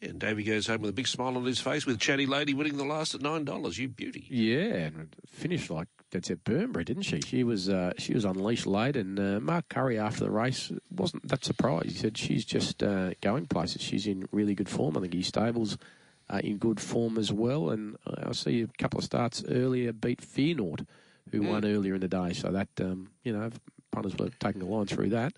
And 0.01 0.19
Davey 0.19 0.43
goes 0.43 0.67
home 0.67 0.81
with 0.81 0.89
a 0.89 0.93
big 0.93 1.07
smile 1.07 1.37
on 1.37 1.45
his 1.45 1.59
face 1.59 1.85
with 1.85 1.99
Chatty 1.99 2.25
Lady 2.25 2.53
winning 2.53 2.77
the 2.77 2.83
last 2.83 3.13
at 3.13 3.21
$9. 3.21 3.77
You 3.77 3.87
beauty. 3.87 4.25
Yeah, 4.29 4.87
and 4.87 5.15
finished 5.27 5.69
like 5.69 5.87
that's 6.11 6.29
at 6.29 6.43
Burnbury, 6.43 6.83
didn't 6.83 7.03
she? 7.03 7.21
She 7.21 7.43
was 7.43 7.69
uh, 7.69 7.93
she 7.97 8.13
was 8.13 8.25
unleashed 8.25 8.67
late, 8.67 8.95
and 8.95 9.19
uh, 9.19 9.39
Mark 9.39 9.69
Curry 9.69 9.97
after 9.97 10.25
the 10.25 10.31
race 10.31 10.71
wasn't 10.89 11.27
that 11.27 11.43
surprised. 11.43 11.85
He 11.85 11.97
said 11.97 12.17
she's 12.17 12.45
just 12.45 12.83
uh, 12.83 13.11
going 13.21 13.47
places. 13.47 13.81
She's 13.81 14.07
in 14.07 14.27
really 14.31 14.55
good 14.55 14.69
form. 14.69 14.97
I 14.97 15.01
think 15.01 15.13
his 15.13 15.27
stables 15.27 15.77
are 16.29 16.39
in 16.39 16.57
good 16.57 16.79
form 16.79 17.17
as 17.17 17.31
well. 17.31 17.69
And 17.69 17.97
I 18.05 18.31
see 18.33 18.61
a 18.61 18.67
couple 18.67 18.99
of 18.99 19.05
starts 19.05 19.43
earlier 19.47 19.93
beat 19.93 20.21
Fear 20.21 20.55
Naught, 20.55 20.81
who 21.31 21.41
mm. 21.41 21.49
won 21.49 21.65
earlier 21.65 21.95
in 21.95 22.01
the 22.01 22.07
day. 22.07 22.33
So 22.33 22.51
that 22.51 22.69
um, 22.79 23.09
you 23.23 23.33
know, 23.33 23.49
punters 23.91 24.15
were 24.17 24.29
taking 24.39 24.61
a 24.61 24.65
line 24.65 24.87
through 24.87 25.09
that. 25.09 25.33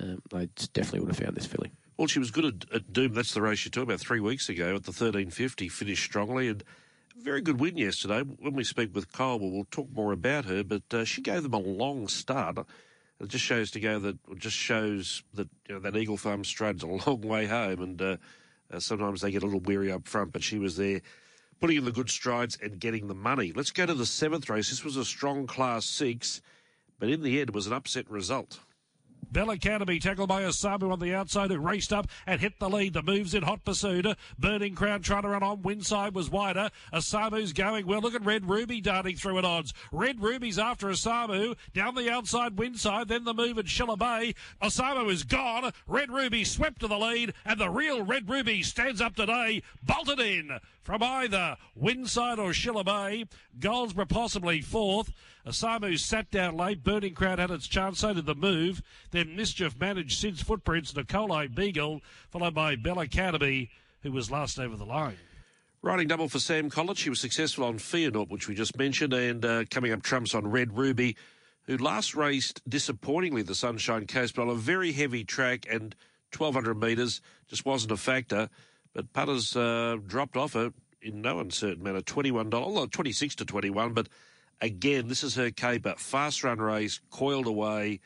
Um, 0.00 0.22
they 0.30 0.48
definitely 0.72 1.00
would 1.00 1.08
have 1.08 1.24
found 1.24 1.36
this 1.36 1.46
filly. 1.46 1.72
Well, 1.98 2.06
she 2.06 2.20
was 2.20 2.30
good 2.30 2.44
at, 2.44 2.72
at 2.72 2.92
Doom. 2.92 3.12
That's 3.12 3.34
the 3.34 3.42
race 3.42 3.64
you 3.64 3.72
talked 3.72 3.88
about 3.88 3.98
three 3.98 4.20
weeks 4.20 4.48
ago 4.48 4.76
at 4.76 4.84
the 4.84 4.92
1350. 4.92 5.68
Finished 5.68 6.04
strongly 6.04 6.46
and 6.46 6.62
very 7.20 7.40
good 7.40 7.58
win 7.58 7.76
yesterday. 7.76 8.20
When 8.20 8.54
we 8.54 8.62
speak 8.62 8.94
with 8.94 9.10
Kyle, 9.10 9.40
we'll 9.40 9.66
talk 9.72 9.90
more 9.92 10.12
about 10.12 10.44
her, 10.44 10.62
but 10.62 10.82
uh, 10.92 11.04
she 11.04 11.20
gave 11.20 11.42
them 11.42 11.54
a 11.54 11.58
long 11.58 12.06
start. 12.06 12.56
It 13.20 13.28
just 13.28 13.44
shows 13.44 13.72
to 13.72 13.80
go 13.80 13.98
that 13.98 14.38
just 14.38 14.56
shows 14.56 15.24
that 15.34 15.48
you 15.68 15.74
know, 15.74 15.80
that 15.80 15.96
Eagle 15.96 16.16
Farm 16.16 16.44
Straight's 16.44 16.84
a 16.84 16.86
long 17.08 17.20
way 17.22 17.46
home, 17.46 17.82
and 17.82 18.00
uh, 18.00 18.16
uh, 18.72 18.78
sometimes 18.78 19.20
they 19.20 19.32
get 19.32 19.42
a 19.42 19.46
little 19.46 19.58
weary 19.58 19.90
up 19.90 20.06
front. 20.06 20.32
But 20.32 20.44
she 20.44 20.60
was 20.60 20.76
there, 20.76 21.00
putting 21.58 21.78
in 21.78 21.84
the 21.84 21.90
good 21.90 22.10
strides 22.10 22.56
and 22.62 22.78
getting 22.78 23.08
the 23.08 23.14
money. 23.14 23.52
Let's 23.52 23.72
go 23.72 23.86
to 23.86 23.94
the 23.94 24.06
seventh 24.06 24.48
race. 24.48 24.70
This 24.70 24.84
was 24.84 24.96
a 24.96 25.04
strong 25.04 25.48
Class 25.48 25.84
Six, 25.84 26.42
but 27.00 27.08
in 27.08 27.24
the 27.24 27.40
end, 27.40 27.48
it 27.48 27.54
was 27.56 27.66
an 27.66 27.72
upset 27.72 28.08
result. 28.08 28.60
Bell 29.30 29.50
Academy 29.50 29.98
tackled 29.98 30.28
by 30.28 30.42
Osamu 30.42 30.90
on 30.90 31.00
the 31.00 31.14
outside 31.14 31.50
who 31.50 31.58
raced 31.58 31.92
up 31.92 32.08
and 32.26 32.40
hit 32.40 32.58
the 32.58 32.70
lead. 32.70 32.94
The 32.94 33.02
moves 33.02 33.34
in 33.34 33.42
hot 33.42 33.64
pursuit. 33.64 34.06
Burning 34.38 34.74
Crown 34.74 35.02
trying 35.02 35.22
to 35.22 35.28
run 35.28 35.42
on. 35.42 35.62
Winside 35.62 36.14
was 36.14 36.30
wider. 36.30 36.70
Osamu's 36.92 37.52
going 37.52 37.86
well. 37.86 38.00
Look 38.00 38.14
at 38.14 38.24
Red 38.24 38.48
Ruby 38.48 38.80
darting 38.80 39.16
through 39.16 39.38
at 39.38 39.44
odds. 39.44 39.74
Red 39.92 40.22
Ruby's 40.22 40.58
after 40.58 40.88
Osamu. 40.88 41.56
Down 41.74 41.94
the 41.94 42.10
outside 42.10 42.58
Winside. 42.58 43.08
Then 43.08 43.24
the 43.24 43.34
move 43.34 43.58
at 43.58 43.68
Shiller 43.68 43.96
Bay. 43.96 44.34
Osamu 44.62 45.10
is 45.10 45.24
gone. 45.24 45.72
Red 45.86 46.10
Ruby 46.10 46.44
swept 46.44 46.80
to 46.80 46.88
the 46.88 46.98
lead 46.98 47.34
and 47.44 47.60
the 47.60 47.70
real 47.70 48.02
Red 48.02 48.28
Ruby 48.28 48.62
stands 48.62 49.00
up 49.00 49.14
today. 49.14 49.62
Bolted 49.82 50.20
in 50.20 50.58
from 50.82 51.02
either 51.02 51.56
Winside 51.74 52.38
or 52.38 52.54
Shiller 52.54 52.84
Bay. 52.84 53.26
Goldsborough 53.58 54.08
possibly 54.08 54.62
fourth. 54.62 55.12
Osamu 55.48 55.98
sat 55.98 56.30
down 56.30 56.58
late. 56.58 56.84
Burning 56.84 57.14
Crowd 57.14 57.38
had 57.38 57.50
its 57.50 57.66
chance, 57.66 58.00
so 58.00 58.12
did 58.12 58.26
the 58.26 58.34
move. 58.34 58.82
Then 59.12 59.34
Mischief 59.34 59.78
managed 59.80 60.18
Sid's 60.18 60.42
footprints, 60.42 60.94
Nicole 60.94 61.48
Beagle, 61.48 62.02
followed 62.28 62.54
by 62.54 62.76
Bella 62.76 63.04
Academy, 63.04 63.70
who 64.02 64.12
was 64.12 64.30
last 64.30 64.58
over 64.58 64.76
the 64.76 64.84
line. 64.84 65.16
Riding 65.80 66.08
double 66.08 66.28
for 66.28 66.38
Sam 66.38 66.68
Collett. 66.68 66.98
She 66.98 67.08
was 67.08 67.20
successful 67.20 67.64
on 67.64 67.78
Fearnaught, 67.78 68.28
which 68.28 68.46
we 68.46 68.54
just 68.54 68.76
mentioned, 68.76 69.14
and 69.14 69.42
uh, 69.42 69.64
coming 69.70 69.90
up 69.90 70.02
trumps 70.02 70.34
on 70.34 70.50
Red 70.50 70.76
Ruby, 70.76 71.16
who 71.62 71.78
last 71.78 72.14
raced 72.14 72.60
disappointingly 72.68 73.40
the 73.40 73.54
Sunshine 73.54 74.06
Coast, 74.06 74.34
but 74.34 74.42
on 74.42 74.48
a 74.50 74.54
very 74.54 74.92
heavy 74.92 75.24
track 75.24 75.66
and 75.70 75.96
1,200 76.36 76.74
metres 76.74 77.22
just 77.48 77.64
wasn't 77.64 77.92
a 77.92 77.96
factor. 77.96 78.50
But 78.92 79.14
putters 79.14 79.56
uh, 79.56 79.96
dropped 80.06 80.36
off 80.36 80.52
her 80.52 80.74
in 81.00 81.22
no 81.22 81.40
uncertain 81.40 81.82
manner. 81.82 82.02
$21, 82.02 82.52
although 82.52 82.86
26 82.86 83.36
to 83.36 83.46
21, 83.46 83.94
but 83.94 84.08
Again, 84.60 85.08
this 85.08 85.22
is 85.22 85.36
her 85.36 85.50
caper. 85.50 85.94
Fast 85.96 86.42
run 86.42 86.58
race, 86.58 87.00
coiled 87.10 87.46
away, 87.46 88.00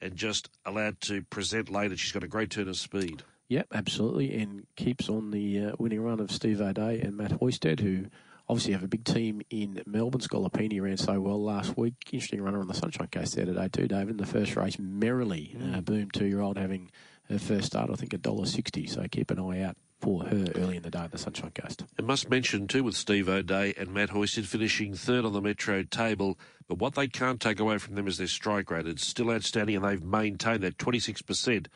and 0.00 0.16
just 0.16 0.50
allowed 0.66 1.00
to 1.02 1.22
present 1.22 1.70
later. 1.70 1.96
She's 1.96 2.12
got 2.12 2.24
a 2.24 2.28
great 2.28 2.50
turn 2.50 2.68
of 2.68 2.76
speed. 2.76 3.22
Yep, 3.48 3.68
absolutely, 3.74 4.34
and 4.34 4.66
keeps 4.76 5.08
on 5.08 5.30
the 5.30 5.66
uh, 5.66 5.72
winning 5.78 6.00
run 6.00 6.20
of 6.20 6.30
Steve 6.30 6.60
O'Dea 6.60 7.00
and 7.00 7.16
Matt 7.16 7.32
Hoysted, 7.32 7.80
who 7.80 8.06
obviously 8.48 8.72
have 8.72 8.82
a 8.82 8.88
big 8.88 9.04
team 9.04 9.42
in 9.50 9.82
Melbourne. 9.86 10.20
Scalapini 10.20 10.80
ran 10.80 10.96
so 10.96 11.20
well 11.20 11.42
last 11.42 11.76
week. 11.76 11.94
Interesting 12.12 12.42
runner 12.42 12.60
on 12.60 12.68
the 12.68 12.74
Sunshine 12.74 13.08
Coast 13.08 13.36
there 13.36 13.46
today 13.46 13.68
too, 13.68 13.86
David. 13.86 14.10
In 14.10 14.16
the 14.16 14.26
first 14.26 14.56
race, 14.56 14.78
merrily, 14.78 15.56
uh, 15.58 15.78
mm. 15.78 15.84
boom, 15.84 16.10
two-year-old 16.10 16.58
having 16.58 16.90
her 17.30 17.38
first 17.38 17.66
start, 17.66 17.90
I 17.90 17.94
think 17.94 18.12
a 18.12 18.18
dollar 18.18 18.46
sixty. 18.46 18.86
So 18.86 19.06
keep 19.10 19.30
an 19.30 19.38
eye 19.38 19.62
out 19.62 19.76
for 20.04 20.24
her 20.24 20.44
early 20.56 20.76
in 20.76 20.82
the 20.82 20.90
day 20.90 20.98
at 20.98 21.12
the 21.12 21.18
Sunshine 21.18 21.50
Coast. 21.52 21.82
It 21.98 22.04
must 22.04 22.28
mention 22.28 22.68
too 22.68 22.84
with 22.84 22.94
Steve 22.94 23.26
O'Dea 23.26 23.72
and 23.78 23.94
Matt 23.94 24.10
Hoysted 24.10 24.44
finishing 24.44 24.92
third 24.94 25.24
on 25.24 25.32
the 25.32 25.40
Metro 25.40 25.82
table, 25.82 26.38
but 26.68 26.78
what 26.78 26.94
they 26.94 27.08
can't 27.08 27.40
take 27.40 27.58
away 27.58 27.78
from 27.78 27.94
them 27.94 28.06
is 28.06 28.18
their 28.18 28.26
strike 28.26 28.70
rate. 28.70 28.86
It's 28.86 29.06
still 29.06 29.30
outstanding, 29.30 29.76
and 29.76 29.84
they've 29.84 30.02
maintained 30.02 30.60
that 30.60 30.78
twenty 30.78 31.00
six 31.00 31.22
percent. 31.22 31.68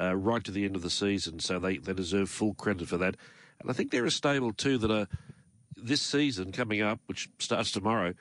Uh, 0.00 0.16
right 0.16 0.42
to 0.42 0.50
the 0.50 0.64
end 0.64 0.74
of 0.74 0.82
the 0.82 0.90
season, 0.90 1.38
so 1.38 1.60
they, 1.60 1.76
they 1.76 1.92
deserve 1.92 2.28
full 2.28 2.52
credit 2.54 2.88
for 2.88 2.96
that. 2.96 3.16
And 3.60 3.70
I 3.70 3.74
think 3.74 3.92
they're 3.92 4.04
a 4.04 4.10
stable 4.10 4.52
too 4.52 4.76
that 4.78 4.90
are 4.90 5.06
this 5.76 6.02
season 6.02 6.50
coming 6.50 6.82
up, 6.82 6.98
which 7.06 7.28
starts 7.38 7.70
tomorrow, 7.70 8.12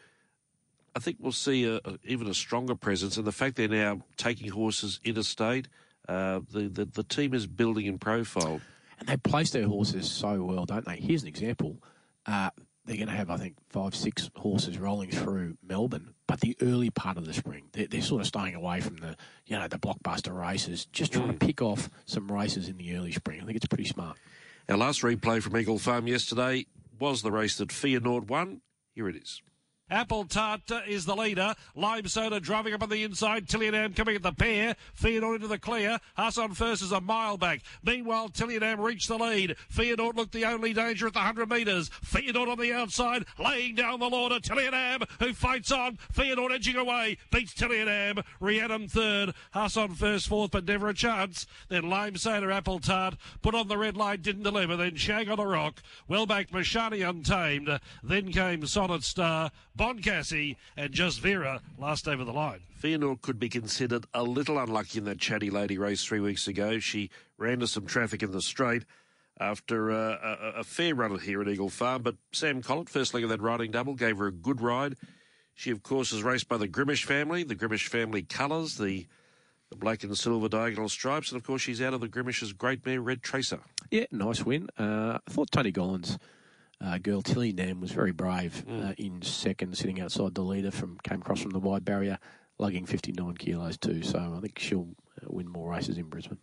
I 0.96 1.00
think 1.00 1.18
we'll 1.20 1.32
see 1.32 1.66
a, 1.66 1.78
a, 1.78 1.98
even 2.04 2.28
a 2.28 2.36
stronger 2.36 2.76
presence. 2.76 3.18
And 3.18 3.26
the 3.26 3.32
fact 3.32 3.56
they're 3.56 3.68
now 3.68 4.02
taking 4.18 4.52
horses 4.52 5.00
interstate, 5.04 5.68
uh, 6.08 6.42
the, 6.52 6.68
the, 6.68 6.86
the 6.86 7.04
team 7.04 7.34
is 7.34 7.48
building 7.48 7.88
in 7.88 7.98
profile. 7.98 8.62
And 9.06 9.10
they 9.10 9.30
place 9.30 9.52
their 9.52 9.68
horses 9.68 10.10
so 10.10 10.42
well, 10.44 10.66
don't 10.66 10.86
they? 10.86 10.96
Here's 10.96 11.24
an 11.24 11.28
example. 11.28 11.78
Uh, 12.26 12.52
they're 12.86 12.96
going 12.96 13.10
to 13.10 13.14
have, 13.14 13.30
I 13.30 13.36
think, 13.36 13.56
five, 13.70 13.94
six 13.94 14.30
horses 14.34 14.78
rolling 14.78 15.12
through 15.12 15.58
Melbourne. 15.62 16.14
But 16.26 16.40
the 16.40 16.56
early 16.62 16.90
part 16.90 17.18
of 17.18 17.26
the 17.26 17.34
spring, 17.34 17.66
they're, 17.74 17.88
they're 17.88 18.02
sort 18.02 18.22
of 18.22 18.28
staying 18.28 18.56
away 18.56 18.80
from 18.80 18.96
the, 18.98 19.18
you 19.46 19.60
know, 19.60 19.68
the 19.68 19.78
blockbuster 19.78 20.34
races, 20.34 20.86
just 20.86 21.12
trying 21.12 21.28
mm. 21.28 21.40
to 21.40 21.46
pick 21.46 21.62
off 21.62 21.90
some 22.06 22.32
races 22.32 22.70
in 22.70 22.78
the 22.78 22.96
early 22.96 23.12
spring. 23.12 23.42
I 23.42 23.46
think 23.46 23.58
it's 23.58 23.66
pretty 23.66 23.86
smart. 23.86 24.18
Our 24.70 24.78
last 24.78 25.02
replay 25.02 25.42
from 25.42 25.58
Eagle 25.58 25.80
Farm 25.80 26.08
yesterday 26.08 26.66
was 26.98 27.24
the 27.24 27.32
race 27.32 27.58
that 27.58 27.70
Feyenoord 27.70 28.30
won. 28.30 28.62
Here 28.96 29.10
it 29.10 29.18
is. 29.18 29.42
Apple 29.90 30.24
Tart 30.26 30.72
uh, 30.72 30.82
is 30.88 31.06
the 31.06 31.16
leader. 31.16 31.54
Lime 31.76 32.08
Soda 32.08 32.40
driving 32.40 32.74
up 32.74 32.82
on 32.82 32.90
the 32.90 33.04
inside. 33.04 33.48
Tillyanam 33.48 33.96
coming 33.96 34.16
at 34.16 34.24
the 34.24 34.32
pair. 34.32 34.76
Feyenoord 35.00 35.36
into 35.36 35.48
the 35.48 35.60
clear. 35.60 36.00
Hassan 36.16 36.54
first 36.54 36.82
is 36.82 36.94
a 36.94 37.02
mile 37.02 37.38
back. 37.38 37.62
Meanwhile, 37.84 38.30
Tillyanam 38.30 38.80
reached 38.80 39.10
the 39.10 39.18
lead. 39.18 39.56
Feyenoord 39.72 40.16
looked 40.16 40.32
the 40.32 40.46
only 40.46 40.74
danger 40.74 41.08
at 41.08 41.14
the 41.14 41.20
100 41.20 41.50
metres. 41.50 41.90
Feyenoord 41.90 42.48
on 42.48 42.58
the 42.58 42.72
outside, 42.74 43.26
laying 43.38 43.76
down 43.76 44.00
the 44.00 44.10
law 44.10 44.30
to 44.30 44.40
Tillyanam, 44.40 45.08
who 45.20 45.34
fights 45.34 45.72
on. 45.72 45.98
Feyenoord 46.14 46.54
edging 46.54 46.78
away. 46.78 47.18
Beats 47.30 47.54
Tillyanam. 47.54 48.24
Rhiannon 48.40 48.88
third. 48.88 49.34
Hassan 49.52 49.96
first, 49.96 50.30
fourth, 50.30 50.52
but 50.52 50.66
never 50.66 50.88
a 50.88 50.94
chance. 50.94 51.46
Then 51.68 51.90
Lime 51.90 52.16
Soda, 52.16 52.52
Apple 52.54 52.80
Tart, 52.80 53.16
put 53.42 53.54
on 53.54 53.68
the 53.68 53.78
red 53.78 53.98
line, 53.98 54.22
didn't 54.22 54.44
deliver. 54.44 54.78
Then 54.78 54.96
Shag 54.96 55.28
on 55.28 55.38
the 55.38 55.46
rock. 55.46 55.84
Well 56.08 56.26
back, 56.26 56.52
Mashani 56.52 57.08
untamed. 57.08 57.80
Then 58.02 58.32
came 58.32 58.66
Sonnet 58.66 59.04
Star. 59.04 59.52
Boncassi, 59.78 60.56
and 60.78 60.92
Just 60.92 61.20
Vera 61.20 61.62
last 61.78 62.08
over 62.08 62.24
the 62.24 62.34
line. 62.34 62.62
Feyenoord 62.82 63.22
could 63.22 63.40
be 63.40 63.50
considered 63.50 64.06
a 64.14 64.24
little 64.24 64.60
unlucky 64.60 65.00
in 65.00 65.06
that 65.06 65.20
chatty 65.20 65.50
lady 65.50 65.78
race 65.78 66.04
three 66.04 66.20
weeks 66.20 66.48
ago. 66.48 66.80
She 66.80 67.10
ran 67.38 67.54
into 67.54 67.68
some 67.68 67.86
traffic 67.86 68.22
in 68.24 68.32
the 68.32 68.42
straight 68.42 68.84
after 69.40 69.92
uh, 69.92 70.18
a, 70.22 70.60
a, 70.60 70.64
fair 70.64 70.94
run 70.94 71.18
here 71.20 71.42
at 71.42 71.48
Eagle 71.48 71.70
Farm. 71.70 72.04
But 72.04 72.16
Sam 72.32 72.62
Collett, 72.62 72.90
first 72.90 73.14
leg 73.14 73.24
of 73.24 73.30
that 73.30 73.42
riding 73.42 73.72
double, 73.72 73.96
gave 73.96 74.18
her 74.18 74.28
a 74.28 74.32
good 74.32 74.62
ride. 74.62 74.96
She, 75.56 75.72
of 75.72 75.82
course, 75.84 76.12
is 76.12 76.24
raced 76.24 76.48
by 76.48 76.58
the 76.58 76.68
Grimmish 76.68 77.06
family, 77.06 77.44
the 77.44 77.56
Grimmish 77.56 77.88
family 77.88 78.24
colours, 78.24 78.78
the 78.78 79.08
the 79.74 79.80
black 79.80 80.04
and 80.04 80.16
silver 80.16 80.48
diagonal 80.48 80.88
stripes, 80.88 81.32
and 81.32 81.42
of 81.42 81.44
course 81.44 81.64
she's 81.64 81.82
out 81.82 81.96
of 81.96 82.00
the 82.00 82.08
Grimmish's 82.08 82.54
great 82.54 82.86
mare 82.86 83.02
Red 83.02 83.24
Tracer. 83.24 83.60
Yeah, 83.90 84.06
nice 84.12 84.46
win. 84.46 84.70
Uh, 84.78 85.18
I 85.28 85.32
thought 85.32 85.52
Tony 85.52 85.72
Gollan's 85.72 86.20
uh, 86.84 86.98
girl 86.98 87.22
Tillyanam 87.22 87.80
was 87.80 87.92
very 87.92 88.12
brave 88.12 88.66
mm. 88.68 88.90
uh, 88.90 88.94
in 88.98 89.22
second, 89.22 89.78
sitting 89.78 90.02
outside 90.02 90.36
the 90.36 90.42
leader 90.42 90.72
from 90.72 90.98
came 91.04 91.22
across 91.22 91.42
from 91.42 91.52
the 91.52 91.60
wide 91.60 91.86
barrier, 91.86 92.20
lugging 92.60 92.86
59 92.86 93.36
kilos 93.36 93.78
too. 93.78 94.04
So 94.04 94.34
I 94.36 94.40
think 94.42 94.60
she'll 94.60 94.90
uh, 95.22 95.28
win 95.28 95.48
more 95.48 95.72
races 95.72 95.98
in 95.98 96.06
Brisbane. 96.06 96.40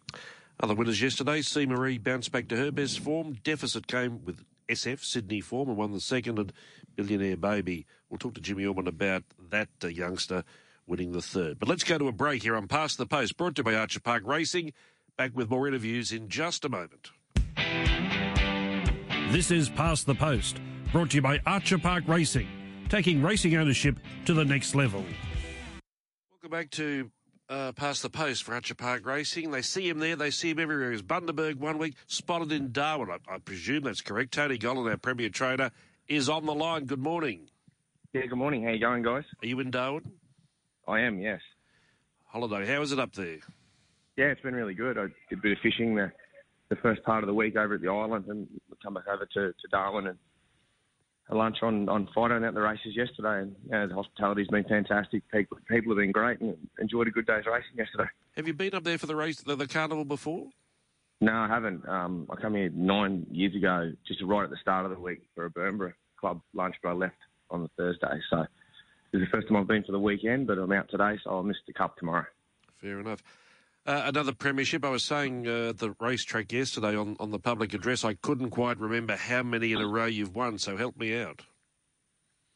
Other 0.62 0.74
winners 0.74 1.00
yesterday, 1.00 1.42
C. 1.42 1.66
Marie 1.66 1.98
bounced 1.98 2.32
back 2.32 2.48
to 2.48 2.56
her 2.56 2.70
best 2.70 3.00
form. 3.00 3.38
Deficit 3.44 3.86
came 3.86 4.24
with 4.24 4.44
SF 4.68 5.02
Sydney 5.04 5.40
form 5.40 5.68
and 5.68 5.78
won 5.78 5.92
the 5.92 6.00
second. 6.00 6.38
And 6.38 6.52
Billionaire 6.96 7.36
Baby. 7.36 7.86
We'll 8.08 8.18
talk 8.18 8.34
to 8.34 8.40
Jimmy 8.40 8.66
Orman 8.66 8.86
about 8.86 9.24
that 9.50 9.68
uh, 9.82 9.88
youngster 9.88 10.44
winning 10.86 11.12
the 11.12 11.22
third. 11.22 11.58
But 11.58 11.68
let's 11.68 11.84
go 11.84 11.98
to 11.98 12.08
a 12.08 12.12
break 12.12 12.42
here 12.42 12.56
on 12.56 12.66
Past 12.66 12.98
the 12.98 13.06
Post, 13.06 13.36
brought 13.36 13.56
to 13.56 13.60
you 13.60 13.64
by 13.64 13.74
Archer 13.74 14.00
Park 14.00 14.22
Racing. 14.26 14.72
Back 15.16 15.32
with 15.34 15.50
more 15.50 15.68
interviews 15.68 16.12
in 16.12 16.28
just 16.28 16.64
a 16.64 16.68
moment. 16.68 17.10
This 19.30 19.52
is 19.52 19.68
Past 19.68 20.06
the 20.06 20.14
Post, 20.16 20.60
brought 20.90 21.10
to 21.10 21.16
you 21.18 21.22
by 21.22 21.38
Archer 21.46 21.78
Park 21.78 22.02
Racing, 22.08 22.48
taking 22.88 23.22
racing 23.22 23.54
ownership 23.54 23.96
to 24.24 24.34
the 24.34 24.44
next 24.44 24.74
level. 24.74 25.04
Welcome 26.32 26.50
back 26.50 26.68
to 26.72 27.12
uh, 27.48 27.70
Past 27.70 28.02
the 28.02 28.10
Post 28.10 28.42
for 28.42 28.54
Archer 28.54 28.74
Park 28.74 29.06
Racing. 29.06 29.52
They 29.52 29.62
see 29.62 29.88
him 29.88 30.00
there, 30.00 30.16
they 30.16 30.32
see 30.32 30.50
him 30.50 30.58
everywhere. 30.58 30.90
He's 30.90 31.00
Bundaberg 31.00 31.58
one 31.58 31.78
week, 31.78 31.94
spotted 32.08 32.50
in 32.50 32.72
Darwin. 32.72 33.08
I, 33.08 33.34
I 33.34 33.38
presume 33.38 33.84
that's 33.84 34.00
correct. 34.00 34.32
Tony 34.34 34.58
Gollan, 34.58 34.90
our 34.90 34.96
Premier 34.96 35.28
Trainer, 35.28 35.70
is 36.08 36.28
on 36.28 36.44
the 36.44 36.54
line. 36.54 36.86
Good 36.86 36.98
morning. 36.98 37.50
Yeah, 38.12 38.26
good 38.26 38.36
morning. 38.36 38.64
How 38.64 38.70
you 38.70 38.80
going, 38.80 39.04
guys? 39.04 39.22
Are 39.44 39.46
you 39.46 39.60
in 39.60 39.70
Darwin? 39.70 40.10
I 40.88 41.02
am, 41.02 41.20
yes. 41.20 41.40
Holiday, 42.26 42.66
how 42.66 42.82
is 42.82 42.90
it 42.90 42.98
up 42.98 43.12
there? 43.12 43.38
Yeah, 44.16 44.24
it's 44.24 44.40
been 44.40 44.56
really 44.56 44.74
good. 44.74 44.98
I 44.98 45.02
did 45.28 45.38
a 45.38 45.40
bit 45.40 45.52
of 45.52 45.58
fishing 45.62 45.94
there 45.94 46.16
the 46.70 46.76
first 46.76 47.02
part 47.02 47.22
of 47.22 47.26
the 47.26 47.34
week 47.34 47.56
over 47.56 47.74
at 47.74 47.82
the 47.82 47.88
island 47.88 48.24
and 48.28 48.46
come 48.82 48.94
back 48.94 49.08
over 49.08 49.26
to, 49.26 49.48
to 49.52 49.68
Darwin 49.70 50.06
and 50.08 50.18
a 51.28 51.34
lunch 51.34 51.58
on, 51.62 51.88
on 51.88 52.08
Friday 52.12 52.36
and 52.36 52.44
at 52.44 52.54
the 52.54 52.60
races 52.60 52.96
yesterday. 52.96 53.42
And 53.42 53.56
you 53.64 53.70
know, 53.70 53.86
the 53.86 53.94
hospitality's 53.94 54.48
been 54.48 54.64
fantastic. 54.64 55.22
People, 55.30 55.58
people 55.68 55.92
have 55.92 55.98
been 55.98 56.12
great 56.12 56.40
and 56.40 56.56
enjoyed 56.78 57.08
a 57.08 57.10
good 57.10 57.26
day's 57.26 57.46
racing 57.46 57.76
yesterday. 57.76 58.08
Have 58.36 58.46
you 58.46 58.54
been 58.54 58.74
up 58.74 58.84
there 58.84 58.98
for 58.98 59.06
the 59.06 59.16
race, 59.16 59.40
the, 59.40 59.56
the 59.56 59.68
carnival 59.68 60.04
before? 60.04 60.48
No, 61.20 61.32
I 61.32 61.48
haven't. 61.48 61.86
Um, 61.88 62.26
I 62.30 62.40
came 62.40 62.54
here 62.54 62.70
nine 62.70 63.26
years 63.30 63.54
ago, 63.54 63.92
just 64.08 64.22
right 64.22 64.44
at 64.44 64.50
the 64.50 64.56
start 64.56 64.86
of 64.86 64.90
the 64.90 64.98
week 64.98 65.20
for 65.34 65.44
a 65.44 65.50
Burnborough 65.50 65.92
club 66.18 66.40
lunch, 66.54 66.76
but 66.82 66.90
I 66.90 66.92
left 66.92 67.16
on 67.50 67.62
the 67.62 67.70
Thursday. 67.76 68.20
So 68.30 68.46
this 69.12 69.20
is 69.20 69.28
the 69.28 69.30
first 69.30 69.48
time 69.48 69.58
I've 69.58 69.66
been 69.66 69.84
for 69.84 69.92
the 69.92 70.00
weekend, 70.00 70.46
but 70.46 70.58
I'm 70.58 70.72
out 70.72 70.88
today, 70.88 71.18
so 71.22 71.30
I'll 71.30 71.42
miss 71.42 71.58
the 71.66 71.72
cup 71.72 71.96
tomorrow. 71.98 72.24
Fair 72.80 73.00
enough. 73.00 73.22
Uh, 73.86 74.02
another 74.04 74.32
premiership. 74.32 74.84
I 74.84 74.90
was 74.90 75.02
saying 75.02 75.48
uh, 75.48 75.72
the 75.76 75.94
racetrack 76.00 76.52
yesterday 76.52 76.94
on, 76.94 77.16
on 77.18 77.30
the 77.30 77.38
public 77.38 77.72
address. 77.72 78.04
I 78.04 78.14
couldn't 78.14 78.50
quite 78.50 78.78
remember 78.78 79.16
how 79.16 79.42
many 79.42 79.72
in 79.72 79.80
a 79.80 79.86
row 79.86 80.04
you've 80.06 80.34
won. 80.34 80.58
So 80.58 80.76
help 80.76 80.98
me 80.98 81.18
out. 81.18 81.42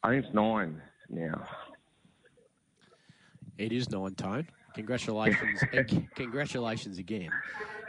I 0.03 0.11
think 0.11 0.27
it's 0.27 0.35
nine 0.35 0.83
now. 1.09 1.47
It 3.57 3.73
is 3.73 3.89
nine, 3.91 4.15
Tone. 4.15 4.49
Congratulations! 4.75 5.63
congratulations 6.15 6.99
again. 6.99 7.31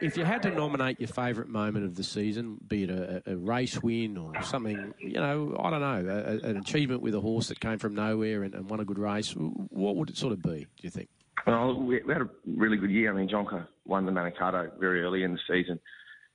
If 0.02 0.16
you 0.18 0.24
had 0.24 0.44
to 0.44 0.52
nominate 0.52 1.00
your 1.00 1.08
favourite 1.08 1.50
moment 1.50 1.84
of 1.84 1.96
the 1.96 2.04
season, 2.04 2.58
be 2.68 2.84
it 2.84 2.90
a, 2.92 3.24
a, 3.26 3.36
race 3.36 3.82
win 3.82 4.18
or 4.18 4.40
something, 4.44 4.94
you 5.00 5.14
know, 5.14 5.60
I 5.60 5.70
don't 5.72 5.82
know, 5.82 6.40
a, 6.44 6.48
an 6.48 6.58
achievement 6.58 7.02
with 7.02 7.16
a 7.16 7.20
horse 7.20 7.48
that 7.48 7.60
came 7.60 7.80
from 7.80 7.96
nowhere 7.96 8.44
and, 8.44 8.54
and 8.54 8.70
won 8.70 8.82
a 8.82 8.86
good 8.86 9.00
race, 9.00 9.32
what 9.32 9.96
would 9.96 10.10
it 10.10 10.18
sort 10.18 10.34
of 10.34 10.44
be? 10.44 10.60
Do 10.60 10.84
you 10.84 10.92
think? 10.92 11.10
Well, 11.46 11.80
we, 11.80 12.02
had 12.08 12.22
a 12.22 12.30
really 12.48 12.78
good 12.78 12.90
year. 12.90 13.14
I 13.14 13.16
mean, 13.16 13.30
Jonker 13.30 13.68
won 13.86 14.06
the 14.06 14.12
Manikato 14.12 14.72
very 14.80 15.04
early 15.04 15.24
in 15.24 15.34
the 15.34 15.40
season, 15.48 15.80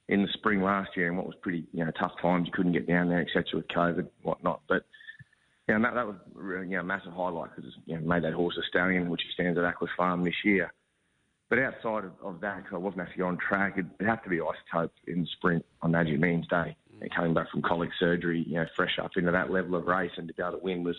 in 0.08 0.22
the 0.22 0.28
spring 0.34 0.62
last 0.62 0.90
year, 0.96 1.08
in 1.08 1.16
what 1.16 1.26
was 1.26 1.34
pretty 1.42 1.66
you 1.72 1.84
know 1.84 1.90
tough 1.98 2.12
times. 2.22 2.46
You 2.46 2.52
couldn't 2.52 2.72
get 2.72 2.86
down 2.86 3.08
there, 3.08 3.20
etc. 3.20 3.44
with 3.54 3.68
COVID, 3.68 3.98
and 3.98 4.08
whatnot. 4.22 4.62
But 4.68 4.84
yeah, 5.68 5.78
that, 5.78 5.94
that 5.94 6.06
was 6.06 6.16
really, 6.34 6.66
you 6.66 6.74
know, 6.74 6.80
a 6.80 6.84
massive 6.84 7.12
highlight 7.12 7.50
because 7.54 7.72
you 7.86 7.96
know, 7.96 8.06
made 8.06 8.24
that 8.24 8.34
horse 8.34 8.56
a 8.58 8.66
stallion, 8.68 9.08
which 9.08 9.22
he 9.24 9.32
stands 9.34 9.58
at 9.58 9.64
Aquis 9.64 9.88
Farm 9.96 10.24
this 10.24 10.34
year. 10.44 10.72
But 11.48 11.58
outside 11.58 12.04
of, 12.04 12.12
of 12.22 12.40
that, 12.40 12.58
because 12.58 12.74
I 12.74 12.78
wasn't 12.78 13.02
actually 13.02 13.22
on 13.22 13.36
track, 13.36 13.74
it'd, 13.76 13.90
it'd 13.98 14.08
have 14.08 14.22
to 14.22 14.30
be 14.30 14.38
Isotope 14.38 14.90
in 15.08 15.22
the 15.22 15.28
sprint 15.36 15.64
on 15.82 15.90
Magic 15.90 16.18
Millions 16.20 16.46
Day. 16.46 16.76
Mm. 16.94 17.02
And 17.02 17.14
coming 17.14 17.34
back 17.34 17.50
from 17.50 17.62
colic 17.62 17.90
surgery, 17.98 18.44
you 18.46 18.54
know, 18.54 18.66
fresh 18.76 18.98
up 19.02 19.10
into 19.16 19.32
that 19.32 19.50
level 19.50 19.74
of 19.74 19.86
race 19.86 20.12
and 20.16 20.28
to 20.28 20.34
be 20.34 20.42
able 20.42 20.58
to 20.58 20.64
win 20.64 20.84
was 20.84 20.96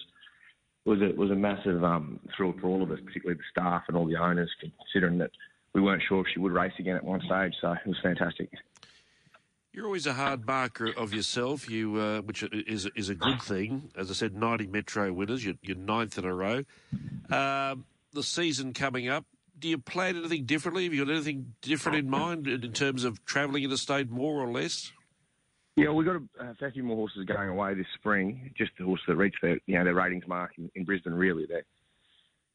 was 0.86 1.02
a 1.02 1.14
was 1.16 1.32
a 1.32 1.36
massive 1.36 1.84
um, 1.84 2.20
thrill 2.36 2.54
for 2.60 2.68
all 2.68 2.82
of 2.82 2.92
us, 2.92 3.00
particularly 3.06 3.38
the 3.38 3.44
staff 3.52 3.84
and 3.88 3.96
all 3.96 4.06
the 4.06 4.16
owners, 4.16 4.50
considering 4.60 5.18
that 5.20 5.32
we 5.74 5.82
weren't 5.82 6.02
sure 6.08 6.22
if 6.22 6.28
she 6.34 6.40
would 6.40 6.52
race 6.52 6.74
again 6.80 6.96
at 6.96 7.04
one 7.04 7.22
stage. 7.22 7.54
So 7.62 7.72
it 7.72 7.88
was 7.88 7.98
fantastic. 8.02 8.50
You're 9.74 9.86
always 9.86 10.06
a 10.06 10.14
hard 10.14 10.46
marker 10.46 10.92
of 10.98 11.14
yourself, 11.14 11.70
you 11.70 11.96
uh, 11.96 12.22
which 12.22 12.44
is 12.44 12.90
is 12.96 13.10
a 13.10 13.16
good 13.16 13.42
thing. 13.42 13.92
As 13.96 14.10
I 14.12 14.14
said, 14.14 14.36
90 14.36 14.68
Metro 14.68 15.14
winners, 15.14 15.46
you're, 15.46 15.56
you're 15.62 15.78
ninth 15.78 16.18
in 16.18 16.26
a 16.26 16.34
row. 16.34 16.64
Um, 17.30 17.86
the 18.12 18.24
season 18.24 18.74
coming 18.74 19.08
up, 19.08 19.26
do 19.58 19.70
you 19.70 19.78
plan 19.78 20.18
anything 20.18 20.44
differently? 20.44 20.84
Have 20.84 20.94
you 20.94 21.06
got 21.06 21.14
anything 21.14 21.54
different 21.62 22.00
in 22.00 22.10
mind 22.10 22.48
in 22.48 22.74
terms 22.74 23.06
of 23.06 23.24
travelling 23.24 23.64
interstate 23.64 24.10
more 24.10 24.44
or 24.44 24.52
less? 24.52 24.92
Yeah, 25.78 25.92
we've 25.92 26.06
got 26.06 26.18
a, 26.18 26.52
a 26.52 26.56
fair 26.56 26.72
few 26.72 26.84
more 26.84 26.98
horses 26.98 27.26
going 27.26 27.50
away 27.50 27.74
this 27.74 27.86
spring. 27.96 28.52
Just 28.58 28.72
the 28.78 28.86
horses 28.86 29.06
that 29.08 29.16
reach 29.16 29.36
their, 29.42 29.58
you 29.66 29.78
know, 29.78 29.84
their 29.84 29.96
ratings 29.96 30.28
mark 30.28 30.52
in, 30.58 30.70
in 30.76 30.84
Brisbane. 30.84 31.14
Really, 31.14 31.46
they're, 31.46 31.64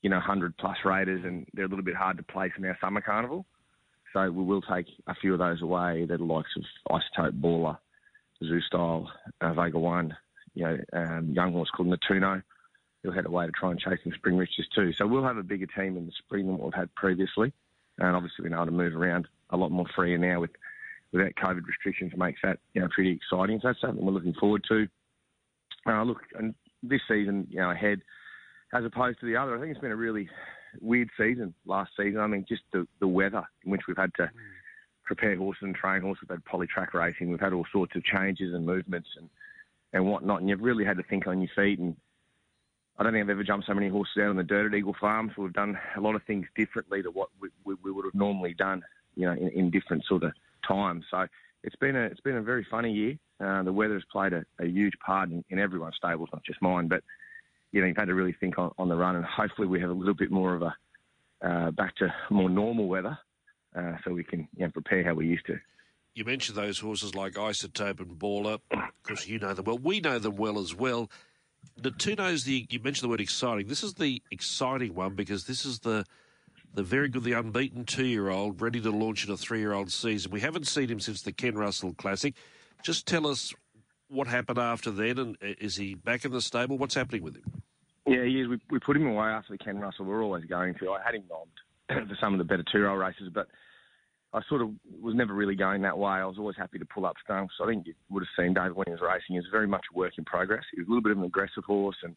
you 0.03 0.11
know, 0.11 0.21
hundred 0.21 0.57
plus 0.59 0.77
raiders, 0.85 1.25
and 1.25 1.47
they're 1.55 1.65
a 1.65 1.69
little 1.69 1.85
bit 1.85 1.97
hard 1.97 2.19
to 2.19 2.23
place 2.23 2.53
in 2.59 2.65
our 2.67 2.77
summer 2.81 3.01
carnival. 3.01 3.47
So 4.13 4.31
we 4.31 4.45
will 4.45 4.63
take 4.63 4.87
a 5.07 5.15
few 5.15 5.33
of 5.33 5.39
those 5.39 5.63
away. 5.63 6.05
The 6.05 6.19
likes 6.19 6.51
of 6.57 6.65
Isotope 6.91 7.41
Baller, 7.41 7.79
Zoo 8.45 8.61
Style, 8.61 9.11
uh, 9.41 9.53
Vega 9.55 9.79
One, 9.79 10.17
you 10.55 10.65
know, 10.65 10.79
um, 10.93 11.33
young 11.33 11.53
horse 11.53 11.71
called 11.71 11.89
Natuno. 11.89 12.43
He'll 13.03 13.13
head 13.13 13.27
away 13.27 13.47
to 13.47 13.53
try 13.53 13.71
and 13.71 13.81
chase 13.81 13.99
some 14.03 14.13
spring 14.13 14.37
riches 14.37 14.67
too. 14.75 14.93
So 14.93 15.07
we'll 15.07 15.25
have 15.25 15.37
a 15.37 15.43
bigger 15.43 15.67
team 15.67 15.97
in 15.97 16.07
the 16.07 16.13
spring 16.13 16.47
than 16.47 16.59
what 16.59 16.65
we've 16.65 16.75
had 16.75 16.95
previously. 16.95 17.53
And 17.99 18.15
obviously 18.17 18.49
we're 18.49 18.55
able 18.55 18.67
to 18.67 18.73
move 18.73 18.95
around 18.95 19.27
a 19.51 19.57
lot 19.57 19.71
more 19.71 19.87
freer 19.95 20.19
now 20.19 20.41
with 20.41 20.51
without 21.13 21.33
COVID 21.35 21.67
restrictions 21.67 22.13
makes 22.17 22.41
that 22.43 22.59
you 22.75 22.81
know 22.81 22.89
pretty 22.95 23.13
exciting. 23.13 23.59
So 23.61 23.69
that's 23.69 23.81
something 23.81 24.05
we're 24.05 24.13
looking 24.13 24.35
forward 24.35 24.65
to. 24.69 24.87
Uh, 25.87 26.03
look, 26.03 26.21
and 26.39 26.55
this 26.83 27.01
season, 27.09 27.47
you 27.51 27.59
know, 27.59 27.71
ahead 27.71 28.01
as 28.75 28.85
opposed 28.85 29.21
to 29.21 29.27
the 29.27 29.37
other, 29.37 29.57
I 29.57 29.61
think 29.61 29.73
it's 29.73 29.81
been 29.81 29.93
a 29.93 29.97
really 29.97 30.29
weird 30.81 31.09
season 31.17 31.55
last 31.65 31.93
season. 31.97 32.21
I 32.21 32.27
mean, 32.27 32.45
just 32.49 32.63
the, 32.73 32.87
the 33.01 33.09
weather 33.09 33.45
in 33.65 33.71
which 33.71 33.83
we've 33.87 33.97
had 33.97 34.13
to 34.17 34.31
prepare 35.05 35.37
horses 35.37 35.63
and 35.63 35.75
train 35.75 36.03
horses. 36.03 36.23
We've 36.23 36.37
had 36.37 36.45
poly 36.45 36.67
track 36.67 36.93
racing. 36.95 37.31
We've 37.31 37.41
had 37.41 37.53
all 37.53 37.67
sorts 37.73 37.95
of 37.95 38.05
changes 38.05 38.55
and 38.55 38.67
movements 38.67 39.09
and, 39.17 39.29
and 39.93 40.05
whatnot. 40.05 40.41
And 40.41 40.49
you've 40.49 40.61
really 40.61 40.85
had 40.85 40.97
to 40.97 41.03
think 41.05 41.27
on 41.27 41.41
your 41.41 41.51
feet. 41.55 41.79
And 41.79 41.97
I 42.99 43.03
don't 43.03 43.13
think 43.13 43.25
I've 43.25 43.31
ever 43.31 43.45
jumped 43.45 43.67
so 43.67 43.75
many 43.75 43.89
horses 43.89 44.17
out 44.21 44.31
on 44.31 44.37
the 44.37 44.43
dirt 44.43 44.73
at 44.73 44.77
Eagle 44.77 44.97
Farm. 45.01 45.31
So 45.35 45.43
we've 45.43 45.53
done 45.53 45.79
a 45.97 46.01
lot 46.01 46.17
of 46.17 46.23
things 46.25 46.47
differently 46.57 47.03
to 47.03 47.11
what 47.11 47.29
we, 47.41 47.49
we, 47.65 47.77
we 47.85 47.93
would 47.93 48.05
have 48.05 48.15
normally 48.15 48.55
done, 48.55 48.83
you 49.15 49.27
know, 49.27 49.33
in, 49.33 49.49
in, 49.51 49.71
different 49.71 50.05
sort 50.07 50.25
of 50.25 50.33
times. 50.67 51.05
So 51.11 51.27
it's 51.63 51.77
been 51.77 51.97
a 51.97 52.05
it's 52.05 52.21
been 52.21 52.37
a 52.37 52.43
very 52.43 52.67
funny 52.71 52.93
year. 52.93 53.19
Uh, 53.39 53.63
the 53.63 53.73
weather 53.73 53.95
has 53.95 54.05
played 54.11 54.33
a, 54.33 54.45
a 54.61 54.67
huge 54.67 54.95
part 55.05 55.31
in, 55.31 55.45
in 55.51 55.59
everyone's 55.59 55.97
stables, 55.97 56.29
not 56.33 56.45
just 56.45 56.63
mine. 56.63 56.89
But 56.89 57.03
you 57.73 57.81
know, 57.81 57.87
you've 57.87 57.97
had 57.97 58.07
to 58.07 58.15
really 58.15 58.35
think 58.39 58.59
on, 58.59 58.73
on 58.79 58.89
the 58.89 58.97
run, 58.97 59.17
and 59.17 59.25
hopefully 59.25 59.69
we 59.69 59.81
have 59.81 59.91
a 59.91 59.95
little 59.95 60.15
bit 60.15 60.31
more 60.31 60.55
of 60.55 60.63
a 60.63 60.75
uh, 61.43 61.71
back 61.73 61.95
to 61.97 62.13
more 62.31 62.49
normal 62.49 62.89
weather, 62.89 63.19
uh, 63.77 63.93
so 64.05 64.13
we 64.13 64.25
can 64.25 64.49
you 64.57 64.65
know, 64.65 64.71
prepare 64.71 65.05
how 65.05 65.15
we 65.15 65.27
used 65.27 65.47
to. 65.47 65.59
You 66.15 66.25
mentioned 66.25 66.57
those 66.57 66.79
horses 66.79 67.15
like 67.15 67.35
Isotope 67.35 68.01
and 68.01 68.19
Baller. 68.19 68.59
Of 68.71 69.03
course, 69.03 69.27
you 69.27 69.39
know 69.39 69.53
them 69.53 69.67
well. 69.67 69.79
We 69.79 70.01
know 70.01 70.19
them 70.19 70.37
well 70.37 70.59
as 70.59 70.75
well. 70.75 71.11
Natuno's 71.81 72.45
the 72.45 72.67
you 72.71 72.81
mentioned 72.81 73.05
the 73.05 73.11
word 73.11 73.21
exciting. 73.21 73.67
This 73.67 73.83
is 73.83 73.95
the 73.95 74.23
exciting 74.31 74.95
one 74.95 75.15
because 75.15 75.45
this 75.45 75.67
is 75.67 75.81
the 75.81 76.07
the 76.77 76.83
very 76.83 77.09
good, 77.09 77.25
the 77.25 77.33
unbeaten 77.33 77.85
two 77.85 78.05
year 78.05 78.29
old, 78.29 78.61
ready 78.61 78.81
to 78.83 78.91
launch 78.91 79.27
in 79.27 79.33
a 79.33 79.37
three 79.37 79.59
year 79.59 79.73
old 79.73 79.91
season. 79.91 80.31
We 80.31 80.41
haven't 80.41 80.67
seen 80.67 80.89
him 80.89 81.01
since 81.01 81.23
the 81.23 81.33
Ken 81.33 81.57
Russell 81.57 81.95
Classic. 81.95 82.35
Just 82.83 83.07
tell 83.07 83.27
us 83.27 83.53
what 84.09 84.29
happened 84.29 84.59
after 84.59 84.91
then, 84.91 85.19
and 85.19 85.37
uh, 85.43 85.55
is 85.59 85.77
he 85.77 85.95
back 85.95 86.25
in 86.25 86.33
the 86.33 86.41
stable? 86.41 86.79
What's 86.79 86.95
happening 86.95 87.23
with 87.23 87.35
him? 87.35 87.63
Yeah, 88.07 88.25
he 88.25 88.43
is. 88.43 88.49
We, 88.49 88.61
we 88.71 88.79
put 88.79 88.97
him 88.97 89.07
away 89.07 89.27
after 89.27 89.55
the 89.55 89.59
Ken 89.59 89.79
Russell. 89.79 90.05
We're 90.05 90.23
always 90.23 90.45
going 90.45 90.75
to. 90.75 90.93
I 90.93 91.03
had 91.03 91.15
him 91.15 91.25
bombed 91.29 92.09
for 92.09 92.17
some 92.21 92.35
of 92.35 92.39
the 92.39 92.45
better 92.45 92.63
two-year-old 92.71 93.01
races, 93.01 93.31
but 93.35 93.49
I 94.35 94.43
sort 94.47 94.61
of 94.61 94.71
was 95.01 95.15
never 95.15 95.33
really 95.33 95.57
going 95.57 95.81
that 95.83 95.97
way. 95.97 96.13
I 96.13 96.27
was 96.27 96.37
always 96.39 96.57
happy 96.57 96.79
to 96.79 96.85
pull 96.85 97.07
up 97.07 97.17
stumps. 97.25 97.55
I 97.61 97.67
think 97.67 97.87
you 97.87 97.95
would 98.11 98.23
have 98.23 98.45
seen 98.45 98.53
David 98.53 98.77
when 98.77 98.85
he 98.87 98.93
was 98.93 99.01
racing. 99.01 99.31
He 99.31 99.39
was 99.39 99.47
very 99.51 99.67
much 99.67 99.87
a 99.93 99.99
work 99.99 100.13
in 100.19 100.25
progress. 100.27 100.63
He 100.73 100.81
was 100.81 100.87
a 100.87 100.91
little 100.91 101.03
bit 101.03 101.13
of 101.13 101.19
an 101.19 101.25
aggressive 101.25 101.65
horse 101.65 101.97
and 102.03 102.15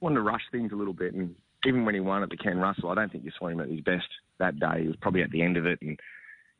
wanted 0.00 0.14
to 0.14 0.22
rush 0.22 0.42
things 0.52 0.70
a 0.72 0.76
little 0.76 0.94
bit. 0.94 1.14
And 1.14 1.34
even 1.66 1.84
when 1.84 1.94
he 1.94 2.00
won 2.00 2.22
at 2.22 2.30
the 2.30 2.36
Ken 2.36 2.58
Russell, 2.58 2.90
I 2.90 2.94
don't 2.94 3.10
think 3.10 3.24
you 3.24 3.32
saw 3.38 3.48
him 3.48 3.60
at 3.60 3.68
his 3.68 3.80
best 3.80 4.06
that 4.38 4.58
day. 4.60 4.82
He 4.82 4.86
was 4.86 4.96
probably 4.96 5.22
at 5.22 5.30
the 5.30 5.42
end 5.42 5.56
of 5.56 5.66
it 5.66 5.80
and, 5.82 5.98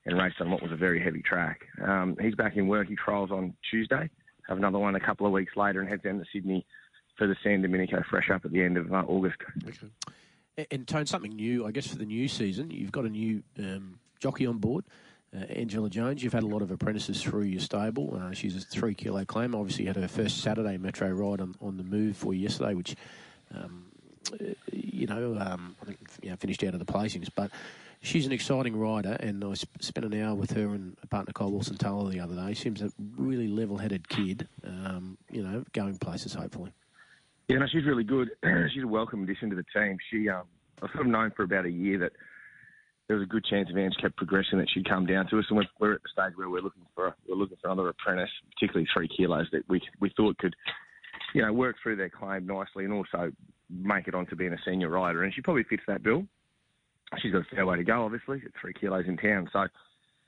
and 0.04 0.18
raced 0.18 0.40
on 0.40 0.50
what 0.50 0.62
was 0.62 0.72
a 0.72 0.76
very 0.76 1.02
heavy 1.02 1.22
track. 1.22 1.60
Um, 1.82 2.16
he's 2.20 2.34
back 2.34 2.56
in 2.56 2.66
work. 2.66 2.88
He 2.88 2.96
trials 2.96 3.30
on 3.30 3.54
Tuesday. 3.70 4.10
Have 4.48 4.58
another 4.58 4.78
one 4.78 4.94
a 4.94 5.00
couple 5.00 5.26
of 5.26 5.32
weeks 5.32 5.56
later 5.56 5.80
and 5.80 5.88
heads 5.88 6.02
down 6.02 6.18
to 6.18 6.24
Sydney 6.32 6.66
for 7.16 7.26
the 7.26 7.36
San 7.42 7.62
Domenico 7.62 8.02
fresh 8.08 8.30
up 8.30 8.44
at 8.44 8.52
the 8.52 8.62
end 8.62 8.76
of 8.76 8.92
uh, 8.92 9.04
August. 9.06 9.38
Okay. 9.66 9.88
And 10.70 10.88
Tone, 10.88 11.06
something 11.06 11.32
new, 11.32 11.66
I 11.66 11.70
guess, 11.70 11.86
for 11.86 11.96
the 11.96 12.06
new 12.06 12.26
season. 12.26 12.70
You've 12.70 12.90
got 12.90 13.04
a 13.04 13.08
new 13.08 13.42
um, 13.58 14.00
jockey 14.18 14.46
on 14.46 14.58
board, 14.58 14.84
uh, 15.36 15.44
Angela 15.44 15.88
Jones. 15.88 16.22
You've 16.22 16.32
had 16.32 16.42
a 16.42 16.48
lot 16.48 16.62
of 16.62 16.70
apprentices 16.70 17.22
through 17.22 17.42
your 17.42 17.60
stable. 17.60 18.18
Uh, 18.20 18.32
she's 18.32 18.56
a 18.56 18.60
three 18.60 18.94
kilo 18.94 19.24
claim. 19.24 19.54
Obviously, 19.54 19.84
had 19.84 19.96
her 19.96 20.08
first 20.08 20.38
Saturday 20.38 20.76
Metro 20.76 21.08
ride 21.10 21.40
on, 21.40 21.54
on 21.60 21.76
the 21.76 21.84
move 21.84 22.16
for 22.16 22.34
you 22.34 22.40
yesterday, 22.40 22.74
which, 22.74 22.96
um, 23.54 23.87
you 24.72 25.06
know, 25.06 25.36
um, 25.38 25.76
I 25.82 25.86
think 25.86 25.98
you 26.22 26.30
know, 26.30 26.36
finished 26.36 26.62
out 26.64 26.74
of 26.74 26.80
the 26.80 26.90
placings. 26.90 27.28
But 27.34 27.50
she's 28.00 28.26
an 28.26 28.32
exciting 28.32 28.76
rider, 28.76 29.16
and 29.20 29.44
I 29.44 29.54
spent 29.54 30.04
an 30.04 30.20
hour 30.20 30.34
with 30.34 30.52
her 30.52 30.68
and 30.68 30.96
partner 31.10 31.32
Kyle 31.32 31.50
Wilson 31.50 31.76
Taylor 31.76 32.10
the 32.10 32.20
other 32.20 32.34
day. 32.34 32.54
Seems 32.54 32.82
a 32.82 32.90
really 33.16 33.48
level 33.48 33.78
headed 33.78 34.08
kid, 34.08 34.48
um, 34.64 35.18
you 35.30 35.42
know, 35.42 35.64
going 35.72 35.96
places 35.98 36.34
hopefully. 36.34 36.72
Yeah, 37.48 37.58
no, 37.58 37.66
she's 37.66 37.84
really 37.84 38.04
good. 38.04 38.30
she's 38.74 38.84
a 38.84 38.88
welcome 38.88 39.22
addition 39.22 39.50
to 39.50 39.56
the 39.56 39.64
team. 39.74 39.96
She, 40.10 40.28
um, 40.28 40.44
I've 40.82 40.90
sort 40.92 41.06
of 41.06 41.12
known 41.12 41.32
for 41.34 41.44
about 41.44 41.64
a 41.64 41.70
year 41.70 41.98
that 41.98 42.12
there 43.08 43.16
was 43.16 43.24
a 43.24 43.28
good 43.28 43.44
chance 43.44 43.68
if 43.70 43.76
Ange 43.76 43.96
kept 44.00 44.16
progressing 44.16 44.58
that 44.58 44.68
she'd 44.72 44.88
come 44.88 45.06
down 45.06 45.26
to 45.28 45.38
us, 45.38 45.46
and 45.48 45.56
we're, 45.56 45.64
we're 45.80 45.94
at 45.94 46.02
the 46.02 46.08
stage 46.12 46.36
where 46.36 46.50
we're 46.50 46.60
looking 46.60 46.84
for 46.94 47.16
we're 47.26 47.36
looking 47.36 47.56
for 47.60 47.70
another 47.70 47.88
apprentice, 47.88 48.30
particularly 48.54 48.86
three 48.92 49.08
kilos 49.08 49.46
that 49.52 49.62
we 49.68 49.80
we 49.98 50.12
thought 50.14 50.36
could, 50.36 50.54
you 51.34 51.40
know, 51.40 51.52
work 51.52 51.76
through 51.82 51.96
their 51.96 52.10
claim 52.10 52.46
nicely 52.46 52.84
and 52.84 52.92
also 52.92 53.32
make 53.70 54.08
it 54.08 54.14
on 54.14 54.26
to 54.26 54.36
being 54.36 54.52
a 54.52 54.58
senior 54.64 54.88
rider. 54.88 55.24
And 55.24 55.34
she 55.34 55.42
probably 55.42 55.64
fits 55.64 55.82
that 55.88 56.02
bill. 56.02 56.24
She's 57.18 57.32
got 57.32 57.42
a 57.42 57.54
fair 57.54 57.66
way 57.66 57.76
to 57.76 57.84
go, 57.84 58.04
obviously, 58.04 58.42
at 58.44 58.52
three 58.60 58.74
kilos 58.74 59.06
in 59.06 59.16
town, 59.16 59.48
so 59.52 59.66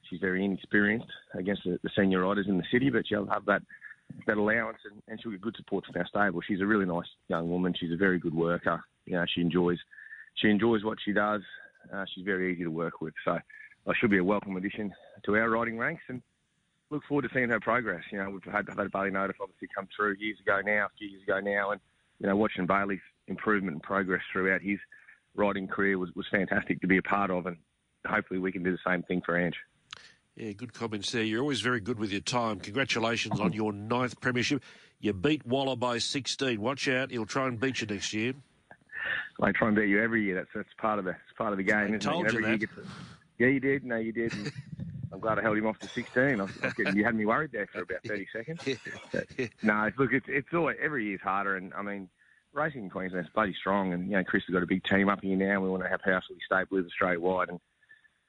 she's 0.09 0.21
very 0.21 0.45
inexperienced 0.45 1.11
against 1.35 1.63
the, 1.65 1.79
the 1.83 1.91
senior 1.97 2.21
riders 2.21 2.47
in 2.49 2.57
the 2.57 2.65
city, 2.73 2.91
but 2.91 3.07
she'll 3.07 3.27
have 3.27 3.45
that 3.47 3.63
that 4.27 4.37
allowance, 4.37 4.79
and, 4.91 5.01
and 5.07 5.21
she'll 5.23 5.31
get 5.31 5.41
good 5.41 5.55
support 5.57 5.85
from 5.87 5.97
our 5.97 6.07
stable. 6.07 6.41
She's 6.41 6.61
a 6.61 6.67
really 6.67 6.85
nice 6.85 7.07
young 7.29 7.49
woman. 7.49 7.75
She's 7.79 7.93
a 7.93 7.97
very 7.97 8.19
good 8.19 8.35
worker. 8.35 8.83
You 9.07 9.15
know, 9.15 9.25
she 9.33 9.41
enjoys 9.41 9.79
she 10.35 10.49
enjoys 10.49 10.85
what 10.85 10.99
she 11.05 11.13
does. 11.13 11.43
Uh, 11.93 12.05
she's 12.13 12.25
very 12.25 12.53
easy 12.53 12.65
to 12.65 12.71
work 12.71 13.01
with. 13.01 13.15
So 13.25 13.33
I 13.33 13.93
should 13.99 14.11
be 14.11 14.19
a 14.19 14.25
welcome 14.25 14.57
addition 14.57 14.93
to 15.25 15.37
our 15.37 15.49
riding 15.49 15.79
ranks, 15.79 16.03
and 16.09 16.23
look 16.91 17.03
forward 17.09 17.23
to 17.23 17.29
seeing 17.33 17.51
her 17.51 17.61
progress. 17.61 18.03
You 18.11 18.19
know, 18.19 18.31
we've 18.31 18.45
had, 18.45 18.69
had 18.69 18.91
Baylee 18.91 19.13
Nothdurft 19.13 19.41
obviously 19.41 19.69
come 19.75 19.89
through 19.95 20.17
years 20.19 20.39
ago 20.41 20.61
now, 20.65 20.87
a 20.87 20.99
few 20.99 21.09
years 21.09 21.23
ago 21.23 21.41
now, 21.41 21.71
and 21.71 21.81
you 22.19 22.27
know, 22.27 22.37
watching 22.37 22.67
Baylee's 22.67 23.01
improvement 23.31 23.75
and 23.75 23.83
progress 23.83 24.23
throughout 24.33 24.61
his 24.61 24.79
riding 25.35 25.69
career 25.69 25.99
was, 25.99 26.11
was 26.15 26.27
fantastic 26.31 26.81
to 26.83 26.87
be 26.87 26.99
a 26.99 27.03
part 27.03 27.31
of, 27.31 27.47
and 27.47 27.57
hopefully 28.07 28.41
we 28.41 28.53
can 28.53 28.63
do 28.63 28.73
the 28.73 28.79
same 28.87 29.03
thing 29.03 29.23
for 29.25 29.39
Ange. 29.39 29.57
Yeah, 30.37 30.53
good 30.53 30.73
comments 30.73 31.13
there. 31.13 31.23
You're 31.23 31.41
always 31.41 31.61
very 31.61 31.81
good 31.81 31.99
with 31.99 32.13
your 32.13 32.21
time. 32.21 32.61
Congratulations 32.61 33.41
on 33.41 33.53
your 33.53 33.73
ninth 33.73 34.21
premiership. 34.21 34.63
You 35.01 35.13
beat 35.13 35.47
Waller 35.47 35.77
by 35.77 35.99
16. 35.99 36.61
Watch 36.61 36.89
out, 36.89 37.11
he'll 37.11 37.27
try 37.27 37.49
and 37.49 37.59
beat 37.59 37.81
you 37.81 37.87
next 37.87 38.13
year. 38.13 38.35
I 39.43 39.53
try 39.53 39.69
and 39.69 39.77
beat 39.77 39.89
you 39.89 40.03
every 40.03 40.25
year. 40.25 40.35
That's 40.35 40.51
that's 40.55 40.69
part 40.79 40.99
of 40.99 41.07
the 41.07 41.17
part 41.37 41.53
of 41.53 41.57
the 41.57 41.65
game. 41.65 41.95
I 41.95 41.99
told 41.99 42.27
it? 42.27 42.33
you, 42.33 42.39
every 42.41 42.59
that. 42.59 42.69
To, 42.69 42.83
yeah, 43.39 43.47
you 43.47 43.61
did. 43.61 43.85
No, 43.85 43.97
you 43.97 44.13
did. 44.13 44.33
I'm 45.13 45.19
glad 45.19 45.39
I 45.39 45.43
held 45.43 45.59
him 45.59 45.67
off 45.67 45.79
to 45.81 45.89
16. 45.89 46.23
I 46.23 46.45
was, 46.45 46.53
I 46.63 46.67
was 46.67 46.75
getting, 46.75 46.97
you 46.97 47.05
had 47.05 47.17
me 47.17 47.27
worried 47.27 47.51
there 47.53 47.67
for 47.67 47.83
about 47.83 47.99
30 48.07 48.27
seconds. 48.33 48.61
But, 49.13 49.27
no, 49.63 49.91
look, 49.99 50.13
it's 50.13 50.27
it's 50.29 50.49
always 50.55 50.77
every 50.81 51.07
year's 51.07 51.21
harder, 51.21 51.57
and 51.57 51.73
I 51.75 51.83
mean, 51.83 52.09
racing 52.53 52.85
in 52.85 52.91
Queensland's 52.91 53.31
bloody 53.31 53.55
strong, 53.55 53.93
and 53.93 54.11
you 54.11 54.17
know, 54.17 54.25
Chris 54.25 54.45
has 54.47 54.53
got 54.53 54.63
a 54.63 54.67
big 54.67 54.85
team 54.85 55.09
up 55.09 55.21
here 55.23 55.37
now. 55.37 55.61
We 55.61 55.69
want 55.69 55.83
to 55.83 55.89
have 55.89 56.03
Housely 56.03 56.39
stable 56.45 56.77
with 56.77 56.91
straight 56.91 57.21
wide, 57.21 57.49
and 57.49 57.61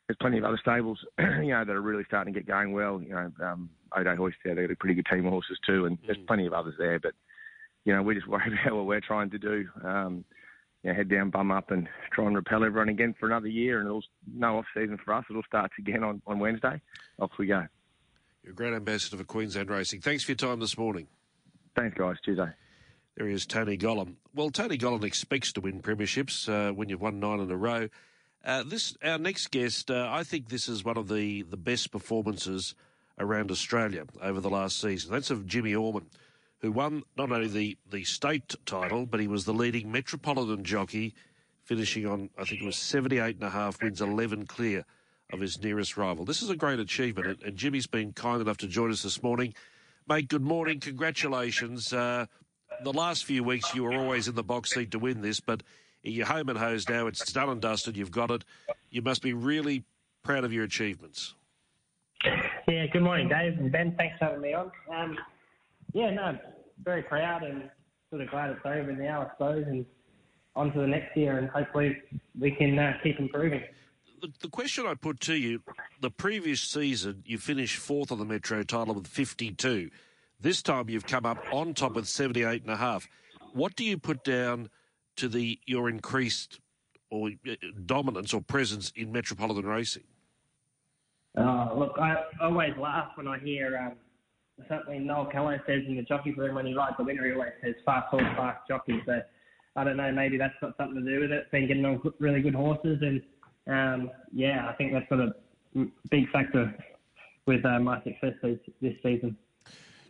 there's 0.08 0.18
plenty 0.20 0.38
of 0.38 0.44
other 0.44 0.58
stables, 0.58 1.06
you 1.20 1.48
know, 1.48 1.64
that 1.64 1.76
are 1.76 1.82
really 1.82 2.04
starting 2.06 2.34
to 2.34 2.40
get 2.40 2.48
going 2.48 2.74
well. 2.74 3.02
You 3.02 3.10
know, 3.10 3.32
um, 3.42 3.70
Hoist 3.94 4.38
there, 4.44 4.56
they've 4.56 4.68
got 4.68 4.74
a 4.74 4.78
pretty 4.78 4.96
good 4.96 5.06
team 5.06 5.26
of 5.26 5.32
horses 5.32 5.60
too, 5.66 5.86
and 5.86 5.98
there's 6.06 6.18
plenty 6.28 6.46
of 6.46 6.54
others 6.54 6.76
there. 6.78 7.00
But 7.00 7.14
you 7.86 7.94
know, 7.94 8.02
we 8.02 8.16
just 8.16 8.28
worry 8.30 8.58
about 8.62 8.76
what 8.76 8.86
we're 8.86 9.02
trying 9.02 9.30
to 9.32 9.40
do. 9.40 9.68
Um, 9.84 10.26
you 10.84 10.90
know, 10.90 10.96
head 10.96 11.10
down, 11.10 11.30
bum 11.30 11.52
up, 11.52 11.72
and 11.72 11.88
try 12.12 12.26
and 12.26 12.36
repel 12.36 12.64
everyone 12.64 12.90
again 12.90 13.16
for 13.20 13.28
another 13.28 13.48
year. 13.48 13.80
And 13.80 13.88
it'll 13.88 14.04
no 14.34 14.58
off 14.58 14.66
season 14.74 14.98
for 15.04 15.14
us. 15.14 15.26
It'll 15.30 15.44
start 15.44 15.72
again 15.78 16.04
on, 16.04 16.22
on 16.26 16.40
Wednesday. 16.40 16.82
Off 17.20 17.32
we 17.38 17.48
go. 17.48 17.68
You're 18.44 18.54
a 18.54 18.56
great 18.56 18.74
ambassador 18.74 19.18
for 19.18 19.24
Queensland 19.24 19.70
Racing. 19.70 20.02
Thanks 20.02 20.24
for 20.24 20.32
your 20.32 20.38
time 20.38 20.60
this 20.60 20.78
morning. 20.78 21.08
Thanks, 21.76 21.96
guys. 21.96 22.16
Tuesday. 22.26 22.52
There 23.18 23.28
he 23.28 23.34
is, 23.34 23.46
Tony 23.46 23.78
Gollan. 23.78 24.16
Well, 24.34 24.50
Tony 24.50 24.78
Gollan 24.78 25.04
expects 25.04 25.52
to 25.54 25.62
win 25.62 25.82
premierships 25.82 26.48
uh, 26.48 26.74
when 26.74 26.90
you've 26.90 27.02
won 27.02 27.20
nine 27.20 27.40
in 27.40 27.52
a 27.52 27.58
row. 27.58 27.90
Uh, 28.44 28.64
this 28.64 28.96
our 29.04 29.18
next 29.18 29.52
guest. 29.52 29.92
Uh, 29.92 30.08
I 30.10 30.24
think 30.24 30.50
this 30.50 30.68
is 30.68 30.84
one 30.84 30.98
of 30.98 31.08
the, 31.08 31.44
the 31.44 31.58
best 31.58 31.92
performances 31.92 32.74
around 33.20 33.52
Australia 33.52 34.06
over 34.22 34.40
the 34.40 34.50
last 34.50 34.80
season. 34.80 35.12
That's 35.12 35.30
of 35.30 35.46
Jimmy 35.46 35.76
Orman, 35.76 36.08
who 36.60 36.72
won 36.72 37.04
not 37.18 37.32
only 37.32 37.48
the, 37.48 37.78
the 37.92 38.04
state 38.04 38.56
title, 38.66 39.06
but 39.06 39.20
he 39.20 39.28
was 39.28 39.46
the 39.46 39.54
leading 39.54 39.92
metropolitan 39.92 40.64
jockey, 40.64 41.14
finishing 41.64 42.08
on 42.08 42.30
I 42.38 42.46
think 42.46 42.62
it 42.62 42.66
was 42.66 42.78
seventy 42.78 43.20
eight 43.20 43.36
and 43.36 43.44
a 43.44 43.50
half 43.50 43.82
wins, 43.84 44.02
eleven 44.02 44.46
clear 44.46 44.86
of 45.32 45.40
his 45.40 45.62
nearest 45.62 45.98
rival. 45.98 46.26
This 46.26 46.42
is 46.42 46.50
a 46.50 46.56
great 46.56 46.80
achievement, 46.80 47.28
and, 47.28 47.44
and 47.44 47.58
Jimmy's 47.58 47.88
been 47.88 48.14
kind 48.14 48.42
enough 48.42 48.58
to 48.58 48.68
join 48.68 48.90
us 48.90 49.04
this 49.04 49.22
morning. 49.22 49.54
Mate, 50.08 50.30
good 50.30 50.42
morning. 50.42 50.80
Congratulations. 50.80 51.94
Uh, 51.94 52.26
the 52.84 52.94
last 52.94 53.26
few 53.26 53.44
weeks 53.44 53.74
you 53.76 53.84
were 53.84 53.94
always 53.94 54.28
in 54.28 54.36
the 54.36 54.44
box 54.44 54.74
seat 54.74 54.92
to 54.92 55.00
win 55.00 55.22
this, 55.22 55.40
but 55.40 55.64
you're 56.04 56.26
home 56.26 56.50
and 56.50 56.58
hosed 56.58 56.90
now. 56.90 57.08
It's 57.08 57.32
done 57.32 57.50
and 57.50 57.62
dusted. 57.62 57.96
You've 57.98 58.12
got 58.12 58.32
it. 58.32 58.44
You 58.90 59.02
must 59.02 59.22
be 59.22 59.34
really 59.34 59.84
proud 60.24 60.44
of 60.44 60.54
your 60.54 60.64
achievements. 60.64 61.36
Yeah, 62.68 62.86
good 62.88 63.02
morning, 63.02 63.28
Dave 63.28 63.58
and 63.58 63.72
Ben. 63.72 63.96
Thanks 63.98 64.18
for 64.20 64.26
having 64.26 64.42
me 64.42 64.54
on. 64.54 64.72
Um, 64.94 65.18
yeah, 65.94 66.12
no, 66.12 66.38
very 66.84 67.02
proud 67.04 67.44
and 67.44 67.70
sort 68.10 68.22
of 68.22 68.30
glad 68.30 68.52
it's 68.52 68.66
over 68.66 68.92
now, 68.92 69.24
I 69.24 69.30
suppose, 69.32 69.66
and 69.68 69.86
on 70.56 70.72
to 70.74 70.80
the 70.80 70.88
next 70.88 71.16
year, 71.16 71.38
and 71.38 71.50
hopefully 71.50 71.98
we 72.40 72.52
can 72.52 72.78
uh, 72.78 72.94
keep 73.02 73.20
improving. 73.20 73.64
the, 74.22 74.30
the 74.42 74.50
question 74.50 74.86
I 74.86 74.94
put 74.94 75.20
to 75.22 75.36
you: 75.36 75.62
the 76.02 76.12
previous 76.12 76.62
season, 76.62 77.24
you 77.26 77.38
finished 77.38 77.78
fourth 77.78 78.12
on 78.12 78.20
the 78.20 78.26
Metro 78.26 78.62
title 78.64 78.94
with 78.94 79.08
52. 79.08 79.90
This 80.42 80.64
time, 80.64 80.90
you've 80.90 81.06
come 81.06 81.26
up 81.26 81.38
on 81.52 81.76
top 81.76 81.94
with 81.94 82.08
78 82.08 82.64
and 82.64 82.72
a 82.72 82.76
half. 82.76 83.08
What 83.54 83.76
do 83.76 83.84
you 83.84 83.98
put 83.98 84.24
down 84.24 84.70
to 85.18 85.28
the 85.28 85.60
your 85.68 85.88
increased 85.88 86.60
or 87.12 87.30
uh, 87.48 87.54
dominance 87.86 88.34
or 88.34 88.42
presence 88.42 88.92
in 88.96 89.12
metropolitan 89.12 89.66
racing? 89.66 90.04
Uh, 91.38 91.70
look, 91.76 91.96
I 92.00 92.24
always 92.42 92.72
laugh 92.80 93.10
when 93.16 93.28
I 93.28 93.38
hear 93.38 93.78
um, 93.78 93.94
something 94.68 95.06
Noel 95.06 95.28
Callow 95.28 95.60
says 95.68 95.84
in 95.88 95.96
the 95.96 96.02
jockey 96.02 96.34
room 96.34 96.56
when 96.56 96.66
he 96.66 96.74
rides 96.74 96.96
the 96.98 97.04
winner. 97.04 97.26
He 97.26 97.34
always 97.34 97.52
says 97.64 97.76
fast 97.86 98.08
horse, 98.08 98.24
fast 98.36 98.68
jockey. 98.68 99.00
So 99.06 99.22
I 99.76 99.84
don't 99.84 99.98
know, 99.98 100.12
maybe 100.12 100.38
that's 100.38 100.56
got 100.60 100.76
something 100.76 101.04
to 101.04 101.10
do 101.10 101.22
with 101.22 101.32
it. 101.32 101.52
Been 101.52 101.68
getting 101.68 101.86
on 101.86 102.02
really 102.20 102.42
good 102.42 102.56
horses, 102.56 103.00
and 103.02 103.22
um, 103.68 104.12
yeah, 104.34 104.68
I 104.68 104.74
think 104.74 104.92
that's 104.92 105.08
got 105.08 105.20
a 105.20 105.36
big 106.10 106.30
factor 106.32 106.74
with 107.46 107.64
uh, 107.64 107.80
my 107.80 108.02
success 108.04 108.34
this 108.82 108.96
season. 109.04 109.38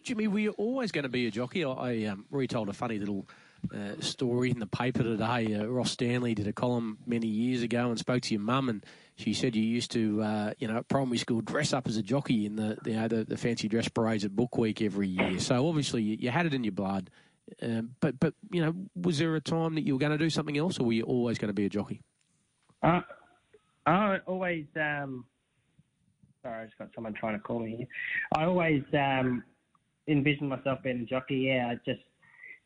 Jimmy, 0.04 0.28
were 0.28 0.40
you 0.40 0.52
always 0.52 0.92
going 0.92 1.04
to 1.04 1.10
be 1.10 1.28
a 1.28 1.32
jockey? 1.32 1.64
I 1.64 2.06
um, 2.06 2.26
retold 2.32 2.70
a 2.70 2.74
funny 2.74 2.98
little 2.98 3.28
uh, 3.74 4.00
story 4.00 4.50
in 4.50 4.60
the 4.60 4.66
paper 4.66 5.04
today. 5.04 5.56
Uh, 5.56 5.66
Ross 5.66 5.92
Stanley 5.92 6.34
did 6.34 6.48
a 6.48 6.54
column 6.54 6.98
many 7.06 7.28
years 7.28 7.62
ago 7.62 7.90
and 7.90 8.00
spoke 8.00 8.24
to 8.24 8.34
your 8.34 8.42
mum, 8.42 8.70
and 8.70 8.86
she 9.16 9.34
said 9.34 9.56
you 9.56 9.64
used 9.64 9.92
to, 9.92 10.22
uh, 10.24 10.54
you 10.58 10.68
know, 10.68 10.78
at 10.78 10.88
primary 10.88 11.18
school 11.18 11.42
dress 11.42 11.74
up 11.74 11.88
as 11.88 11.98
a 11.98 12.02
jockey 12.02 12.46
in 12.46 12.56
the, 12.56 12.78
you 12.86 12.94
know, 12.94 13.08
the, 13.08 13.24
the 13.24 13.38
fancy 13.38 13.68
dress 13.68 13.88
parades 13.88 14.26
at 14.26 14.36
Book 14.36 14.58
Week 14.58 14.82
every 14.82 15.08
year. 15.08 15.40
So 15.40 15.68
obviously 15.68 16.02
you, 16.02 16.18
you 16.20 16.30
had 16.32 16.46
it 16.46 16.54
in 16.54 16.64
your 16.64 16.74
blood. 16.74 17.10
Um, 17.62 17.96
but 18.00 18.20
but 18.20 18.34
you 18.50 18.64
know, 18.64 18.74
was 18.96 19.20
there 19.20 19.36
a 19.36 19.42
time 19.42 19.76
that 19.76 19.82
you 19.82 19.94
were 19.94 20.00
going 20.00 20.14
to 20.14 20.18
do 20.18 20.30
something 20.30 20.58
else, 20.58 20.80
or 20.80 20.86
were 20.86 20.94
you 20.94 21.04
always 21.04 21.38
going 21.38 21.50
to 21.50 21.54
be 21.54 21.66
a 21.66 21.70
jockey? 21.70 22.02
Uh, 22.82 23.02
I 23.86 24.20
always. 24.26 24.66
Um, 24.76 25.26
sorry, 26.42 26.62
I 26.62 26.66
just 26.66 26.78
got 26.78 26.90
someone 26.96 27.14
trying 27.14 27.34
to 27.34 27.40
call 27.40 27.60
me. 27.60 27.76
Here. 27.78 27.88
I 28.38 28.46
always 28.46 28.84
um, 28.94 29.44
envisioned 30.12 30.50
myself 30.50 30.80
being 30.84 31.02
a 31.02 31.06
jockey. 31.06 31.38
Yeah, 31.38 31.72
I 31.72 31.76
just 31.86 32.04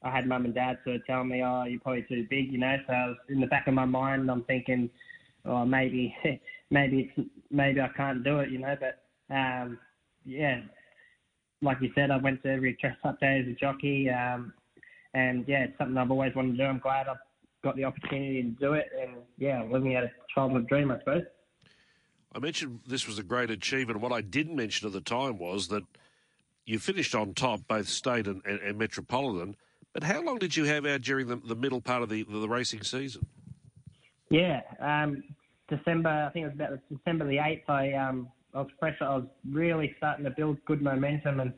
I 0.03 0.11
had 0.11 0.27
mum 0.27 0.45
and 0.45 0.53
dad 0.53 0.77
sort 0.83 0.97
of 0.97 1.05
telling 1.05 1.29
me, 1.29 1.41
"Oh, 1.43 1.63
you're 1.63 1.79
probably 1.79 2.03
too 2.03 2.27
big," 2.29 2.51
you 2.51 2.57
know. 2.57 2.77
So 2.87 2.93
I 2.93 3.07
was 3.07 3.17
in 3.29 3.41
the 3.41 3.47
back 3.47 3.67
of 3.67 3.73
my 3.73 3.85
mind, 3.85 4.29
I'm 4.29 4.43
thinking, 4.43 4.89
"Oh, 5.45 5.65
maybe, 5.65 6.15
maybe 6.69 7.11
it's 7.15 7.29
maybe 7.51 7.81
I 7.81 7.89
can't 7.89 8.23
do 8.23 8.39
it," 8.39 8.49
you 8.49 8.59
know. 8.59 8.75
But 8.79 9.03
um, 9.33 9.79
yeah, 10.25 10.61
like 11.61 11.77
you 11.81 11.91
said, 11.95 12.11
I 12.11 12.17
went 12.17 12.43
to 12.43 12.51
every 12.51 12.77
dress 12.79 12.97
up 13.03 13.19
day 13.19 13.39
as 13.39 13.47
a 13.47 13.53
jockey. 13.53 14.09
Um, 14.09 14.53
and 15.13 15.45
yeah, 15.47 15.63
it's 15.63 15.77
something 15.77 15.97
I've 15.97 16.11
always 16.11 16.35
wanted 16.35 16.51
to 16.51 16.57
do. 16.57 16.63
I'm 16.63 16.79
glad 16.79 17.07
I've 17.07 17.17
got 17.63 17.75
the 17.75 17.85
opportunity 17.85 18.43
to 18.43 18.49
do 18.49 18.73
it, 18.73 18.89
and 19.01 19.11
yeah, 19.37 19.63
living 19.63 19.95
out 19.95 20.03
a 20.03 20.11
childhood 20.33 20.67
dream, 20.67 20.91
I 20.91 20.99
suppose. 20.99 21.23
I 22.35 22.39
mentioned 22.39 22.81
this 22.85 23.07
was 23.07 23.17
a 23.17 23.23
great 23.23 23.49
achievement. 23.49 24.01
What 24.01 24.11
I 24.11 24.19
didn't 24.19 24.57
mention 24.57 24.87
at 24.87 24.93
the 24.93 25.01
time 25.01 25.37
was 25.37 25.69
that 25.69 25.83
you 26.65 26.79
finished 26.79 27.15
on 27.15 27.33
top, 27.33 27.61
both 27.67 27.87
state 27.87 28.27
and, 28.27 28.41
and, 28.45 28.59
and 28.59 28.77
metropolitan. 28.77 29.55
But 29.93 30.03
how 30.03 30.21
long 30.21 30.39
did 30.39 30.57
you 30.57 30.65
have 30.65 30.85
out 30.85 31.01
during 31.01 31.27
the, 31.27 31.37
the 31.37 31.55
middle 31.55 31.79
part 31.79 32.03
of 32.03 32.09
the, 32.09 32.23
the 32.23 32.49
racing 32.49 32.83
season? 32.83 33.25
Yeah, 34.29 34.61
um, 34.79 35.23
December. 35.69 36.27
I 36.27 36.33
think 36.33 36.43
it 36.43 36.47
was 36.47 36.55
about 36.55 36.79
December 36.89 37.27
the 37.27 37.39
eighth. 37.39 37.69
I 37.69 37.93
um, 37.93 38.27
I 38.53 38.59
was 38.61 38.69
fresh. 38.79 38.97
I 39.01 39.15
was 39.15 39.25
really 39.49 39.93
starting 39.97 40.25
to 40.25 40.31
build 40.31 40.57
good 40.65 40.81
momentum, 40.81 41.39
and 41.39 41.53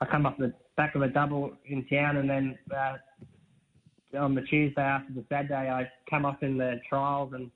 I 0.00 0.06
come 0.06 0.24
off 0.26 0.38
the 0.38 0.54
back 0.76 0.94
of 0.94 1.02
a 1.02 1.08
double 1.08 1.52
in 1.66 1.86
town, 1.86 2.16
and 2.16 2.30
then 2.30 2.58
uh, 2.74 4.18
on 4.18 4.34
the 4.34 4.42
Tuesday 4.42 4.80
after 4.80 5.12
the 5.12 5.24
Saturday, 5.28 5.70
I 5.70 5.88
come 6.08 6.24
off 6.24 6.42
in 6.42 6.56
the 6.56 6.80
trials 6.88 7.32
and 7.34 7.50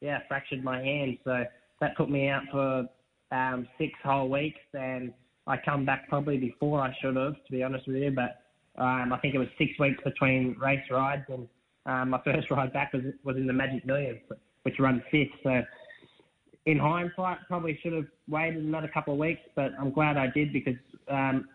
yeah, 0.00 0.18
fractured 0.28 0.64
my 0.64 0.82
hand. 0.82 1.18
So 1.24 1.44
that 1.80 1.96
put 1.96 2.10
me 2.10 2.28
out 2.28 2.42
for 2.50 2.86
um, 3.32 3.68
six 3.78 3.92
whole 4.02 4.28
weeks, 4.28 4.60
and 4.74 5.12
I 5.50 5.56
come 5.64 5.84
back 5.84 6.08
probably 6.08 6.38
before 6.38 6.80
I 6.80 6.94
should 7.02 7.16
have, 7.16 7.34
to 7.34 7.52
be 7.52 7.62
honest 7.62 7.86
with 7.86 7.96
you. 7.96 8.12
But 8.12 8.42
um, 8.80 9.12
I 9.12 9.18
think 9.18 9.34
it 9.34 9.38
was 9.38 9.48
six 9.58 9.72
weeks 9.78 10.02
between 10.04 10.56
race 10.58 10.84
rides, 10.90 11.24
and 11.28 11.48
um, 11.86 12.10
my 12.10 12.20
first 12.24 12.50
ride 12.50 12.72
back 12.72 12.92
was 12.92 13.02
was 13.24 13.36
in 13.36 13.46
the 13.46 13.52
Magic 13.52 13.84
Millions, 13.84 14.20
which 14.62 14.78
run 14.78 15.02
fifth. 15.10 15.30
So 15.42 15.62
in 16.66 16.78
hindsight, 16.78 17.38
probably 17.48 17.78
should 17.82 17.92
have 17.92 18.06
waited 18.28 18.62
another 18.62 18.88
couple 18.88 19.14
of 19.14 19.18
weeks, 19.18 19.40
but 19.56 19.72
I'm 19.78 19.90
glad 19.90 20.16
I 20.16 20.28
did 20.28 20.52
because 20.52 20.76
um, 21.08 21.48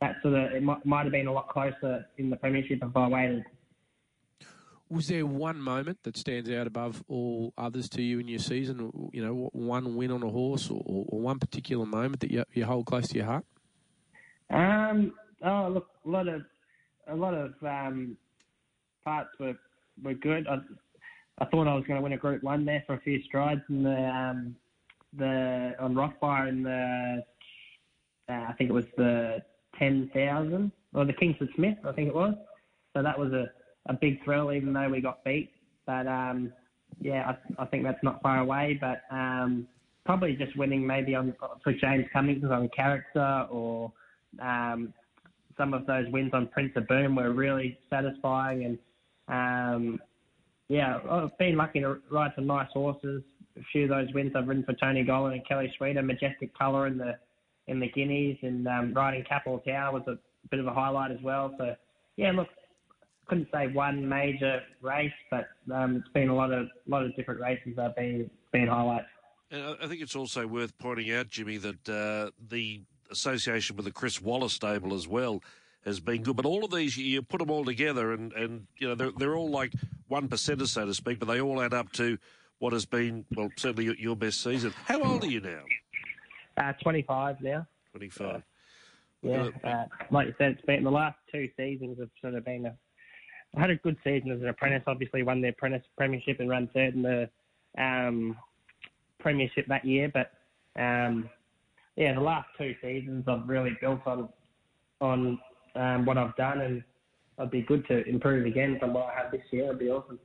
that 0.00 0.16
sort 0.22 0.34
of 0.34 0.52
it 0.52 0.62
might, 0.62 0.84
might 0.84 1.04
have 1.04 1.12
been 1.12 1.26
a 1.26 1.32
lot 1.32 1.48
closer 1.48 2.04
in 2.18 2.30
the 2.30 2.36
premiership 2.36 2.80
if 2.82 2.96
I 2.96 3.08
waited. 3.08 3.44
Was 4.90 5.08
there 5.08 5.26
one 5.26 5.60
moment 5.60 5.98
that 6.04 6.16
stands 6.16 6.50
out 6.50 6.66
above 6.66 7.02
all 7.08 7.52
others 7.58 7.88
to 7.90 8.02
you 8.02 8.20
in 8.20 8.28
your 8.28 8.38
season? 8.38 9.10
You 9.12 9.24
know, 9.24 9.50
one 9.52 9.96
win 9.96 10.10
on 10.10 10.22
a 10.22 10.30
horse, 10.30 10.70
or, 10.70 10.82
or 10.86 11.20
one 11.20 11.38
particular 11.38 11.84
moment 11.84 12.20
that 12.20 12.30
you, 12.30 12.44
you 12.52 12.64
hold 12.64 12.86
close 12.86 13.08
to 13.08 13.16
your 13.16 13.26
heart? 13.26 13.44
Um, 14.50 15.12
oh, 15.44 15.68
look, 15.68 15.88
a 16.06 16.08
lot 16.08 16.28
of 16.28 16.42
a 17.06 17.14
lot 17.14 17.34
of 17.34 17.54
um, 17.62 18.16
parts 19.04 19.30
were 19.38 19.58
were 20.02 20.14
good. 20.14 20.46
I, 20.48 20.58
I 21.38 21.44
thought 21.46 21.68
I 21.68 21.74
was 21.74 21.84
going 21.84 21.98
to 21.98 22.02
win 22.02 22.12
a 22.12 22.16
Group 22.16 22.42
One 22.42 22.64
there 22.64 22.82
for 22.86 22.94
a 22.94 23.00
few 23.00 23.22
strides 23.24 23.60
in 23.68 23.82
the 23.82 24.08
um, 24.08 24.56
the 25.16 25.74
on 25.78 25.94
Rockfire 25.94 26.48
in 26.48 26.62
the 26.62 27.22
uh, 28.28 28.46
I 28.48 28.52
think 28.56 28.70
it 28.70 28.74
was 28.74 28.86
the 28.96 29.42
ten 29.78 30.10
thousand 30.14 30.72
or 30.94 31.04
the 31.04 31.12
Kingsford 31.12 31.50
Smith, 31.54 31.78
I 31.84 31.92
think 31.92 32.08
it 32.08 32.14
was. 32.14 32.34
So 32.94 33.02
that 33.02 33.18
was 33.18 33.32
a, 33.32 33.50
a 33.88 33.94
big 33.94 34.22
thrill, 34.24 34.52
even 34.52 34.72
though 34.72 34.88
we 34.88 35.00
got 35.00 35.24
beat. 35.24 35.50
But 35.86 36.06
um, 36.06 36.52
yeah, 37.00 37.32
I, 37.58 37.62
I 37.62 37.66
think 37.66 37.84
that's 37.84 38.02
not 38.02 38.22
far 38.22 38.38
away. 38.38 38.78
But 38.80 39.02
um, 39.14 39.66
probably 40.04 40.34
just 40.36 40.56
winning 40.56 40.86
maybe 40.86 41.14
on 41.14 41.34
for 41.62 41.72
James 41.72 42.06
Cummings 42.12 42.44
on 42.50 42.68
character 42.74 43.46
or 43.50 43.92
um, 44.40 44.92
some 45.56 45.74
of 45.74 45.86
those 45.86 46.06
wins 46.10 46.30
on 46.32 46.46
Prince 46.48 46.72
of 46.76 46.86
Boom 46.86 47.16
were 47.16 47.32
really 47.32 47.78
satisfying. 47.90 48.64
And 48.64 48.78
um, 49.28 50.00
yeah, 50.68 50.98
I've 51.10 51.36
been 51.38 51.56
lucky 51.56 51.80
to 51.80 51.98
ride 52.10 52.32
some 52.36 52.46
nice 52.46 52.68
horses. 52.72 53.22
A 53.58 53.62
few 53.72 53.84
of 53.84 53.90
those 53.90 54.14
wins 54.14 54.32
I've 54.36 54.46
ridden 54.46 54.64
for 54.64 54.74
Tony 54.74 55.04
Gollan 55.04 55.32
and 55.32 55.46
Kelly 55.46 55.72
Schweida, 55.78 56.04
Majestic 56.04 56.56
Colour 56.56 56.86
in 56.86 56.96
the 56.96 57.18
in 57.66 57.80
the 57.80 57.88
Guineas, 57.88 58.38
and 58.40 58.66
um, 58.66 58.94
riding 58.94 59.24
Capital 59.28 59.58
Tower 59.58 59.92
was 59.92 60.02
a 60.06 60.16
bit 60.50 60.60
of 60.60 60.66
a 60.66 60.72
highlight 60.72 61.10
as 61.10 61.18
well. 61.22 61.54
So 61.58 61.74
yeah, 62.16 62.32
look, 62.32 62.48
couldn't 63.28 63.48
say 63.52 63.68
one 63.68 64.08
major 64.08 64.62
race, 64.80 65.12
but 65.30 65.48
um, 65.72 65.96
it's 65.96 66.08
been 66.12 66.28
a 66.28 66.34
lot 66.34 66.52
of 66.52 66.68
lot 66.86 67.04
of 67.04 67.14
different 67.16 67.40
races 67.40 67.74
that 67.76 67.82
have 67.82 67.96
been 67.96 68.30
been 68.52 68.68
highlights. 68.68 69.06
And 69.50 69.76
I 69.82 69.86
think 69.86 70.02
it's 70.02 70.16
also 70.16 70.46
worth 70.46 70.76
pointing 70.78 71.12
out, 71.12 71.28
Jimmy, 71.28 71.56
that 71.58 71.88
uh, 71.88 72.30
the 72.48 72.82
association 73.10 73.76
with 73.76 73.84
the 73.84 73.92
Chris 73.92 74.20
Waller's 74.20 74.52
stable 74.52 74.94
as 74.94 75.08
well 75.08 75.42
has 75.84 76.00
been 76.00 76.22
good. 76.22 76.36
But 76.36 76.44
all 76.44 76.64
of 76.64 76.70
these, 76.70 76.96
you 76.96 77.22
put 77.22 77.38
them 77.38 77.50
all 77.50 77.64
together, 77.64 78.12
and, 78.12 78.32
and 78.32 78.66
you 78.76 78.88
know 78.88 78.94
they're, 78.94 79.12
they're 79.12 79.36
all 79.36 79.50
like 79.50 79.72
one 80.08 80.28
percenters, 80.28 80.68
so 80.68 80.84
to 80.84 80.94
speak, 80.94 81.18
but 81.18 81.28
they 81.28 81.40
all 81.40 81.62
add 81.62 81.74
up 81.74 81.92
to 81.92 82.18
what 82.58 82.72
has 82.72 82.84
been, 82.84 83.24
well, 83.34 83.50
certainly 83.56 83.94
your 83.98 84.16
best 84.16 84.42
season. 84.42 84.74
How 84.84 85.02
old 85.02 85.24
are 85.24 85.28
you 85.28 85.40
now? 85.40 85.62
Uh, 86.56 86.72
25 86.82 87.36
now. 87.40 87.66
25. 87.92 88.26
Uh, 88.26 88.40
yeah, 89.22 89.48
uh, 89.64 89.84
like 90.10 90.28
you 90.28 90.34
said, 90.38 90.52
it's 90.52 90.62
been 90.62 90.84
the 90.84 90.90
last 90.90 91.18
two 91.32 91.48
seasons 91.56 91.98
have 91.98 92.10
sort 92.20 92.34
of 92.34 92.44
been 92.44 92.66
a. 92.66 92.74
I 93.56 93.60
had 93.60 93.70
a 93.70 93.76
good 93.76 93.96
season 94.04 94.30
as 94.30 94.40
an 94.40 94.48
apprentice. 94.48 94.82
Obviously, 94.86 95.22
won 95.22 95.40
the 95.40 95.48
apprentice 95.48 95.82
premiership 95.96 96.40
and 96.40 96.48
ran 96.48 96.68
third 96.74 96.94
in 96.94 97.02
the 97.02 97.28
um, 97.78 98.36
premiership 99.18 99.66
that 99.68 99.84
year. 99.84 100.10
But 100.12 100.32
um, 100.80 101.30
yeah, 101.96 102.14
the 102.14 102.20
last 102.20 102.48
two 102.58 102.74
seasons 102.82 103.24
I've 103.26 103.48
really 103.48 103.76
built 103.80 104.06
on 104.06 104.28
on 105.00 105.38
um, 105.74 106.04
what 106.04 106.18
I've 106.18 106.36
done, 106.36 106.60
and 106.60 106.84
I'd 107.38 107.50
be 107.50 107.62
good 107.62 107.86
to 107.88 108.06
improve 108.06 108.46
again 108.46 108.78
from 108.78 108.92
what 108.92 109.06
I 109.06 109.22
have 109.22 109.32
this 109.32 109.42
year. 109.50 109.66
It'd 109.66 109.78
be 109.78 109.90
awesome. 109.90 110.18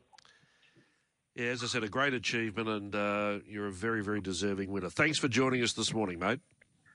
Yeah, 1.36 1.48
as 1.48 1.64
I 1.64 1.68
said, 1.68 1.84
a 1.84 1.90
great 1.90 2.14
achievement, 2.14 2.70
and 2.70 2.96
uh, 2.96 3.40
you're 3.48 3.68
a 3.68 3.72
very, 3.72 4.04
very 4.04 4.22
deserving 4.22 4.72
winner. 4.72 4.90
Thanks 4.90 5.18
for 5.18 5.28
joining 5.28 5.64
us 5.64 5.74
this 5.74 5.94
morning, 5.94 6.20
mate. 6.20 6.40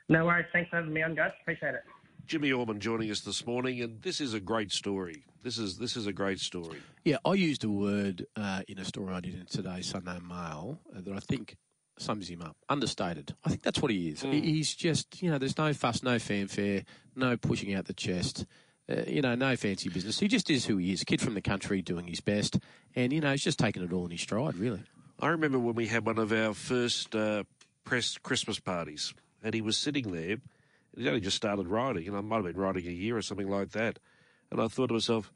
No 0.08 0.26
worries. 0.26 0.46
Thanks 0.52 0.70
for 0.70 0.76
having 0.76 0.92
me 0.92 1.02
on, 1.02 1.14
guys. 1.14 1.32
Appreciate 1.42 1.74
it. 1.74 1.82
Jimmy 2.28 2.52
Orman 2.52 2.78
joining 2.78 3.10
us 3.10 3.20
this 3.20 3.46
morning, 3.46 3.80
and 3.80 4.02
this 4.02 4.20
is 4.20 4.34
a 4.34 4.40
great 4.40 4.70
story. 4.70 5.24
This 5.42 5.56
is 5.56 5.78
this 5.78 5.96
is 5.96 6.06
a 6.06 6.12
great 6.12 6.38
story. 6.40 6.76
Yeah, 7.02 7.16
I 7.24 7.32
used 7.32 7.64
a 7.64 7.70
word 7.70 8.26
uh, 8.36 8.60
in 8.68 8.78
a 8.78 8.84
story 8.84 9.14
I 9.14 9.20
did 9.20 9.34
in 9.34 9.46
today's 9.46 9.86
Sunday 9.86 10.18
Mail 10.20 10.78
uh, 10.94 11.00
that 11.00 11.14
I 11.14 11.20
think 11.20 11.56
sums 11.96 12.28
him 12.28 12.42
up. 12.42 12.54
Understated. 12.68 13.34
I 13.46 13.48
think 13.48 13.62
that's 13.62 13.80
what 13.80 13.90
he 13.90 14.10
is. 14.10 14.24
Mm. 14.24 14.44
He's 14.44 14.74
just 14.74 15.22
you 15.22 15.30
know, 15.30 15.38
there's 15.38 15.56
no 15.56 15.72
fuss, 15.72 16.02
no 16.02 16.18
fanfare, 16.18 16.84
no 17.16 17.38
pushing 17.38 17.72
out 17.72 17.86
the 17.86 17.94
chest. 17.94 18.44
Uh, 18.90 19.04
you 19.06 19.22
know, 19.22 19.34
no 19.34 19.56
fancy 19.56 19.88
business. 19.88 20.20
He 20.20 20.28
just 20.28 20.50
is 20.50 20.66
who 20.66 20.76
he 20.76 20.92
is. 20.92 21.00
A 21.00 21.06
kid 21.06 21.22
from 21.22 21.32
the 21.32 21.40
country 21.40 21.80
doing 21.80 22.06
his 22.06 22.20
best, 22.20 22.58
and 22.94 23.10
you 23.10 23.22
know, 23.22 23.30
he's 23.30 23.42
just 23.42 23.58
taking 23.58 23.82
it 23.82 23.90
all 23.90 24.04
in 24.04 24.10
his 24.10 24.20
stride. 24.20 24.54
Really. 24.54 24.82
I 25.18 25.28
remember 25.28 25.58
when 25.58 25.74
we 25.74 25.86
had 25.86 26.04
one 26.04 26.18
of 26.18 26.30
our 26.30 26.52
first 26.52 27.16
uh, 27.16 27.44
press 27.84 28.18
Christmas 28.18 28.60
parties 28.60 29.14
and 29.42 29.54
he 29.54 29.60
was 29.60 29.76
sitting 29.76 30.12
there. 30.12 30.36
He'd 30.98 31.06
only 31.06 31.20
just 31.20 31.36
started 31.36 31.68
riding, 31.68 32.08
and 32.08 32.16
I 32.16 32.20
might 32.20 32.36
have 32.36 32.44
been 32.44 32.56
riding 32.56 32.86
a 32.86 32.90
year 32.90 33.16
or 33.16 33.22
something 33.22 33.48
like 33.48 33.70
that. 33.70 34.00
And 34.50 34.60
I 34.60 34.66
thought 34.66 34.88
to 34.88 34.94
myself, 34.94 35.32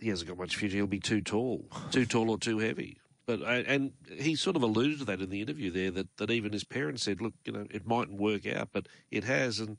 he 0.00 0.08
hasn't 0.08 0.28
got 0.28 0.38
much 0.38 0.56
future. 0.56 0.76
He'll 0.76 0.86
be 0.86 1.00
too 1.00 1.20
tall, 1.20 1.66
too 1.90 2.06
tall 2.06 2.30
or 2.30 2.38
too 2.38 2.58
heavy. 2.58 2.96
but 3.26 3.42
and 3.42 3.92
he 4.10 4.34
sort 4.34 4.56
of 4.56 4.62
alluded 4.62 5.00
to 5.00 5.04
that 5.04 5.20
in 5.20 5.30
the 5.30 5.42
interview 5.42 5.70
there 5.70 5.90
that, 5.90 6.16
that 6.16 6.30
even 6.30 6.52
his 6.52 6.64
parents 6.64 7.02
said, 7.02 7.20
look, 7.20 7.34
you 7.44 7.52
know, 7.52 7.66
it 7.70 7.86
mightn't 7.86 8.18
work 8.18 8.46
out, 8.46 8.70
but 8.72 8.88
it 9.10 9.24
has. 9.24 9.60
And 9.60 9.76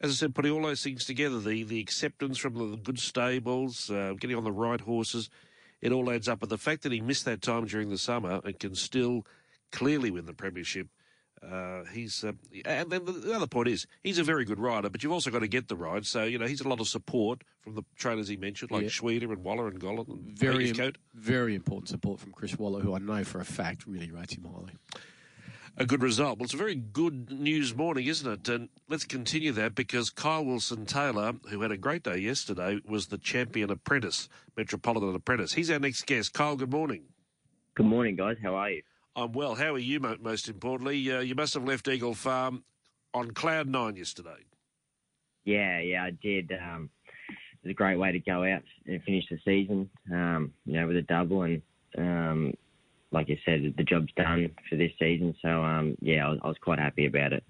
as 0.00 0.10
I 0.10 0.14
said, 0.14 0.34
putting 0.34 0.52
all 0.52 0.62
those 0.62 0.82
things 0.82 1.04
together, 1.04 1.38
the 1.38 1.62
the 1.62 1.80
acceptance 1.80 2.38
from 2.38 2.54
the 2.54 2.76
good 2.76 2.98
stables, 2.98 3.90
uh, 3.90 4.14
getting 4.18 4.36
on 4.36 4.44
the 4.44 4.52
right 4.52 4.80
horses, 4.80 5.30
it 5.80 5.92
all 5.92 6.10
adds 6.10 6.28
up. 6.28 6.40
But 6.40 6.48
the 6.48 6.58
fact 6.58 6.82
that 6.82 6.92
he 6.92 7.00
missed 7.00 7.24
that 7.26 7.42
time 7.42 7.66
during 7.66 7.90
the 7.90 7.98
summer 7.98 8.40
and 8.44 8.58
can 8.58 8.74
still 8.74 9.24
clearly 9.70 10.10
win 10.10 10.26
the 10.26 10.34
premiership 10.34 10.88
uh, 11.42 11.84
he's 11.92 12.22
uh, 12.22 12.32
and 12.66 12.90
then 12.90 13.04
the 13.04 13.32
other 13.34 13.46
point 13.46 13.68
is 13.68 13.86
he's 14.02 14.18
a 14.18 14.24
very 14.24 14.44
good 14.44 14.58
rider, 14.58 14.90
but 14.90 15.02
you've 15.02 15.12
also 15.12 15.30
got 15.30 15.38
to 15.38 15.48
get 15.48 15.68
the 15.68 15.76
ride. 15.76 16.04
So 16.04 16.24
you 16.24 16.38
know 16.38 16.46
he's 16.46 16.60
a 16.60 16.68
lot 16.68 16.80
of 16.80 16.88
support 16.88 17.42
from 17.60 17.74
the 17.74 17.82
trainers 17.96 18.28
he 18.28 18.36
mentioned, 18.36 18.70
like 18.70 18.82
yeah. 18.82 18.88
Schweida 18.88 19.22
and 19.22 19.42
Waller 19.42 19.68
and 19.68 19.80
Gollan. 19.80 20.08
And 20.08 20.38
very, 20.38 20.72
very 21.14 21.54
important 21.54 21.88
support 21.88 22.20
from 22.20 22.32
Chris 22.32 22.58
Waller, 22.58 22.80
who 22.80 22.94
I 22.94 22.98
know 22.98 23.24
for 23.24 23.40
a 23.40 23.44
fact 23.44 23.86
really 23.86 24.10
rates 24.10 24.34
him 24.34 24.44
highly. 24.44 24.74
A 25.76 25.86
good 25.86 26.02
result. 26.02 26.38
Well, 26.38 26.44
it's 26.44 26.52
a 26.52 26.58
very 26.58 26.74
good 26.74 27.30
news 27.30 27.74
morning, 27.74 28.06
isn't 28.06 28.30
it? 28.30 28.48
And 28.50 28.68
let's 28.88 29.04
continue 29.04 29.52
that 29.52 29.74
because 29.74 30.10
Kyle 30.10 30.44
Wilson 30.44 30.84
Taylor, 30.84 31.34
who 31.48 31.62
had 31.62 31.70
a 31.70 31.78
great 31.78 32.02
day 32.02 32.18
yesterday, 32.18 32.80
was 32.86 33.06
the 33.06 33.16
champion 33.16 33.70
apprentice, 33.70 34.28
Metropolitan 34.58 35.14
Apprentice. 35.14 35.54
He's 35.54 35.70
our 35.70 35.78
next 35.78 36.04
guest. 36.04 36.34
Kyle, 36.34 36.56
good 36.56 36.72
morning. 36.72 37.04
Good 37.74 37.86
morning, 37.86 38.16
guys. 38.16 38.36
How 38.42 38.56
are 38.56 38.70
you? 38.70 38.82
I'm 39.20 39.32
well. 39.32 39.54
How 39.54 39.74
are 39.74 39.78
you, 39.78 40.00
most 40.00 40.48
importantly? 40.48 41.12
Uh, 41.12 41.20
you 41.20 41.34
must 41.34 41.52
have 41.52 41.64
left 41.64 41.86
Eagle 41.88 42.14
Farm 42.14 42.64
on 43.12 43.32
cloud 43.32 43.68
nine 43.68 43.96
yesterday. 43.96 44.46
Yeah, 45.44 45.78
yeah, 45.80 46.04
I 46.04 46.10
did. 46.10 46.50
Um, 46.52 46.88
it 47.28 47.34
was 47.64 47.70
a 47.72 47.74
great 47.74 47.98
way 47.98 48.12
to 48.12 48.18
go 48.18 48.44
out 48.44 48.62
and 48.86 49.02
finish 49.02 49.26
the 49.30 49.38
season, 49.44 49.90
um, 50.10 50.54
you 50.64 50.72
know, 50.72 50.86
with 50.86 50.96
a 50.96 51.02
double. 51.02 51.42
And 51.42 51.60
um, 51.98 52.54
like 53.12 53.28
I 53.28 53.38
said, 53.44 53.74
the 53.76 53.84
job's 53.84 54.12
done 54.16 54.50
for 54.70 54.76
this 54.76 54.92
season. 54.98 55.34
So, 55.42 55.62
um, 55.62 55.96
yeah, 56.00 56.26
I 56.26 56.30
was, 56.30 56.38
I 56.42 56.48
was 56.48 56.58
quite 56.58 56.78
happy 56.78 57.04
about 57.04 57.34
it 57.34 57.44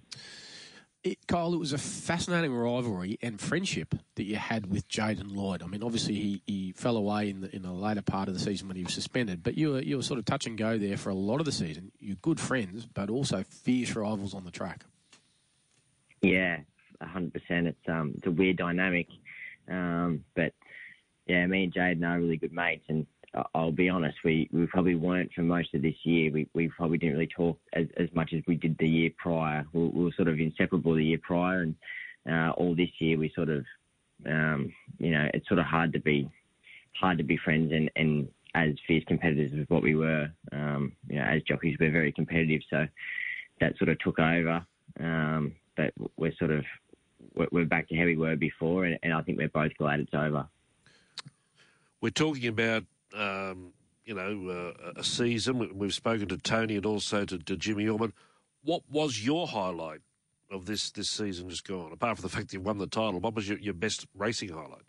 it, 1.03 1.27
Kyle, 1.27 1.55
it 1.55 1.59
was 1.59 1.73
a 1.73 1.79
fascinating 1.79 2.55
rivalry 2.55 3.19
and 3.23 3.41
friendship 3.41 3.95
that 4.17 4.25
you 4.25 4.37
had 4.37 4.71
with 4.71 4.87
Jaden 4.89 5.35
Lloyd. 5.35 5.63
I 5.63 5.67
mean, 5.67 5.83
obviously 5.83 6.15
he, 6.15 6.43
he 6.47 6.73
fell 6.73 6.97
away 6.97 7.31
in 7.31 7.41
the 7.41 7.55
in 7.55 7.63
the 7.63 7.73
later 7.73 8.03
part 8.03 8.29
of 8.29 8.35
the 8.35 8.41
season 8.41 8.69
when 8.69 8.77
he 8.77 8.85
was 8.85 8.93
suspended, 8.93 9.43
but 9.43 9.57
you 9.57 9.73
were 9.73 9.81
you 9.81 9.97
were 9.97 10.03
sort 10.03 10.19
of 10.19 10.27
touch 10.27 10.47
and 10.47 10.59
go 10.59 10.77
there 10.77 10.97
for 10.97 11.11
a 11.11 11.15
lot 11.15 11.41
of 11.41 11.47
the 11.47 11.53
season. 11.53 11.91
You're 11.99 12.17
good 12.17 12.39
friends, 12.39 12.87
but 12.87 13.09
also 13.09 13.43
fierce 13.45 13.97
rivals 13.97 14.35
on 14.35 14.45
the 14.45 14.51
track. 14.51 14.85
Yeah, 16.21 16.59
hundred 17.01 17.33
percent. 17.33 17.67
It's 17.69 17.89
um 17.89 18.15
it's 18.19 18.27
a 18.27 18.31
weird 18.31 18.59
dynamic, 18.59 19.09
um, 19.71 20.25
but 20.35 20.53
yeah, 21.27 21.47
me 21.47 21.65
and 21.65 21.73
Jaden 21.73 22.07
are 22.07 22.21
really 22.21 22.37
good 22.37 22.53
mates, 22.53 22.85
and 22.89 23.07
I'll 23.55 23.70
be 23.70 23.89
honest, 23.89 24.18
we, 24.24 24.49
we 24.53 24.66
probably 24.66 24.97
weren't 24.97 25.33
for 25.33 25.43
most 25.43 25.72
of 25.74 25.83
this 25.83 25.95
year. 26.03 26.33
We, 26.33 26.49
we 26.53 26.68
probably 26.68 26.99
didn't 26.99 27.14
really 27.14 27.28
talk 27.28 27.59
as, 27.74 27.87
as 27.97 28.09
much 28.12 28.33
as 28.33 28.43
we 28.49 28.57
did 28.57 28.76
the 28.78 28.89
year 28.89 29.11
prior. 29.16 29.64
We, 29.72 29.87
we 29.87 30.05
were 30.05 30.12
sort 30.16 30.28
of 30.28 30.41
inseparable 30.41 30.95
the 30.95 31.05
year 31.05 31.20
prior, 31.22 31.62
and 31.62 31.74
uh, 32.28 32.51
all 32.51 32.74
this 32.74 32.91
year 32.99 33.18
we 33.18 33.33
sort 33.35 33.49
of, 33.49 33.64
um, 34.26 34.72
you 34.99 35.12
know, 35.12 35.28
it's 35.33 35.47
sort 35.47 35.61
of 35.61 35.66
hard 35.66 35.93
to 35.93 36.01
be 36.01 36.28
hard 37.01 37.18
to 37.18 37.24
be 37.24 37.37
friends 37.37 37.72
and, 37.72 37.91
and 37.95 38.28
as 38.55 38.74
fierce 38.87 39.05
competitors 39.07 39.53
as 39.59 39.68
what 39.68 39.83
we 39.83 39.95
were. 39.95 40.28
Um, 40.51 40.93
you 41.09 41.16
know, 41.16 41.24
as 41.24 41.43
jockeys, 41.43 41.76
we're 41.78 41.93
very 41.93 42.12
competitive, 42.12 42.62
so 42.68 42.87
that 43.61 43.78
sort 43.78 43.91
of 43.91 43.99
took 44.01 44.18
over. 44.18 44.66
Um, 44.99 45.55
but 45.76 45.93
we're 46.16 46.35
sort 46.35 46.51
of 46.51 46.64
we're 47.53 47.64
back 47.64 47.89
to 47.89 47.97
how 47.97 48.05
we 48.05 48.16
were 48.16 48.35
before, 48.35 48.87
and, 48.87 48.99
and 49.05 49.12
I 49.12 49.22
think 49.22 49.39
we're 49.39 49.49
both 49.49 49.76
glad 49.78 50.01
it's 50.01 50.14
over. 50.14 50.49
We're 52.01 52.11
talking 52.11 52.49
about 52.49 52.85
um, 53.15 53.73
you 54.05 54.15
know, 54.15 54.75
uh, 54.77 54.93
a 54.97 55.05
season. 55.05 55.71
We've 55.77 55.95
spoken 55.95 56.29
to 56.29 56.37
Tony 56.37 56.77
and 56.77 56.87
also 56.87 57.25
to, 57.25 57.39
to 57.39 57.57
Jimmy 57.57 57.89
Orman. 57.89 58.13
What 58.63 58.83
was 58.91 59.25
your 59.25 59.47
highlight 59.47 60.01
of 60.51 60.67
this 60.67 60.91
this 60.91 61.09
season 61.09 61.49
just 61.49 61.67
gone? 61.67 61.93
Apart 61.93 62.19
from 62.19 62.23
the 62.23 62.29
fact 62.29 62.49
that 62.49 62.55
you 62.55 62.61
won 62.61 62.79
the 62.79 62.87
title, 62.87 63.21
what 63.21 63.35
was 63.35 63.49
your, 63.49 63.59
your 63.59 63.75
best 63.75 64.07
racing 64.15 64.51
highlight? 64.51 64.83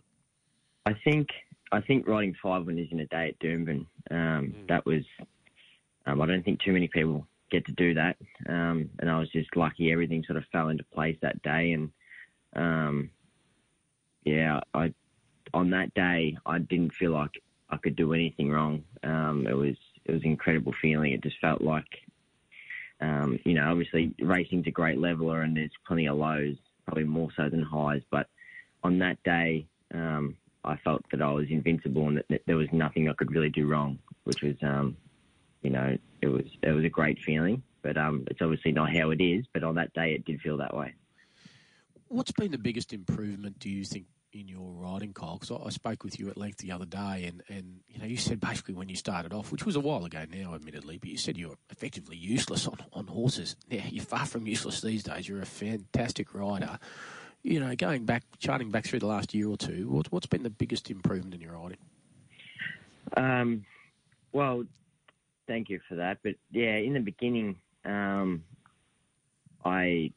I 0.86 0.94
think 1.04 1.30
I 1.72 1.82
think 1.82 2.08
riding 2.08 2.36
five 2.42 2.66
winners 2.66 2.90
in 2.92 3.00
a 3.00 3.06
day 3.06 3.30
at 3.30 3.40
Doomben. 3.40 3.86
Um, 4.10 4.54
mm. 4.56 4.68
That 4.68 4.86
was. 4.86 5.04
Um, 6.08 6.20
I 6.20 6.26
don't 6.26 6.44
think 6.44 6.62
too 6.62 6.74
many 6.74 6.88
people 6.88 7.28
get 7.52 7.66
to 7.68 7.72
do 7.74 7.94
that, 7.94 8.18
um, 8.50 8.90
and 9.00 9.10
I 9.10 9.20
was 9.20 9.30
just 9.30 9.56
lucky. 9.56 9.92
Everything 9.92 10.24
sort 10.26 10.38
of 10.38 10.46
fell 10.52 10.70
into 10.70 10.84
place 10.86 11.18
that 11.22 11.42
day, 11.44 11.74
and 11.74 11.92
um, 12.56 13.12
yeah, 14.26 14.62
I 14.74 14.94
on 15.54 15.70
that 15.72 15.94
day 15.94 16.38
I 16.46 16.60
didn't 16.60 16.94
feel 16.94 17.12
like 17.12 17.42
I 17.72 17.78
could 17.78 17.96
do 17.96 18.14
anything 18.14 18.52
wrong. 18.52 18.84
Um, 19.04 19.48
it 19.48 19.56
was 19.56 19.76
it 20.06 20.12
was 20.12 20.22
an 20.24 20.30
incredible 20.30 20.74
feeling. 20.82 21.14
It 21.14 21.24
just 21.24 21.40
felt 21.40 21.62
like, 21.62 21.88
um, 23.00 23.40
you 23.46 23.54
know, 23.54 23.70
obviously 23.70 24.14
racing's 24.20 24.68
a 24.68 24.72
great 24.72 24.98
leveler 24.98 25.42
and 25.42 25.56
there's 25.56 25.72
plenty 25.88 26.08
of 26.08 26.18
lows, 26.18 26.56
probably 26.86 27.04
more 27.04 27.30
so 27.36 27.50
than 27.50 27.62
highs. 27.62 28.02
But 28.10 28.28
on 28.84 29.00
that 29.00 29.22
day, 29.24 29.68
um, 29.94 30.36
I 30.64 30.76
felt 30.78 31.04
that 31.12 31.22
I 31.22 31.32
was 31.32 31.48
invincible 31.50 32.08
and 32.08 32.18
that, 32.18 32.26
that, 32.30 32.42
there 32.46 32.58
was 32.58 32.68
nothing 32.72 33.10
I 33.10 33.14
could 33.14 33.32
really 33.32 33.50
do 33.50 33.68
wrong, 33.68 34.00
which 34.24 34.42
was, 34.42 34.56
um, 34.62 34.98
you 35.62 35.70
know, 35.70 35.98
it 36.22 36.28
was 36.28 36.46
it 36.62 36.72
was 36.72 36.84
a 36.84 36.90
great 36.90 37.20
feeling. 37.20 37.64
But 37.84 37.98
um, 37.98 38.26
it's 38.30 38.42
obviously 38.42 38.72
not 38.72 38.94
how 38.96 39.10
it 39.12 39.22
is. 39.22 39.46
But 39.54 39.64
on 39.64 39.76
that 39.76 39.94
day, 39.94 40.14
it 40.14 40.26
did 40.26 40.42
feel 40.42 40.58
that 40.58 40.76
way. 40.76 40.94
What's 42.10 42.32
been 42.32 42.52
the 42.52 42.58
biggest 42.58 42.92
improvement, 42.94 43.58
do 43.60 43.70
you 43.70 43.86
think, 43.86 44.06
in 44.34 44.48
your 44.48 44.72
riding, 44.72 45.14
Kyle, 45.14 45.38
because 45.38 45.52
I, 45.52 45.66
I, 45.66 45.70
spoke 45.70 46.04
with 46.04 46.20
you 46.20 46.30
at 46.30 46.38
length 46.38 46.60
the 46.60 46.72
other 46.72 46.86
day, 46.86 47.26
and, 47.28 47.44
and 47.50 47.82
you 47.88 48.00
know 48.00 48.06
you 48.06 48.18
said 48.18 48.40
basically 48.40 48.74
when 48.74 48.90
you 48.90 48.96
started 48.96 49.34
off, 49.34 49.52
which 49.52 49.66
was 49.66 49.76
a 49.76 49.80
while 49.80 50.06
ago 50.06 50.26
now, 50.32 50.56
admittedly, 50.56 50.98
but 50.98 51.10
you 51.10 51.18
said 51.18 51.38
you 51.38 51.50
were 51.50 51.58
effectively 51.70 52.16
useless 52.16 52.68
on, 52.68 52.78
on 52.94 53.08
horses. 53.08 53.56
Yeah, 53.70 53.86
you're 53.90 54.06
far 54.06 54.26
from 54.26 54.48
useless 54.48 54.82
these 54.82 55.04
days. 55.04 55.28
You're 55.28 55.42
a 55.42 55.46
fantastic 55.46 56.34
rider. 56.34 56.80
You 57.44 57.60
know, 57.60 57.76
going 57.76 58.06
back, 58.06 58.24
charting 58.40 58.70
back 58.70 58.86
through 58.86 59.00
the 59.00 59.08
last 59.08 59.34
year 59.34 59.50
or 59.50 59.58
two, 59.58 59.90
what, 59.90 60.12
what's 60.12 60.28
been 60.28 60.44
the 60.44 60.50
biggest 60.50 60.90
improvement 60.92 61.34
in 61.34 61.42
your 61.42 61.54
riding? 61.54 61.78
Um, 63.18 63.66
well, 64.32 64.64
thank 65.48 65.70
you 65.70 65.80
for 65.90 65.96
that. 65.96 66.20
But 66.24 66.36
yeah, 66.52 66.76
in 66.76 66.94
the 66.94 67.00
beginning, 67.00 67.58
um, 67.84 68.44
I 69.66 70.14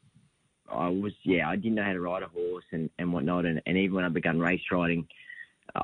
I 0.70 0.88
was 0.88 1.12
yeah 1.22 1.48
I 1.48 1.56
didn't 1.56 1.76
know 1.76 1.84
how 1.84 1.92
to 1.92 2.00
ride 2.00 2.22
a 2.22 2.28
horse 2.28 2.64
and, 2.72 2.90
and 2.98 3.12
whatnot. 3.12 3.44
And, 3.44 3.60
and 3.66 3.76
even 3.76 3.96
when 3.96 4.04
I 4.04 4.08
began 4.08 4.38
race 4.38 4.62
riding 4.70 5.06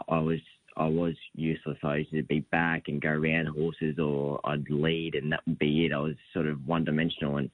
I 0.08 0.18
was 0.18 0.40
I 0.76 0.86
was 0.86 1.14
useless. 1.34 1.78
I 1.82 1.96
used 1.96 2.12
to 2.12 2.22
be 2.22 2.40
back 2.40 2.88
and 2.88 3.00
go 3.00 3.10
around 3.10 3.46
horses 3.46 3.98
or 3.98 4.40
I'd 4.44 4.70
lead 4.70 5.14
and 5.14 5.32
that 5.32 5.42
would 5.46 5.58
be 5.58 5.86
it. 5.86 5.92
I 5.92 5.98
was 5.98 6.14
sort 6.32 6.46
of 6.46 6.66
one 6.66 6.84
dimensional 6.84 7.36
and 7.36 7.50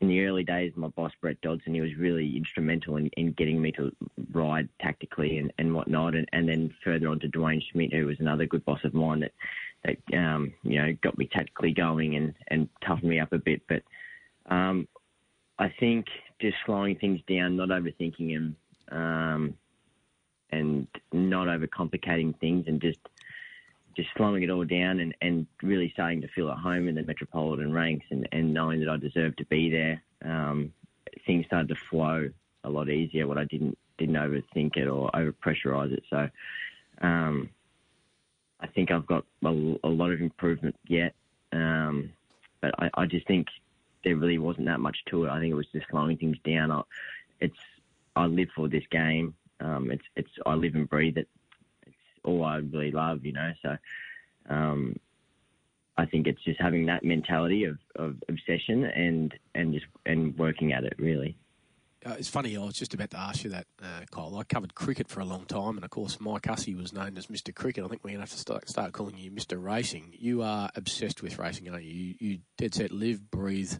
in 0.00 0.08
the 0.08 0.24
early 0.24 0.44
days 0.44 0.72
my 0.76 0.88
boss 0.88 1.12
Brett 1.20 1.40
Dodson 1.40 1.74
he 1.74 1.80
was 1.80 1.94
really 1.96 2.36
instrumental 2.36 2.96
in, 2.96 3.08
in 3.16 3.32
getting 3.32 3.60
me 3.60 3.72
to 3.72 3.92
ride 4.32 4.68
tactically 4.80 5.38
and, 5.38 5.52
and 5.58 5.74
whatnot. 5.74 6.14
And, 6.14 6.28
and 6.32 6.48
then 6.48 6.74
further 6.82 7.08
on 7.08 7.20
to 7.20 7.28
Dwayne 7.28 7.62
Schmidt 7.62 7.92
who 7.92 8.06
was 8.06 8.20
another 8.20 8.46
good 8.46 8.64
boss 8.64 8.84
of 8.84 8.94
mine 8.94 9.20
that 9.20 9.32
that 9.84 10.18
um, 10.18 10.52
you 10.62 10.80
know 10.80 10.96
got 11.02 11.18
me 11.18 11.26
tactically 11.26 11.72
going 11.72 12.16
and, 12.16 12.34
and 12.48 12.68
toughened 12.84 13.08
me 13.08 13.20
up 13.20 13.32
a 13.32 13.38
bit. 13.38 13.62
But 13.68 13.82
um, 14.52 14.88
I 15.58 15.72
think 15.80 16.06
just 16.40 16.56
slowing 16.64 16.96
things 16.96 17.20
down, 17.28 17.56
not 17.56 17.68
overthinking 17.68 18.34
them, 18.34 18.56
um, 18.90 19.54
and 20.50 20.86
not 21.12 21.48
overcomplicating 21.48 22.38
things, 22.38 22.64
and 22.66 22.80
just 22.80 23.00
just 23.96 24.10
slowing 24.16 24.44
it 24.44 24.50
all 24.50 24.64
down, 24.64 25.00
and, 25.00 25.14
and 25.20 25.46
really 25.62 25.90
starting 25.92 26.20
to 26.20 26.28
feel 26.28 26.48
at 26.50 26.58
home 26.58 26.86
in 26.86 26.94
the 26.94 27.02
metropolitan 27.02 27.72
ranks, 27.72 28.06
and, 28.10 28.28
and 28.30 28.54
knowing 28.54 28.78
that 28.80 28.88
I 28.88 28.96
deserve 28.96 29.34
to 29.36 29.44
be 29.46 29.70
there. 29.70 30.02
Um, 30.24 30.72
things 31.26 31.46
started 31.46 31.68
to 31.68 31.74
flow 31.90 32.30
a 32.64 32.70
lot 32.70 32.88
easier 32.88 33.26
when 33.26 33.38
I 33.38 33.44
didn't 33.44 33.76
didn't 33.98 34.14
overthink 34.14 34.76
it 34.76 34.86
or 34.86 35.10
overpressurize 35.10 35.92
it. 35.92 36.04
So 36.08 36.28
um, 37.02 37.50
I 38.60 38.68
think 38.68 38.90
I've 38.90 39.06
got 39.06 39.24
a, 39.44 39.48
a 39.82 39.88
lot 39.88 40.12
of 40.12 40.20
improvement 40.20 40.76
yet, 40.86 41.14
um, 41.52 42.10
but 42.60 42.72
I, 42.78 42.90
I 42.94 43.06
just 43.06 43.26
think 43.26 43.48
there 44.04 44.16
really 44.16 44.38
wasn't 44.38 44.66
that 44.66 44.80
much 44.80 44.98
to 45.06 45.24
it. 45.24 45.30
I 45.30 45.40
think 45.40 45.52
it 45.52 45.56
was 45.56 45.66
just 45.72 45.86
slowing 45.90 46.16
things 46.16 46.36
down. 46.44 46.70
I, 46.70 46.82
it's 47.40 47.58
I 48.16 48.26
live 48.26 48.48
for 48.54 48.68
this 48.68 48.84
game. 48.90 49.34
Um, 49.60 49.90
it's 49.90 50.04
it's 50.16 50.30
I 50.46 50.54
live 50.54 50.74
and 50.74 50.88
breathe 50.88 51.18
it. 51.18 51.28
It's 51.86 51.96
all 52.24 52.44
I 52.44 52.56
really 52.56 52.92
love, 52.92 53.24
you 53.24 53.32
know. 53.32 53.52
So 53.62 53.76
um, 54.48 54.96
I 55.96 56.06
think 56.06 56.26
it's 56.26 56.42
just 56.44 56.60
having 56.60 56.86
that 56.86 57.04
mentality 57.04 57.64
of, 57.64 57.78
of 57.96 58.16
obsession 58.28 58.84
and 58.84 59.34
and 59.54 59.74
just 59.74 59.86
and 60.06 60.36
working 60.38 60.72
at 60.72 60.84
it 60.84 60.94
really. 60.98 61.36
Uh, 62.06 62.14
it's 62.16 62.28
funny, 62.28 62.56
I 62.56 62.60
was 62.60 62.74
just 62.74 62.94
about 62.94 63.10
to 63.10 63.18
ask 63.18 63.42
you 63.42 63.50
that, 63.50 63.66
uh, 63.82 64.02
Kyle. 64.12 64.36
I 64.36 64.44
covered 64.44 64.74
cricket 64.76 65.08
for 65.08 65.18
a 65.18 65.24
long 65.24 65.46
time, 65.46 65.76
and 65.76 65.84
of 65.84 65.90
course, 65.90 66.20
Mike 66.20 66.46
Hussey 66.46 66.74
was 66.74 66.92
known 66.92 67.18
as 67.18 67.26
Mr. 67.26 67.52
Cricket. 67.52 67.84
I 67.84 67.88
think 67.88 68.04
we're 68.04 68.10
going 68.10 68.18
to 68.18 68.22
have 68.22 68.30
to 68.30 68.38
start, 68.38 68.68
start 68.68 68.92
calling 68.92 69.18
you 69.18 69.32
Mr. 69.32 69.60
Racing. 69.62 70.14
You 70.16 70.42
are 70.42 70.70
obsessed 70.76 71.22
with 71.22 71.38
racing, 71.38 71.68
aren't 71.68 71.84
you? 71.84 71.92
You, 71.92 72.14
you 72.20 72.38
dead 72.56 72.74
set 72.74 72.92
live, 72.92 73.30
breathe. 73.32 73.72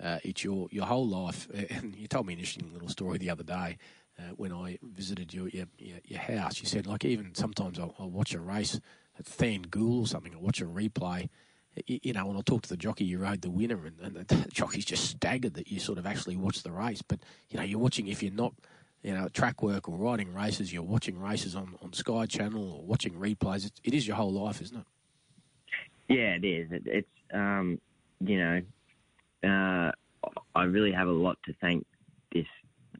Uh, 0.00 0.18
it's 0.22 0.44
your, 0.44 0.68
your 0.70 0.86
whole 0.86 1.06
life. 1.06 1.48
And 1.70 1.96
you 1.96 2.06
told 2.06 2.26
me 2.26 2.34
an 2.34 2.38
interesting 2.38 2.72
little 2.72 2.88
story 2.88 3.18
the 3.18 3.30
other 3.30 3.42
day 3.42 3.78
uh, 4.20 4.34
when 4.36 4.52
I 4.52 4.78
visited 4.80 5.34
your, 5.34 5.48
your, 5.48 5.66
your 5.78 6.20
house. 6.20 6.60
You 6.60 6.66
said, 6.66 6.86
like, 6.86 7.04
even 7.04 7.34
sometimes 7.34 7.80
I'll, 7.80 7.94
I'll 7.98 8.10
watch 8.10 8.34
a 8.34 8.40
race 8.40 8.78
at 9.18 9.24
Thangool 9.24 10.02
or 10.02 10.06
something, 10.06 10.32
I'll 10.34 10.40
watch 10.40 10.60
a 10.60 10.64
replay, 10.64 11.28
you, 11.86 12.12
know, 12.12 12.26
when 12.26 12.36
I 12.36 12.40
talk 12.40 12.62
to 12.62 12.68
the 12.68 12.76
jockey, 12.76 13.04
you 13.04 13.18
rode 13.18 13.42
the 13.42 13.50
winner, 13.50 13.86
and, 13.86 14.00
and 14.00 14.26
the 14.26 14.48
jockey's 14.52 14.84
just 14.84 15.04
staggered 15.04 15.54
that 15.54 15.70
you 15.70 15.80
sort 15.80 15.98
of 15.98 16.06
actually 16.06 16.36
watched 16.36 16.64
the 16.64 16.72
race. 16.72 17.02
But 17.02 17.20
you 17.50 17.58
know, 17.58 17.64
you're 17.64 17.78
watching 17.78 18.08
if 18.08 18.22
you're 18.22 18.32
not, 18.32 18.54
you 19.02 19.14
know, 19.14 19.28
track 19.28 19.62
work 19.62 19.88
or 19.88 19.96
riding 19.96 20.32
races, 20.32 20.72
you're 20.72 20.82
watching 20.82 21.18
races 21.18 21.56
on, 21.56 21.74
on 21.82 21.92
Sky 21.92 22.26
Channel 22.26 22.74
or 22.74 22.82
watching 22.82 23.14
replays. 23.14 23.66
It, 23.66 23.72
it 23.82 23.94
is 23.94 24.06
your 24.06 24.16
whole 24.16 24.32
life, 24.32 24.60
isn't 24.62 24.76
it? 24.76 24.86
Yeah, 26.08 26.36
it 26.36 26.44
is. 26.44 26.70
It, 26.70 26.82
it's 26.86 27.08
um, 27.32 27.80
you 28.20 28.38
know, 28.38 28.62
uh, 29.42 29.92
I 30.54 30.64
really 30.64 30.92
have 30.92 31.08
a 31.08 31.12
lot 31.12 31.38
to 31.46 31.54
thank 31.60 31.86
this 32.32 32.46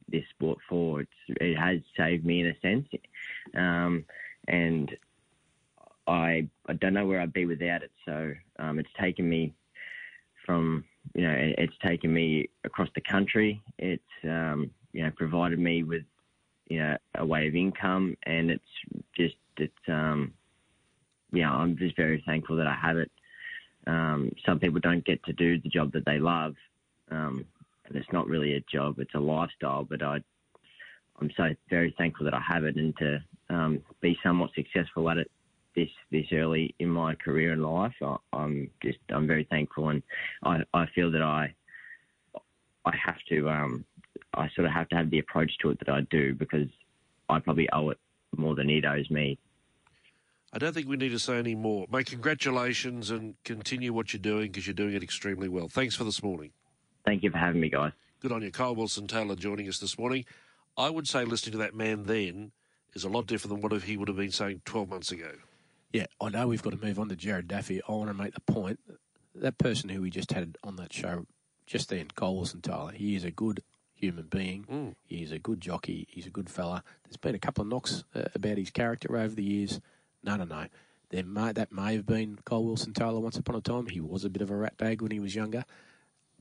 this 0.09 0.23
sport 0.31 0.59
for. 0.67 1.01
It's, 1.01 1.11
it 1.29 1.57
has 1.57 1.79
saved 1.97 2.25
me 2.25 2.41
in 2.41 2.47
a 2.47 2.59
sense, 2.59 2.87
um, 3.55 4.05
and 4.47 4.95
I 6.07 6.47
I 6.67 6.73
don't 6.73 6.93
know 6.93 7.05
where 7.05 7.21
I'd 7.21 7.33
be 7.33 7.45
without 7.45 7.83
it. 7.83 7.91
So 8.05 8.33
um, 8.59 8.79
it's 8.79 8.89
taken 8.99 9.27
me 9.27 9.53
from 10.45 10.83
you 11.13 11.23
know 11.23 11.35
it's 11.57 11.77
taken 11.83 12.13
me 12.13 12.49
across 12.63 12.89
the 12.95 13.01
country. 13.01 13.61
It's 13.77 14.03
um, 14.23 14.71
you 14.93 15.03
know 15.03 15.11
provided 15.15 15.59
me 15.59 15.83
with 15.83 16.03
you 16.67 16.79
know 16.79 16.97
a 17.15 17.25
way 17.25 17.47
of 17.47 17.55
income, 17.55 18.15
and 18.23 18.51
it's 18.51 18.63
just 19.15 19.35
it's 19.57 19.73
um, 19.87 20.33
yeah 21.31 21.51
I'm 21.51 21.77
just 21.77 21.95
very 21.95 22.23
thankful 22.25 22.57
that 22.57 22.67
I 22.67 22.75
have 22.75 22.97
it. 22.97 23.11
Um, 23.87 24.31
some 24.45 24.59
people 24.59 24.79
don't 24.79 25.05
get 25.05 25.23
to 25.25 25.33
do 25.33 25.59
the 25.59 25.69
job 25.69 25.91
that 25.93 26.05
they 26.05 26.17
love, 26.17 26.55
um, 27.11 27.45
and 27.85 27.95
it's 27.95 28.11
not 28.11 28.27
really 28.27 28.55
a 28.55 28.63
job; 28.71 28.99
it's 28.99 29.13
a 29.15 29.19
lifestyle. 29.19 29.83
But 29.83 30.03
I, 30.03 30.21
I'm 31.19 31.31
so 31.37 31.49
very 31.69 31.93
thankful 31.97 32.25
that 32.25 32.33
I 32.33 32.41
have 32.47 32.63
it, 32.63 32.75
and 32.75 32.95
to 32.97 33.23
um, 33.49 33.81
be 34.01 34.17
somewhat 34.23 34.51
successful 34.55 35.09
at 35.09 35.17
it 35.17 35.31
this 35.75 35.89
this 36.11 36.25
early 36.31 36.73
in 36.79 36.89
my 36.89 37.15
career 37.15 37.53
and 37.53 37.63
life. 37.63 37.93
I, 38.01 38.15
I'm 38.33 38.69
just 38.81 38.99
I'm 39.09 39.27
very 39.27 39.45
thankful, 39.49 39.89
and 39.89 40.01
I, 40.43 40.59
I 40.73 40.85
feel 40.95 41.11
that 41.11 41.21
I 41.21 41.53
I 42.85 42.95
have 42.95 43.17
to 43.29 43.49
um, 43.49 43.85
I 44.33 44.49
sort 44.55 44.67
of 44.67 44.73
have 44.73 44.89
to 44.89 44.95
have 44.95 45.09
the 45.09 45.19
approach 45.19 45.51
to 45.61 45.71
it 45.71 45.79
that 45.79 45.89
I 45.89 46.01
do 46.09 46.33
because 46.33 46.67
I 47.29 47.39
probably 47.39 47.69
owe 47.71 47.89
it 47.89 47.97
more 48.35 48.55
than 48.55 48.69
it 48.69 48.85
owes 48.85 49.09
me. 49.09 49.37
I 50.53 50.57
don't 50.57 50.73
think 50.73 50.87
we 50.87 50.95
need 50.95 51.09
to 51.09 51.19
say 51.19 51.37
any 51.37 51.55
more. 51.55 51.85
Mate, 51.91 52.07
congratulations 52.07 53.11
and 53.11 53.35
continue 53.43 53.91
what 53.91 54.13
you're 54.13 54.21
doing 54.21 54.51
because 54.51 54.65
you're 54.65 54.73
doing 54.73 54.93
it 54.93 55.03
extremely 55.03 55.49
well. 55.49 55.67
Thanks 55.67 55.95
for 55.95 56.05
this 56.05 56.23
morning. 56.23 56.51
Thank 57.05 57.23
you 57.23 57.31
for 57.31 57.37
having 57.37 57.59
me, 57.59 57.69
guys. 57.69 57.91
Good 58.21 58.31
on 58.31 58.41
you. 58.41 58.51
Kyle 58.51 58.73
Wilson 58.73 59.07
Taylor 59.07 59.35
joining 59.35 59.67
us 59.67 59.79
this 59.79 59.99
morning. 59.99 60.25
I 60.77 60.89
would 60.89 61.07
say 61.07 61.25
listening 61.25 61.53
to 61.53 61.57
that 61.59 61.75
man 61.75 62.03
then 62.03 62.51
is 62.93 63.03
a 63.03 63.09
lot 63.09 63.27
different 63.27 63.53
than 63.53 63.69
what 63.69 63.83
he 63.83 63.97
would 63.97 64.07
have 64.07 64.17
been 64.17 64.31
saying 64.31 64.61
12 64.65 64.89
months 64.89 65.11
ago. 65.11 65.31
Yeah, 65.95 66.07
I 66.19 66.29
know 66.29 66.47
we've 66.47 66.61
got 66.61 66.71
to 66.71 66.85
move 66.85 66.99
on 66.99 67.07
to 67.09 67.15
Jared 67.15 67.47
Daffy. 67.47 67.81
I 67.87 67.91
want 67.93 68.09
to 68.09 68.13
make 68.13 68.33
the 68.33 68.41
point 68.41 68.79
that 69.33 69.57
person 69.57 69.89
who 69.89 70.01
we 70.01 70.09
just 70.09 70.31
had 70.33 70.57
on 70.63 70.75
that 70.75 70.91
show 70.91 71.25
just 71.65 71.89
then, 71.89 72.07
Kyle 72.15 72.35
Wilson 72.35 72.61
Taylor, 72.61 72.91
he 72.91 73.15
is 73.15 73.23
a 73.23 73.31
good 73.31 73.61
human 73.93 74.25
being. 74.25 74.65
Mm. 74.69 74.95
He's 75.05 75.31
a 75.31 75.39
good 75.39 75.61
jockey. 75.61 76.05
He's 76.09 76.27
a 76.27 76.29
good 76.29 76.49
fella. 76.49 76.83
There's 77.05 77.17
been 77.17 77.33
a 77.33 77.39
couple 77.39 77.61
of 77.61 77.69
knocks 77.69 78.03
uh, 78.13 78.23
about 78.35 78.57
his 78.57 78.69
character 78.71 79.15
over 79.17 79.33
the 79.33 79.43
years. 79.43 79.79
No, 80.23 80.35
no, 80.35 80.43
no. 80.43 80.65
There 81.11 81.23
may, 81.23 81.53
that 81.53 81.71
may 81.71 81.95
have 81.95 82.05
been 82.05 82.39
Kyle 82.45 82.63
Wilson 82.63 82.91
Taylor 82.93 83.19
once 83.19 83.37
upon 83.37 83.55
a 83.55 83.61
time. 83.61 83.87
He 83.87 84.01
was 84.01 84.25
a 84.25 84.29
bit 84.29 84.41
of 84.41 84.51
a 84.51 84.55
rat 84.55 84.77
bag 84.77 85.01
when 85.01 85.11
he 85.11 85.19
was 85.21 85.33
younger. 85.33 85.63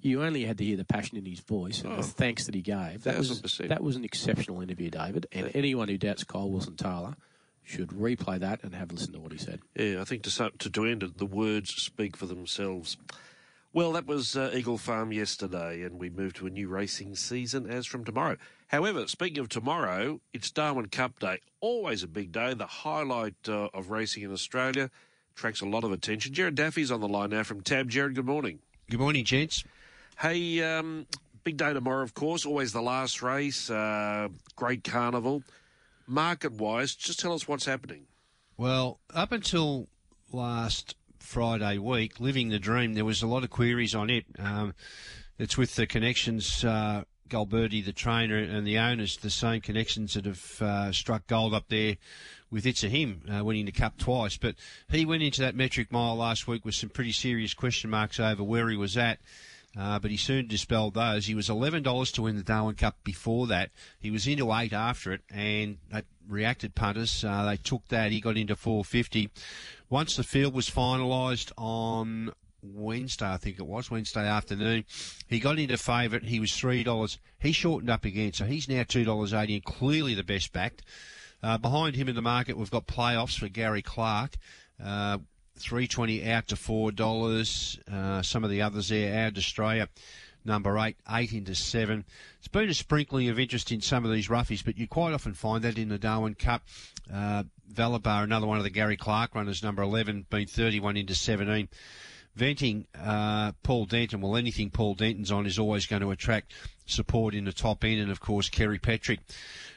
You 0.00 0.22
only 0.24 0.44
had 0.44 0.59
to 0.59 0.64
hear 0.64 0.76
the 0.76 0.84
passion 0.84 1.16
in 1.16 1.24
his 1.24 1.40
voice 1.40 1.82
and 1.82 1.92
Oh. 1.92 1.96
the 1.98 2.02
thanks 2.02 2.46
that 2.46 2.55
he 2.55 2.61
gave. 2.61 3.05
That 3.05 3.16
was 3.16 3.40
1000%. 3.40 3.68
that 3.68 3.82
was 3.82 3.96
an 3.96 4.05
exceptional 4.05 4.61
interview, 4.61 4.90
David. 4.90 5.26
And 5.32 5.50
anyone 5.55 5.88
who 5.88 5.96
doubts 5.96 6.24
Kyle 6.24 6.50
Wilson 6.50 6.76
Taylor 6.76 7.14
should 7.64 7.88
replay 7.88 8.38
that 8.38 8.62
and 8.62 8.74
have 8.74 8.90
a 8.90 8.94
listen 8.94 9.12
to 9.14 9.18
what 9.18 9.32
he 9.32 9.38
said. 9.38 9.60
Yeah, 9.74 10.00
I 10.00 10.04
think 10.04 10.22
to, 10.22 10.30
su- 10.30 10.50
to, 10.58 10.70
to 10.70 10.84
end 10.84 11.02
it, 11.02 11.18
the 11.18 11.26
words 11.26 11.74
speak 11.74 12.16
for 12.16 12.26
themselves. 12.26 12.96
Well, 13.72 13.92
that 13.92 14.06
was 14.06 14.36
uh, 14.36 14.52
Eagle 14.54 14.78
Farm 14.78 15.12
yesterday, 15.12 15.82
and 15.82 15.98
we 15.98 16.08
move 16.08 16.34
to 16.34 16.46
a 16.46 16.50
new 16.50 16.68
racing 16.68 17.16
season 17.16 17.68
as 17.68 17.86
from 17.86 18.04
tomorrow. 18.04 18.36
However, 18.68 19.08
speaking 19.08 19.38
of 19.38 19.48
tomorrow, 19.48 20.20
it's 20.32 20.50
Darwin 20.50 20.88
Cup 20.88 21.18
Day. 21.18 21.40
Always 21.60 22.04
a 22.04 22.06
big 22.06 22.30
day, 22.30 22.54
the 22.54 22.66
highlight 22.66 23.34
uh, 23.48 23.68
of 23.74 23.90
racing 23.90 24.22
in 24.22 24.32
Australia. 24.32 24.90
Attracts 25.36 25.60
a 25.60 25.66
lot 25.66 25.82
of 25.82 25.90
attention. 25.90 26.32
Jared 26.32 26.54
Daffy's 26.54 26.92
on 26.92 27.00
the 27.00 27.08
line 27.08 27.30
now 27.30 27.42
from 27.42 27.62
Tab. 27.62 27.88
Jared, 27.88 28.14
good 28.14 28.26
morning. 28.26 28.60
Good 28.88 29.00
morning, 29.00 29.24
gents. 29.24 29.64
Hey, 30.20 30.62
um, 30.62 31.06
big 31.42 31.56
day 31.56 31.72
tomorrow, 31.72 32.04
of 32.04 32.14
course. 32.14 32.46
Always 32.46 32.72
the 32.72 32.82
last 32.82 33.22
race. 33.22 33.68
Uh, 33.68 34.28
great 34.54 34.84
carnival. 34.84 35.42
Market 36.07 36.52
wise, 36.52 36.94
just 36.94 37.20
tell 37.20 37.32
us 37.32 37.48
what's 37.48 37.64
happening. 37.64 38.07
Well, 38.57 39.00
up 39.12 39.32
until 39.32 39.88
last 40.32 40.96
Friday 41.18 41.78
week, 41.78 42.20
Living 42.20 42.50
the 42.50 42.59
Dream, 42.59 42.94
there 42.94 43.05
was 43.05 43.22
a 43.22 43.26
lot 43.26 43.44
of 43.44 43.50
queries 43.50 43.94
on 43.94 44.11
it. 44.11 44.26
Um, 44.38 44.74
it's 45.38 45.57
with 45.57 45.74
the 45.74 45.86
connections, 45.86 46.64
uh, 46.64 47.05
Galberti, 47.28 47.84
the 47.84 47.92
trainer, 47.92 48.36
and 48.36 48.66
the 48.66 48.78
owners, 48.78 49.16
the 49.16 49.30
same 49.30 49.61
connections 49.61 50.14
that 50.14 50.26
have 50.26 50.62
uh, 50.62 50.92
struck 50.92 51.26
gold 51.26 51.55
up 51.55 51.68
there 51.68 51.96
with 52.50 52.66
It's 52.66 52.84
a 52.84 52.88
Him, 52.88 53.22
uh, 53.28 53.44
winning 53.44 53.64
the 53.64 53.72
Cup 53.72 53.98
twice. 53.98 54.36
But 54.36 54.55
he 54.88 55.05
went 55.05 55.22
into 55.22 55.40
that 55.40 55.57
metric 55.57 55.90
mile 55.90 56.14
last 56.14 56.46
week 56.46 56.64
with 56.64 56.74
some 56.74 56.90
pretty 56.90 57.12
serious 57.12 57.55
question 57.55 57.90
marks 57.90 58.20
over 58.20 58.44
where 58.44 58.68
he 58.68 58.76
was 58.76 58.96
at. 58.96 59.18
Uh, 59.77 59.99
but 59.99 60.11
he 60.11 60.16
soon 60.16 60.47
dispelled 60.47 60.95
those. 60.95 61.27
He 61.27 61.35
was 61.35 61.49
$11 61.49 62.12
to 62.12 62.22
win 62.22 62.37
the 62.37 62.43
Darwin 62.43 62.77
Cup 62.77 63.03
before 63.03 63.49
that. 63.49 63.70
He 63.99 64.11
was 64.11 64.27
into 64.27 64.53
eight 64.53 64.72
after 64.72 65.12
it, 65.12 65.22
and 65.31 65.79
they 65.91 66.03
reacted 66.29 66.75
punters. 66.75 67.25
Uh, 67.25 67.45
they 67.45 67.57
took 67.57 67.89
that. 67.89 68.12
He 68.12 68.20
got 68.20 68.37
into 68.37 68.55
450. 68.55 69.31
Once 69.91 70.16
the 70.16 70.22
field 70.22 70.55
was 70.55 70.70
finalised 70.70 71.51
on 71.57 72.33
Wednesday, 72.62 73.31
I 73.31 73.37
think 73.37 73.59
it 73.59 73.66
was 73.66 73.91
Wednesday 73.91 74.27
afternoon, 74.27 74.85
he 75.29 75.39
got 75.39 75.59
into 75.59 75.77
favourite. 75.77 76.25
He 76.25 76.41
was 76.41 76.57
three 76.57 76.83
dollars. 76.83 77.18
He 77.39 77.53
shortened 77.53 77.91
up 77.91 78.05
again, 78.05 78.33
so 78.33 78.45
he's 78.45 78.68
now 78.68 78.85
two 78.85 79.05
dollars 79.05 79.35
eighty, 79.35 79.55
and 79.55 79.64
clearly 79.64 80.14
the 80.14 80.25
best 80.25 80.53
backed. 80.53 80.83
Uh, 81.43 81.59
behind 81.59 81.95
him 81.95 82.09
in 82.09 82.14
the 82.14 82.22
market, 82.22 82.57
we've 82.57 82.70
got 82.70 82.87
playoffs 82.87 83.39
for 83.39 83.49
Gary 83.49 83.83
Clark. 83.83 84.37
Uh, 84.83 85.18
320 85.57 86.30
out 86.30 86.48
to 86.48 86.57
four 86.57 86.90
dollars. 86.90 87.78
Uh, 87.90 88.22
some 88.22 88.44
of 88.44 88.50
the 88.50 88.62
others 88.62 88.88
there, 88.88 89.26
out 89.26 89.36
Australia, 89.38 89.88
number 90.44 90.76
eight, 90.78 90.96
eight 91.11 91.32
into 91.32 91.55
seven. 91.55 92.05
It's 92.38 92.48
been 92.48 92.68
a 92.68 92.74
sprinkling 92.74 93.28
of 93.28 93.38
interest 93.38 93.72
in 93.72 93.80
some 93.80 94.05
of 94.05 94.11
these 94.11 94.28
roughies, 94.28 94.64
but 94.64 94.76
you 94.76 94.88
quite 94.88 95.14
often 95.14 95.34
find 95.34 95.62
that 95.64 95.78
in 95.78 95.88
the 95.88 95.98
Darwin 95.98 96.34
Cup. 96.34 96.62
Uh, 97.12 97.44
Valabar, 97.72 98.24
another 98.24 98.46
one 98.46 98.59
of 98.59 98.64
the 98.64 98.70
Gary 98.70 98.96
Clark 98.96 99.34
runners, 99.34 99.62
number 99.62 99.82
11, 99.82 100.26
been 100.28 100.46
31 100.46 100.96
into 100.96 101.14
17. 101.14 101.68
Venting 102.34 102.86
uh, 103.00 103.52
Paul 103.62 103.84
Denton. 103.84 104.20
Well, 104.20 104.36
anything 104.36 104.70
Paul 104.70 104.94
Denton's 104.94 105.30
on 105.30 105.46
is 105.46 105.59
always 105.59 105.86
going 105.86 106.02
to 106.02 106.11
attract 106.11 106.52
support 106.84 107.32
in 107.32 107.44
the 107.44 107.52
top 107.52 107.84
end, 107.84 108.00
and 108.00 108.11
of 108.11 108.20
course 108.20 108.48
Kerry 108.48 108.78
Patrick 108.78 109.20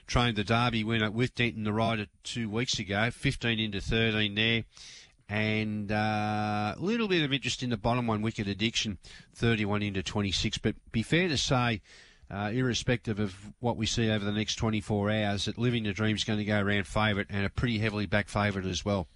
trained 0.08 0.38
the 0.38 0.44
Derby 0.44 0.84
winner 0.84 1.12
with 1.12 1.36
Denton 1.36 1.66
the 1.66 1.74
rider 1.74 2.08
two 2.24 2.50
weeks 2.50 2.80
ago, 2.80 3.12
15 3.12 3.60
into 3.60 3.80
13 3.80 4.34
there 4.34 4.64
and 5.30 5.92
uh, 5.92 6.76
a 6.78 6.80
little 6.80 7.08
bit 7.08 7.24
of 7.24 7.34
interest 7.34 7.64
in 7.64 7.70
the 7.70 7.78
bottom 7.78 8.08
one, 8.08 8.22
Wicked 8.22 8.48
Addiction, 8.48 8.98
31 9.36 9.84
into 9.84 10.04
26. 10.04 10.58
But 10.60 10.76
be 10.92 11.04
fair 11.04 11.28
to 11.28 11.38
say, 11.38 11.82
uh, 12.30 12.52
irrespective 12.54 13.20
of 13.20 13.36
what 13.60 13.78
we 13.78 13.86
see 13.86 14.10
over 14.10 14.24
the 14.24 14.32
next 14.32 14.56
24 14.56 15.12
hours, 15.12 15.46
that 15.46 15.58
Living 15.58 15.84
the 15.84 15.94
Dream 15.94 16.16
is 16.16 16.24
going 16.24 16.40
to 16.40 16.46
go 16.46 16.60
around 16.60 16.88
favourite 16.88 17.28
and 17.30 17.46
a 17.46 17.50
pretty 17.50 17.80
heavily 17.80 18.06
back 18.06 18.30
favourite 18.30 18.68
as 18.68 18.86
well. 18.86 19.08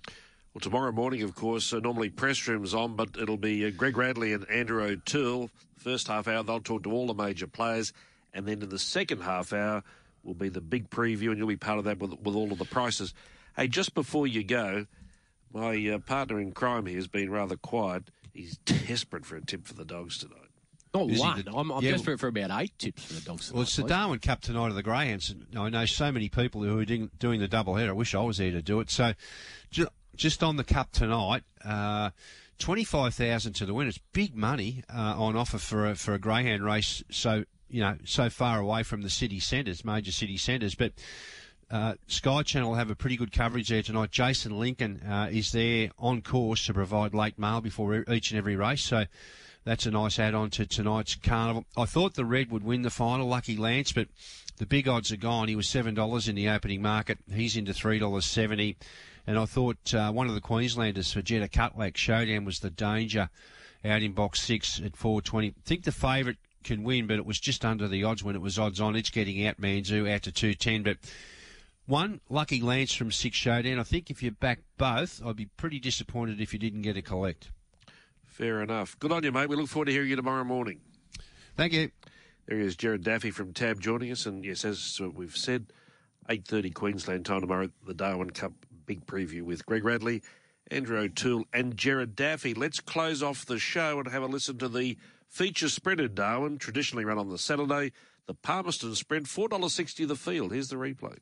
Well, 0.53 0.59
tomorrow 0.59 0.91
morning, 0.91 1.23
of 1.23 1.33
course, 1.33 1.71
uh, 1.71 1.79
normally 1.79 2.09
press 2.09 2.45
room's 2.45 2.73
on, 2.73 2.95
but 2.97 3.15
it'll 3.17 3.37
be 3.37 3.65
uh, 3.65 3.71
Greg 3.71 3.95
Radley 3.95 4.33
and 4.33 4.49
Andrew 4.49 4.83
O'Toole. 4.83 5.49
First 5.77 6.07
half 6.07 6.27
hour, 6.27 6.43
they'll 6.43 6.59
talk 6.59 6.83
to 6.83 6.91
all 6.91 7.07
the 7.07 7.13
major 7.13 7.47
players, 7.47 7.93
and 8.33 8.45
then 8.45 8.61
in 8.61 8.67
the 8.67 8.79
second 8.79 9.21
half 9.21 9.53
hour 9.53 9.81
will 10.23 10.33
be 10.33 10.49
the 10.49 10.61
big 10.61 10.89
preview, 10.89 11.29
and 11.29 11.37
you'll 11.37 11.47
be 11.47 11.55
part 11.55 11.79
of 11.79 11.85
that 11.85 11.99
with, 11.99 12.19
with 12.19 12.35
all 12.35 12.51
of 12.51 12.59
the 12.59 12.65
prices. 12.65 13.13
Hey, 13.55 13.67
just 13.67 13.93
before 13.93 14.27
you 14.27 14.43
go, 14.43 14.85
my 15.53 15.89
uh, 15.89 15.99
partner 15.99 16.39
in 16.39 16.51
crime 16.51 16.85
here 16.85 16.97
has 16.97 17.07
been 17.07 17.29
rather 17.31 17.55
quiet. 17.57 18.09
He's 18.33 18.57
desperate 18.57 19.25
for 19.25 19.35
a 19.35 19.41
tip 19.45 19.67
for 19.67 19.73
the 19.73 19.85
dogs 19.85 20.17
tonight. 20.19 20.37
Not 20.93 21.09
Is 21.09 21.19
one. 21.19 21.43
the- 21.45 21.51
I'm, 21.55 21.71
I'm 21.71 21.83
Yeah, 21.83 21.91
desperate 21.91 22.19
for 22.19 22.27
about 22.27 22.51
eight 22.61 22.77
tips 22.77 23.05
for 23.05 23.13
the 23.13 23.21
dogs. 23.21 23.51
Well, 23.53 23.63
it's 23.63 23.75
the 23.75 23.83
tonight, 23.83 23.95
Darwin 23.95 24.19
Cup 24.19 24.41
tonight 24.41 24.67
of 24.67 24.75
the 24.75 24.83
Greyhounds. 24.83 25.33
I 25.57 25.69
know 25.69 25.85
so 25.85 26.11
many 26.11 26.27
people 26.29 26.61
who 26.63 26.77
are 26.79 26.85
doing, 26.85 27.09
doing 27.17 27.39
the 27.39 27.47
double 27.47 27.75
header. 27.75 27.91
I 27.91 27.93
wish 27.93 28.13
I 28.13 28.21
was 28.21 28.37
there 28.37 28.51
to 28.51 28.61
do 28.61 28.79
it. 28.81 28.89
So, 28.89 29.13
ju- 29.69 29.87
just 30.15 30.43
on 30.43 30.57
the 30.57 30.65
Cup 30.65 30.91
tonight, 30.91 31.43
uh, 31.63 32.09
twenty-five 32.59 33.13
thousand 33.13 33.53
to 33.53 33.65
the 33.65 33.73
win. 33.73 33.87
It's 33.87 33.99
big 34.11 34.35
money 34.35 34.83
uh, 34.93 35.15
on 35.17 35.37
offer 35.37 35.57
for 35.57 35.89
a, 35.89 35.95
for 35.95 36.13
a 36.13 36.19
Greyhound 36.19 36.63
race. 36.65 37.01
So 37.09 37.45
you 37.69 37.79
know, 37.79 37.97
so 38.03 38.29
far 38.29 38.59
away 38.59 38.83
from 38.83 39.01
the 39.01 39.09
city 39.09 39.39
centres, 39.39 39.85
major 39.85 40.11
city 40.11 40.37
centres, 40.37 40.75
but. 40.75 40.93
Uh, 41.71 41.93
Sky 42.07 42.43
Channel 42.43 42.71
will 42.71 42.77
have 42.77 42.89
a 42.89 42.95
pretty 42.95 43.15
good 43.15 43.31
coverage 43.31 43.69
there 43.69 43.81
tonight. 43.81 44.11
Jason 44.11 44.59
Lincoln 44.59 45.01
uh, 45.03 45.29
is 45.31 45.53
there 45.53 45.89
on 45.97 46.21
course 46.21 46.65
to 46.65 46.73
provide 46.73 47.13
late 47.13 47.39
mail 47.39 47.61
before 47.61 48.03
each 48.11 48.31
and 48.31 48.37
every 48.37 48.57
race. 48.57 48.83
So 48.83 49.05
that's 49.63 49.85
a 49.85 49.91
nice 49.91 50.19
add-on 50.19 50.49
to 50.51 50.65
tonight's 50.65 51.15
carnival. 51.15 51.65
I 51.77 51.85
thought 51.85 52.15
the 52.15 52.25
red 52.25 52.51
would 52.51 52.63
win 52.63 52.81
the 52.81 52.89
final, 52.89 53.27
Lucky 53.27 53.55
Lance, 53.55 53.93
but 53.93 54.09
the 54.57 54.65
big 54.65 54.89
odds 54.89 55.13
are 55.13 55.17
gone. 55.17 55.47
He 55.47 55.55
was 55.55 55.69
seven 55.69 55.93
dollars 55.93 56.27
in 56.27 56.35
the 56.35 56.49
opening 56.49 56.81
market. 56.81 57.19
He's 57.33 57.55
into 57.55 57.73
three 57.73 57.99
dollars 57.99 58.25
seventy. 58.25 58.75
And 59.25 59.37
I 59.37 59.45
thought 59.45 59.93
uh, 59.93 60.11
one 60.11 60.27
of 60.27 60.33
the 60.33 60.41
Queenslanders 60.41 61.13
for 61.13 61.21
Jetta 61.21 61.47
Cutlack 61.47 61.95
Showdown 61.95 62.43
was 62.43 62.59
the 62.59 62.71
danger 62.71 63.29
out 63.85 64.01
in 64.01 64.11
box 64.11 64.41
six 64.41 64.81
at 64.83 64.97
420. 64.97 65.47
I 65.47 65.53
think 65.63 65.83
the 65.83 65.91
favourite 65.91 66.37
can 66.63 66.83
win, 66.83 67.07
but 67.07 67.17
it 67.17 67.25
was 67.25 67.39
just 67.39 67.63
under 67.63 67.87
the 67.87 68.03
odds 68.03 68.23
when 68.23 68.35
it 68.35 68.41
was 68.41 68.59
odds 68.59 68.81
on. 68.81 68.95
It's 68.95 69.09
getting 69.09 69.45
out 69.45 69.61
Manzu 69.61 70.11
out 70.11 70.23
to 70.23 70.31
210. 70.31 70.83
But 70.83 70.97
one, 71.85 72.21
Lucky 72.29 72.61
Lance 72.61 72.93
from 72.93 73.11
Six 73.11 73.35
Showdown. 73.35 73.79
I 73.79 73.83
think 73.83 74.09
if 74.09 74.23
you 74.23 74.31
back 74.31 74.59
both, 74.77 75.21
I'd 75.25 75.35
be 75.35 75.45
pretty 75.45 75.79
disappointed 75.79 76.39
if 76.39 76.53
you 76.53 76.59
didn't 76.59 76.81
get 76.81 76.97
a 76.97 77.01
collect. 77.01 77.51
Fair 78.23 78.61
enough. 78.61 78.97
Good 78.99 79.11
on 79.11 79.23
you, 79.23 79.31
mate. 79.31 79.49
We 79.49 79.55
look 79.55 79.67
forward 79.67 79.85
to 79.85 79.91
hearing 79.91 80.09
you 80.09 80.15
tomorrow 80.15 80.43
morning. 80.43 80.79
Thank 81.57 81.73
you. 81.73 81.91
There 82.47 82.57
he 82.57 82.65
is, 82.65 82.75
Jared 82.75 83.03
Daffy 83.03 83.31
from 83.31 83.53
Tab 83.53 83.79
joining 83.79 84.11
us. 84.11 84.25
And 84.25 84.43
yes, 84.43 84.65
as 84.65 84.99
we've 85.13 85.35
said, 85.35 85.67
8.30 86.29 86.73
Queensland 86.73 87.25
time 87.25 87.41
tomorrow, 87.41 87.69
the 87.85 87.93
Darwin 87.93 88.29
Cup 88.29 88.53
big 88.85 89.05
preview 89.05 89.43
with 89.43 89.65
Greg 89.65 89.85
Radley, 89.85 90.21
Andrew 90.69 90.97
O'Toole 90.99 91.45
and 91.53 91.77
Jared 91.77 92.15
Daffy. 92.15 92.53
Let's 92.53 92.79
close 92.79 93.21
off 93.21 93.45
the 93.45 93.59
show 93.59 93.99
and 93.99 94.07
have 94.07 94.23
a 94.23 94.27
listen 94.27 94.57
to 94.59 94.69
the 94.69 94.97
feature 95.27 95.69
sprint 95.69 95.99
in 95.99 96.13
Darwin, 96.13 96.57
traditionally 96.57 97.05
run 97.05 97.17
on 97.17 97.29
the 97.29 97.37
Saturday. 97.37 97.91
The 98.27 98.33
Palmerston 98.33 98.95
Sprint, 98.95 99.25
$4.60 99.25 100.07
the 100.07 100.15
field. 100.15 100.53
Here's 100.53 100.69
the 100.69 100.77
replay. 100.77 101.17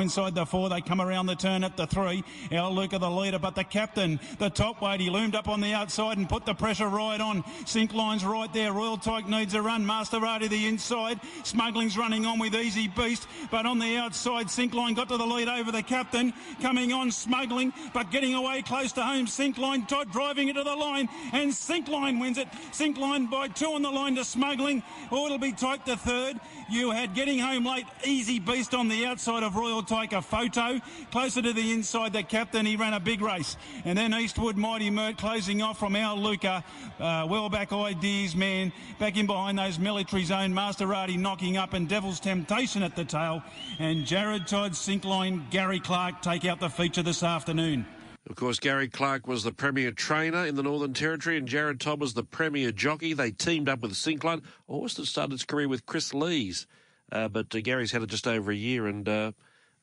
Inside 0.00 0.34
the 0.34 0.46
four, 0.46 0.70
they 0.70 0.80
come 0.80 1.02
around 1.02 1.26
the 1.26 1.34
turn 1.34 1.62
at 1.62 1.76
the 1.76 1.86
three. 1.86 2.24
El 2.50 2.74
Luca 2.74 2.98
the 2.98 3.10
leader, 3.10 3.38
but 3.38 3.54
the 3.54 3.62
captain, 3.62 4.18
the 4.38 4.48
top 4.48 4.80
weight, 4.80 5.02
he 5.02 5.10
loomed 5.10 5.34
up 5.34 5.48
on 5.48 5.60
the 5.60 5.74
outside 5.74 6.16
and 6.16 6.26
put 6.26 6.46
the 6.46 6.54
pressure 6.54 6.88
right 6.88 7.20
on. 7.20 7.44
Sink 7.66 7.92
line's 7.92 8.24
right 8.24 8.50
there. 8.54 8.72
Royal 8.72 8.96
Tyke 8.96 9.28
needs 9.28 9.52
a 9.52 9.60
run. 9.60 9.84
Maserati 9.84 10.48
the 10.48 10.66
inside. 10.66 11.20
Smuggling's 11.44 11.98
running 11.98 12.24
on 12.24 12.38
with 12.38 12.54
Easy 12.54 12.88
Beast, 12.88 13.28
but 13.50 13.66
on 13.66 13.78
the 13.78 13.98
outside, 13.98 14.50
Sink 14.50 14.72
line 14.72 14.94
got 14.94 15.10
to 15.10 15.18
the 15.18 15.26
lead 15.26 15.46
over 15.46 15.70
the 15.70 15.82
captain. 15.82 16.32
Coming 16.62 16.94
on, 16.94 17.10
Smuggling, 17.10 17.74
but 17.92 18.10
getting 18.10 18.34
away 18.34 18.62
close 18.62 18.92
to 18.92 19.02
home. 19.02 19.26
Sink 19.26 19.58
line 19.58 19.84
tight, 19.84 20.10
driving 20.10 20.48
into 20.48 20.64
the 20.64 20.74
line, 20.74 21.10
and 21.34 21.52
Sink 21.52 21.88
line 21.88 22.18
wins 22.18 22.38
it. 22.38 22.48
Sink 22.70 22.96
line 22.96 23.26
by 23.26 23.48
two 23.48 23.66
on 23.66 23.82
the 23.82 23.90
line 23.90 24.14
to 24.14 24.24
Smuggling. 24.24 24.82
Oh, 25.10 25.26
it'll 25.26 25.36
be 25.36 25.52
Tyke 25.52 25.84
to 25.84 25.98
third. 25.98 26.40
You 26.70 26.92
had 26.92 27.14
getting 27.14 27.38
home 27.38 27.66
late. 27.66 27.84
Easy 28.06 28.38
Beast 28.38 28.72
on 28.72 28.88
the 28.88 29.04
outside 29.04 29.42
of 29.42 29.54
Royal 29.54 29.81
take 29.82 30.12
a 30.12 30.22
photo. 30.22 30.80
Closer 31.10 31.42
to 31.42 31.52
the 31.52 31.72
inside, 31.72 32.12
the 32.12 32.22
captain, 32.22 32.66
he 32.66 32.76
ran 32.76 32.94
a 32.94 33.00
big 33.00 33.20
race. 33.20 33.56
And 33.84 33.96
then 33.96 34.14
Eastwood 34.14 34.56
Mighty 34.56 34.90
Mert 34.90 35.18
closing 35.18 35.62
off 35.62 35.78
from 35.78 35.96
Al 35.96 36.16
Luca. 36.16 36.64
Uh, 36.98 37.26
well 37.28 37.48
back 37.48 37.72
ideas, 37.72 38.34
man. 38.36 38.72
Back 38.98 39.16
in 39.16 39.26
behind 39.26 39.58
those 39.58 39.78
military 39.78 40.24
zone. 40.24 40.52
Maserati 40.52 41.18
knocking 41.18 41.56
up 41.56 41.72
and 41.72 41.88
Devil's 41.88 42.20
Temptation 42.20 42.82
at 42.82 42.96
the 42.96 43.04
tail. 43.04 43.42
And 43.78 44.04
Jared 44.04 44.46
Todd, 44.46 44.72
Sinkline, 44.72 45.50
Gary 45.50 45.80
Clark 45.80 46.22
take 46.22 46.44
out 46.44 46.60
the 46.60 46.70
feature 46.70 47.02
this 47.02 47.22
afternoon. 47.22 47.86
Of 48.30 48.36
course, 48.36 48.60
Gary 48.60 48.88
Clark 48.88 49.26
was 49.26 49.42
the 49.42 49.52
premier 49.52 49.90
trainer 49.90 50.46
in 50.46 50.54
the 50.54 50.62
Northern 50.62 50.94
Territory, 50.94 51.36
and 51.36 51.48
Jared 51.48 51.80
Todd 51.80 52.00
was 52.00 52.14
the 52.14 52.22
premier 52.22 52.70
jockey. 52.70 53.14
They 53.14 53.32
teamed 53.32 53.68
up 53.68 53.80
with 53.80 53.96
Sinkline. 53.96 54.42
Austin 54.68 55.06
started 55.06 55.32
his 55.32 55.44
career 55.44 55.66
with 55.66 55.86
Chris 55.86 56.14
Lees, 56.14 56.68
uh, 57.10 57.26
but 57.26 57.52
uh, 57.52 57.60
Gary's 57.60 57.90
had 57.90 58.02
it 58.02 58.10
just 58.10 58.28
over 58.28 58.52
a 58.52 58.56
year, 58.56 58.86
and 58.86 59.08
uh, 59.08 59.32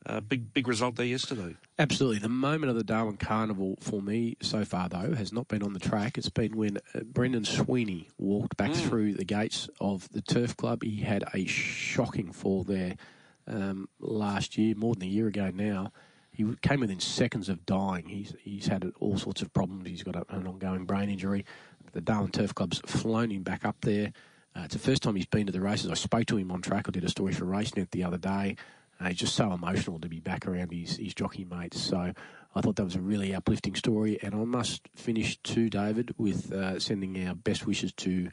uh, 0.06 0.20
big 0.22 0.54
big 0.54 0.68
result 0.68 0.96
there 0.96 1.06
yesterday. 1.06 1.56
Absolutely. 1.78 2.20
The 2.20 2.30
moment 2.30 2.70
of 2.70 2.76
the 2.76 2.84
Darwin 2.84 3.18
Carnival 3.18 3.78
for 3.82 4.02
me 4.02 4.38
so 4.42 4.64
far, 4.64 4.90
though, 4.90 5.14
has 5.14 5.34
not 5.34 5.48
been 5.48 5.62
on 5.62 5.74
the 5.74 5.80
track. 5.80 6.18
It's 6.18 6.30
been 6.30 6.56
when 6.56 6.78
uh, 6.96 7.02
Brendan 7.04 7.46
Sweeney 7.46 8.10
walked 8.18 8.58
back 8.58 8.72
mm. 8.72 8.88
through 8.88 9.14
the 9.16 9.26
gates 9.26 9.70
of 9.80 10.10
the 10.10 10.22
Turf 10.22 10.56
Club. 10.56 10.84
He 10.84 11.02
had 11.02 11.26
a 11.34 11.46
shocking 11.46 12.32
fall 12.32 12.64
there 12.64 12.96
um, 13.48 13.90
last 14.00 14.58
year, 14.58 14.76
more 14.76 14.96
than 14.96 15.04
a 15.04 15.12
year 15.12 15.28
ago 15.28 15.52
now. 15.54 15.92
He 16.32 16.46
came 16.62 16.80
within 16.80 17.02
seconds 17.02 17.50
of 17.50 17.66
dying. 17.66 18.08
He's 18.08 18.34
he's 18.42 18.68
had 18.68 18.90
all 19.00 19.18
sorts 19.18 19.42
of 19.42 19.54
problems. 19.54 19.90
He's 19.90 20.04
got 20.04 20.16
an 20.16 20.48
ongoing 20.48 20.86
brain 20.86 21.10
injury. 21.10 21.46
The 21.92 22.02
Darwin 22.02 22.32
Turf 22.32 22.56
Club's 22.56 22.80
flown 22.86 23.32
him 23.32 23.44
back 23.44 23.66
up 23.66 23.78
there. 23.82 24.14
Uh, 24.56 24.62
it's 24.62 24.74
the 24.74 24.80
first 24.80 25.04
time 25.04 25.16
he's 25.16 25.26
been 25.26 25.48
to 25.48 25.52
the 25.52 25.60
races. 25.60 25.92
I 25.92 25.96
spoke 25.96 26.26
to 26.28 26.38
him 26.38 26.52
on 26.52 26.62
track. 26.62 26.86
I 26.88 26.92
did 26.92 27.04
a 27.04 27.10
story 27.10 27.34
for 27.34 27.46
RaceNet 27.46 27.92
the 27.92 28.04
other 28.04 28.18
day. 28.18 28.56
He's 29.08 29.18
just 29.18 29.36
so 29.36 29.54
emotional 29.54 30.00
to 30.00 30.10
be 30.10 30.20
back 30.20 30.46
around 30.46 30.72
his, 30.72 30.98
his 30.98 31.14
jockey 31.14 31.46
mates. 31.46 31.82
So 31.82 32.14
I 32.56 32.62
thought 32.62 32.76
that 32.76 32.84
was 32.84 32.96
a 32.96 33.02
really 33.02 33.34
uplifting 33.34 33.76
story. 33.76 34.20
And 34.22 34.36
I 34.36 34.44
must 34.44 34.90
finish 34.96 35.38
too, 35.38 35.70
David, 35.70 36.14
with 36.18 36.52
uh, 36.52 36.80
sending 36.80 37.28
our 37.28 37.36
best 37.36 37.66
wishes 37.66 37.94
to 37.94 38.30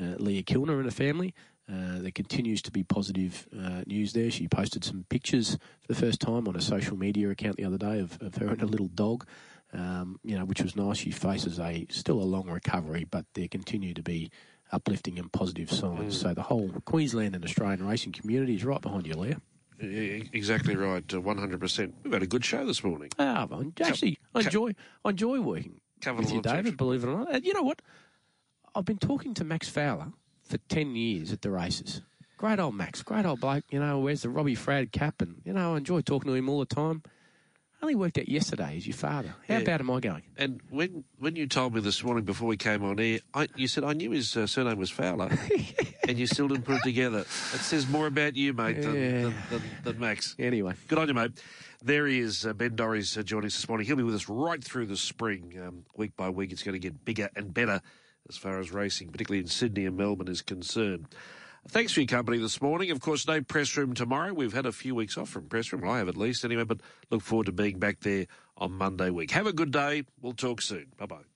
uh, 0.00 0.16
Leah 0.18 0.42
Kilner 0.42 0.76
and 0.76 0.84
her 0.84 0.90
family. 0.90 1.34
Uh, 1.70 2.00
there 2.00 2.10
continues 2.10 2.60
to 2.62 2.70
be 2.70 2.82
positive 2.82 3.46
uh, 3.56 3.82
news 3.86 4.12
there. 4.12 4.30
She 4.30 4.48
posted 4.48 4.84
some 4.84 5.04
pictures 5.08 5.56
for 5.80 5.88
the 5.88 5.94
first 5.94 6.20
time 6.20 6.48
on 6.48 6.56
a 6.56 6.60
social 6.60 6.96
media 6.96 7.30
account 7.30 7.56
the 7.56 7.64
other 7.64 7.78
day 7.78 8.00
of, 8.00 8.18
of 8.20 8.34
her 8.36 8.48
and 8.48 8.62
a 8.62 8.66
little 8.66 8.88
dog, 8.88 9.24
um, 9.72 10.18
you 10.24 10.36
know, 10.36 10.44
which 10.44 10.62
was 10.62 10.74
nice. 10.74 10.98
She 10.98 11.12
faces 11.12 11.60
a 11.60 11.86
still 11.90 12.20
a 12.20 12.24
long 12.24 12.50
recovery, 12.50 13.06
but 13.08 13.24
there 13.34 13.46
continue 13.46 13.94
to 13.94 14.02
be 14.02 14.30
uplifting 14.72 15.18
and 15.18 15.30
positive 15.32 15.70
signs. 15.70 16.16
Mm. 16.16 16.20
So 16.22 16.34
the 16.34 16.42
whole 16.42 16.70
Queensland 16.84 17.36
and 17.36 17.44
Australian 17.44 17.86
racing 17.86 18.12
community 18.12 18.56
is 18.56 18.64
right 18.64 18.80
behind 18.80 19.06
you, 19.06 19.14
Leah. 19.14 19.40
Exactly 19.80 20.76
right, 20.76 21.04
uh, 21.14 21.20
one 21.20 21.38
hundred 21.38 21.60
percent. 21.60 21.94
We've 22.02 22.12
had 22.12 22.22
a 22.22 22.26
good 22.26 22.44
show 22.44 22.66
this 22.66 22.84
morning. 22.84 23.10
Ah, 23.18 23.48
actually, 23.80 24.18
I 24.34 24.40
enjoy 24.40 24.74
I 25.04 25.10
enjoy 25.10 25.40
working 25.40 25.80
with 26.16 26.32
you, 26.32 26.42
David. 26.42 26.76
Believe 26.76 27.04
it 27.04 27.08
or 27.08 27.24
not, 27.24 27.44
you 27.44 27.54
know 27.54 27.62
what? 27.62 27.80
I've 28.74 28.84
been 28.84 28.98
talking 28.98 29.34
to 29.34 29.44
Max 29.44 29.68
Fowler 29.68 30.12
for 30.42 30.58
ten 30.68 30.96
years 30.96 31.32
at 31.32 31.42
the 31.42 31.50
races. 31.50 32.02
Great 32.36 32.58
old 32.58 32.74
Max, 32.74 33.02
great 33.02 33.26
old 33.26 33.40
bloke. 33.40 33.64
You 33.70 33.80
know, 33.80 33.98
wears 34.00 34.22
the 34.22 34.28
Robbie 34.28 34.54
Frad 34.54 34.92
cap, 34.92 35.22
and 35.22 35.40
you 35.44 35.52
know, 35.52 35.74
I 35.74 35.78
enjoy 35.78 36.02
talking 36.02 36.30
to 36.30 36.34
him 36.34 36.48
all 36.48 36.60
the 36.60 36.66
time 36.66 37.02
only 37.82 37.94
worked 37.94 38.18
out 38.18 38.28
yesterday 38.28 38.76
as 38.76 38.86
your 38.86 38.94
father. 38.94 39.34
How 39.48 39.58
yeah. 39.58 39.64
bad 39.64 39.80
am 39.80 39.90
I 39.90 40.00
going? 40.00 40.22
And 40.36 40.60
when 40.70 41.04
when 41.18 41.36
you 41.36 41.46
told 41.46 41.74
me 41.74 41.80
this 41.80 42.02
morning 42.02 42.24
before 42.24 42.48
we 42.48 42.56
came 42.56 42.84
on 42.84 43.00
air, 43.00 43.20
I, 43.34 43.48
you 43.56 43.68
said 43.68 43.84
I 43.84 43.92
knew 43.92 44.10
his 44.10 44.36
uh, 44.36 44.46
surname 44.46 44.78
was 44.78 44.90
Fowler, 44.90 45.30
and 46.08 46.18
you 46.18 46.26
still 46.26 46.48
didn't 46.48 46.64
put 46.64 46.76
it 46.76 46.82
together. 46.82 47.20
It 47.20 47.26
says 47.26 47.88
more 47.88 48.06
about 48.06 48.36
you, 48.36 48.52
mate, 48.52 48.82
than, 48.82 48.94
yeah. 48.94 49.10
than, 49.22 49.34
than, 49.50 49.62
than, 49.84 49.98
Max. 49.98 50.36
Anyway, 50.38 50.74
good 50.88 50.98
on 50.98 51.08
you, 51.08 51.14
mate. 51.14 51.32
There 51.82 52.06
he 52.06 52.18
is, 52.18 52.44
uh, 52.44 52.52
Ben 52.52 52.76
Dorries 52.76 53.16
uh, 53.16 53.22
joining 53.22 53.46
us 53.46 53.56
this 53.56 53.68
morning. 53.68 53.86
He'll 53.86 53.96
be 53.96 54.02
with 54.02 54.14
us 54.14 54.28
right 54.28 54.62
through 54.62 54.86
the 54.86 54.98
spring. 54.98 55.58
Um, 55.66 55.84
week 55.96 56.14
by 56.14 56.28
week, 56.28 56.52
it's 56.52 56.62
going 56.62 56.74
to 56.74 56.78
get 56.78 57.06
bigger 57.06 57.30
and 57.34 57.54
better 57.54 57.80
as 58.28 58.36
far 58.36 58.60
as 58.60 58.70
racing, 58.70 59.08
particularly 59.08 59.40
in 59.40 59.48
Sydney 59.48 59.86
and 59.86 59.96
Melbourne, 59.96 60.28
is 60.28 60.42
concerned. 60.42 61.06
Thanks 61.70 61.92
for 61.92 62.00
your 62.00 62.08
company 62.08 62.38
this 62.38 62.60
morning. 62.60 62.90
Of 62.90 63.00
course, 63.00 63.28
no 63.28 63.42
press 63.42 63.76
room 63.76 63.94
tomorrow. 63.94 64.32
We've 64.34 64.52
had 64.52 64.66
a 64.66 64.72
few 64.72 64.96
weeks 64.96 65.16
off 65.16 65.28
from 65.28 65.44
press 65.44 65.72
room. 65.72 65.82
Well, 65.82 65.92
I 65.92 65.98
have 65.98 66.08
at 66.08 66.16
least 66.16 66.44
anyway, 66.44 66.64
but 66.64 66.80
look 67.10 67.22
forward 67.22 67.46
to 67.46 67.52
being 67.52 67.78
back 67.78 68.00
there 68.00 68.26
on 68.56 68.72
Monday 68.72 69.10
week. 69.10 69.30
Have 69.30 69.46
a 69.46 69.52
good 69.52 69.70
day. 69.70 70.02
We'll 70.20 70.32
talk 70.32 70.62
soon. 70.62 70.86
Bye 70.98 71.06
bye. 71.06 71.29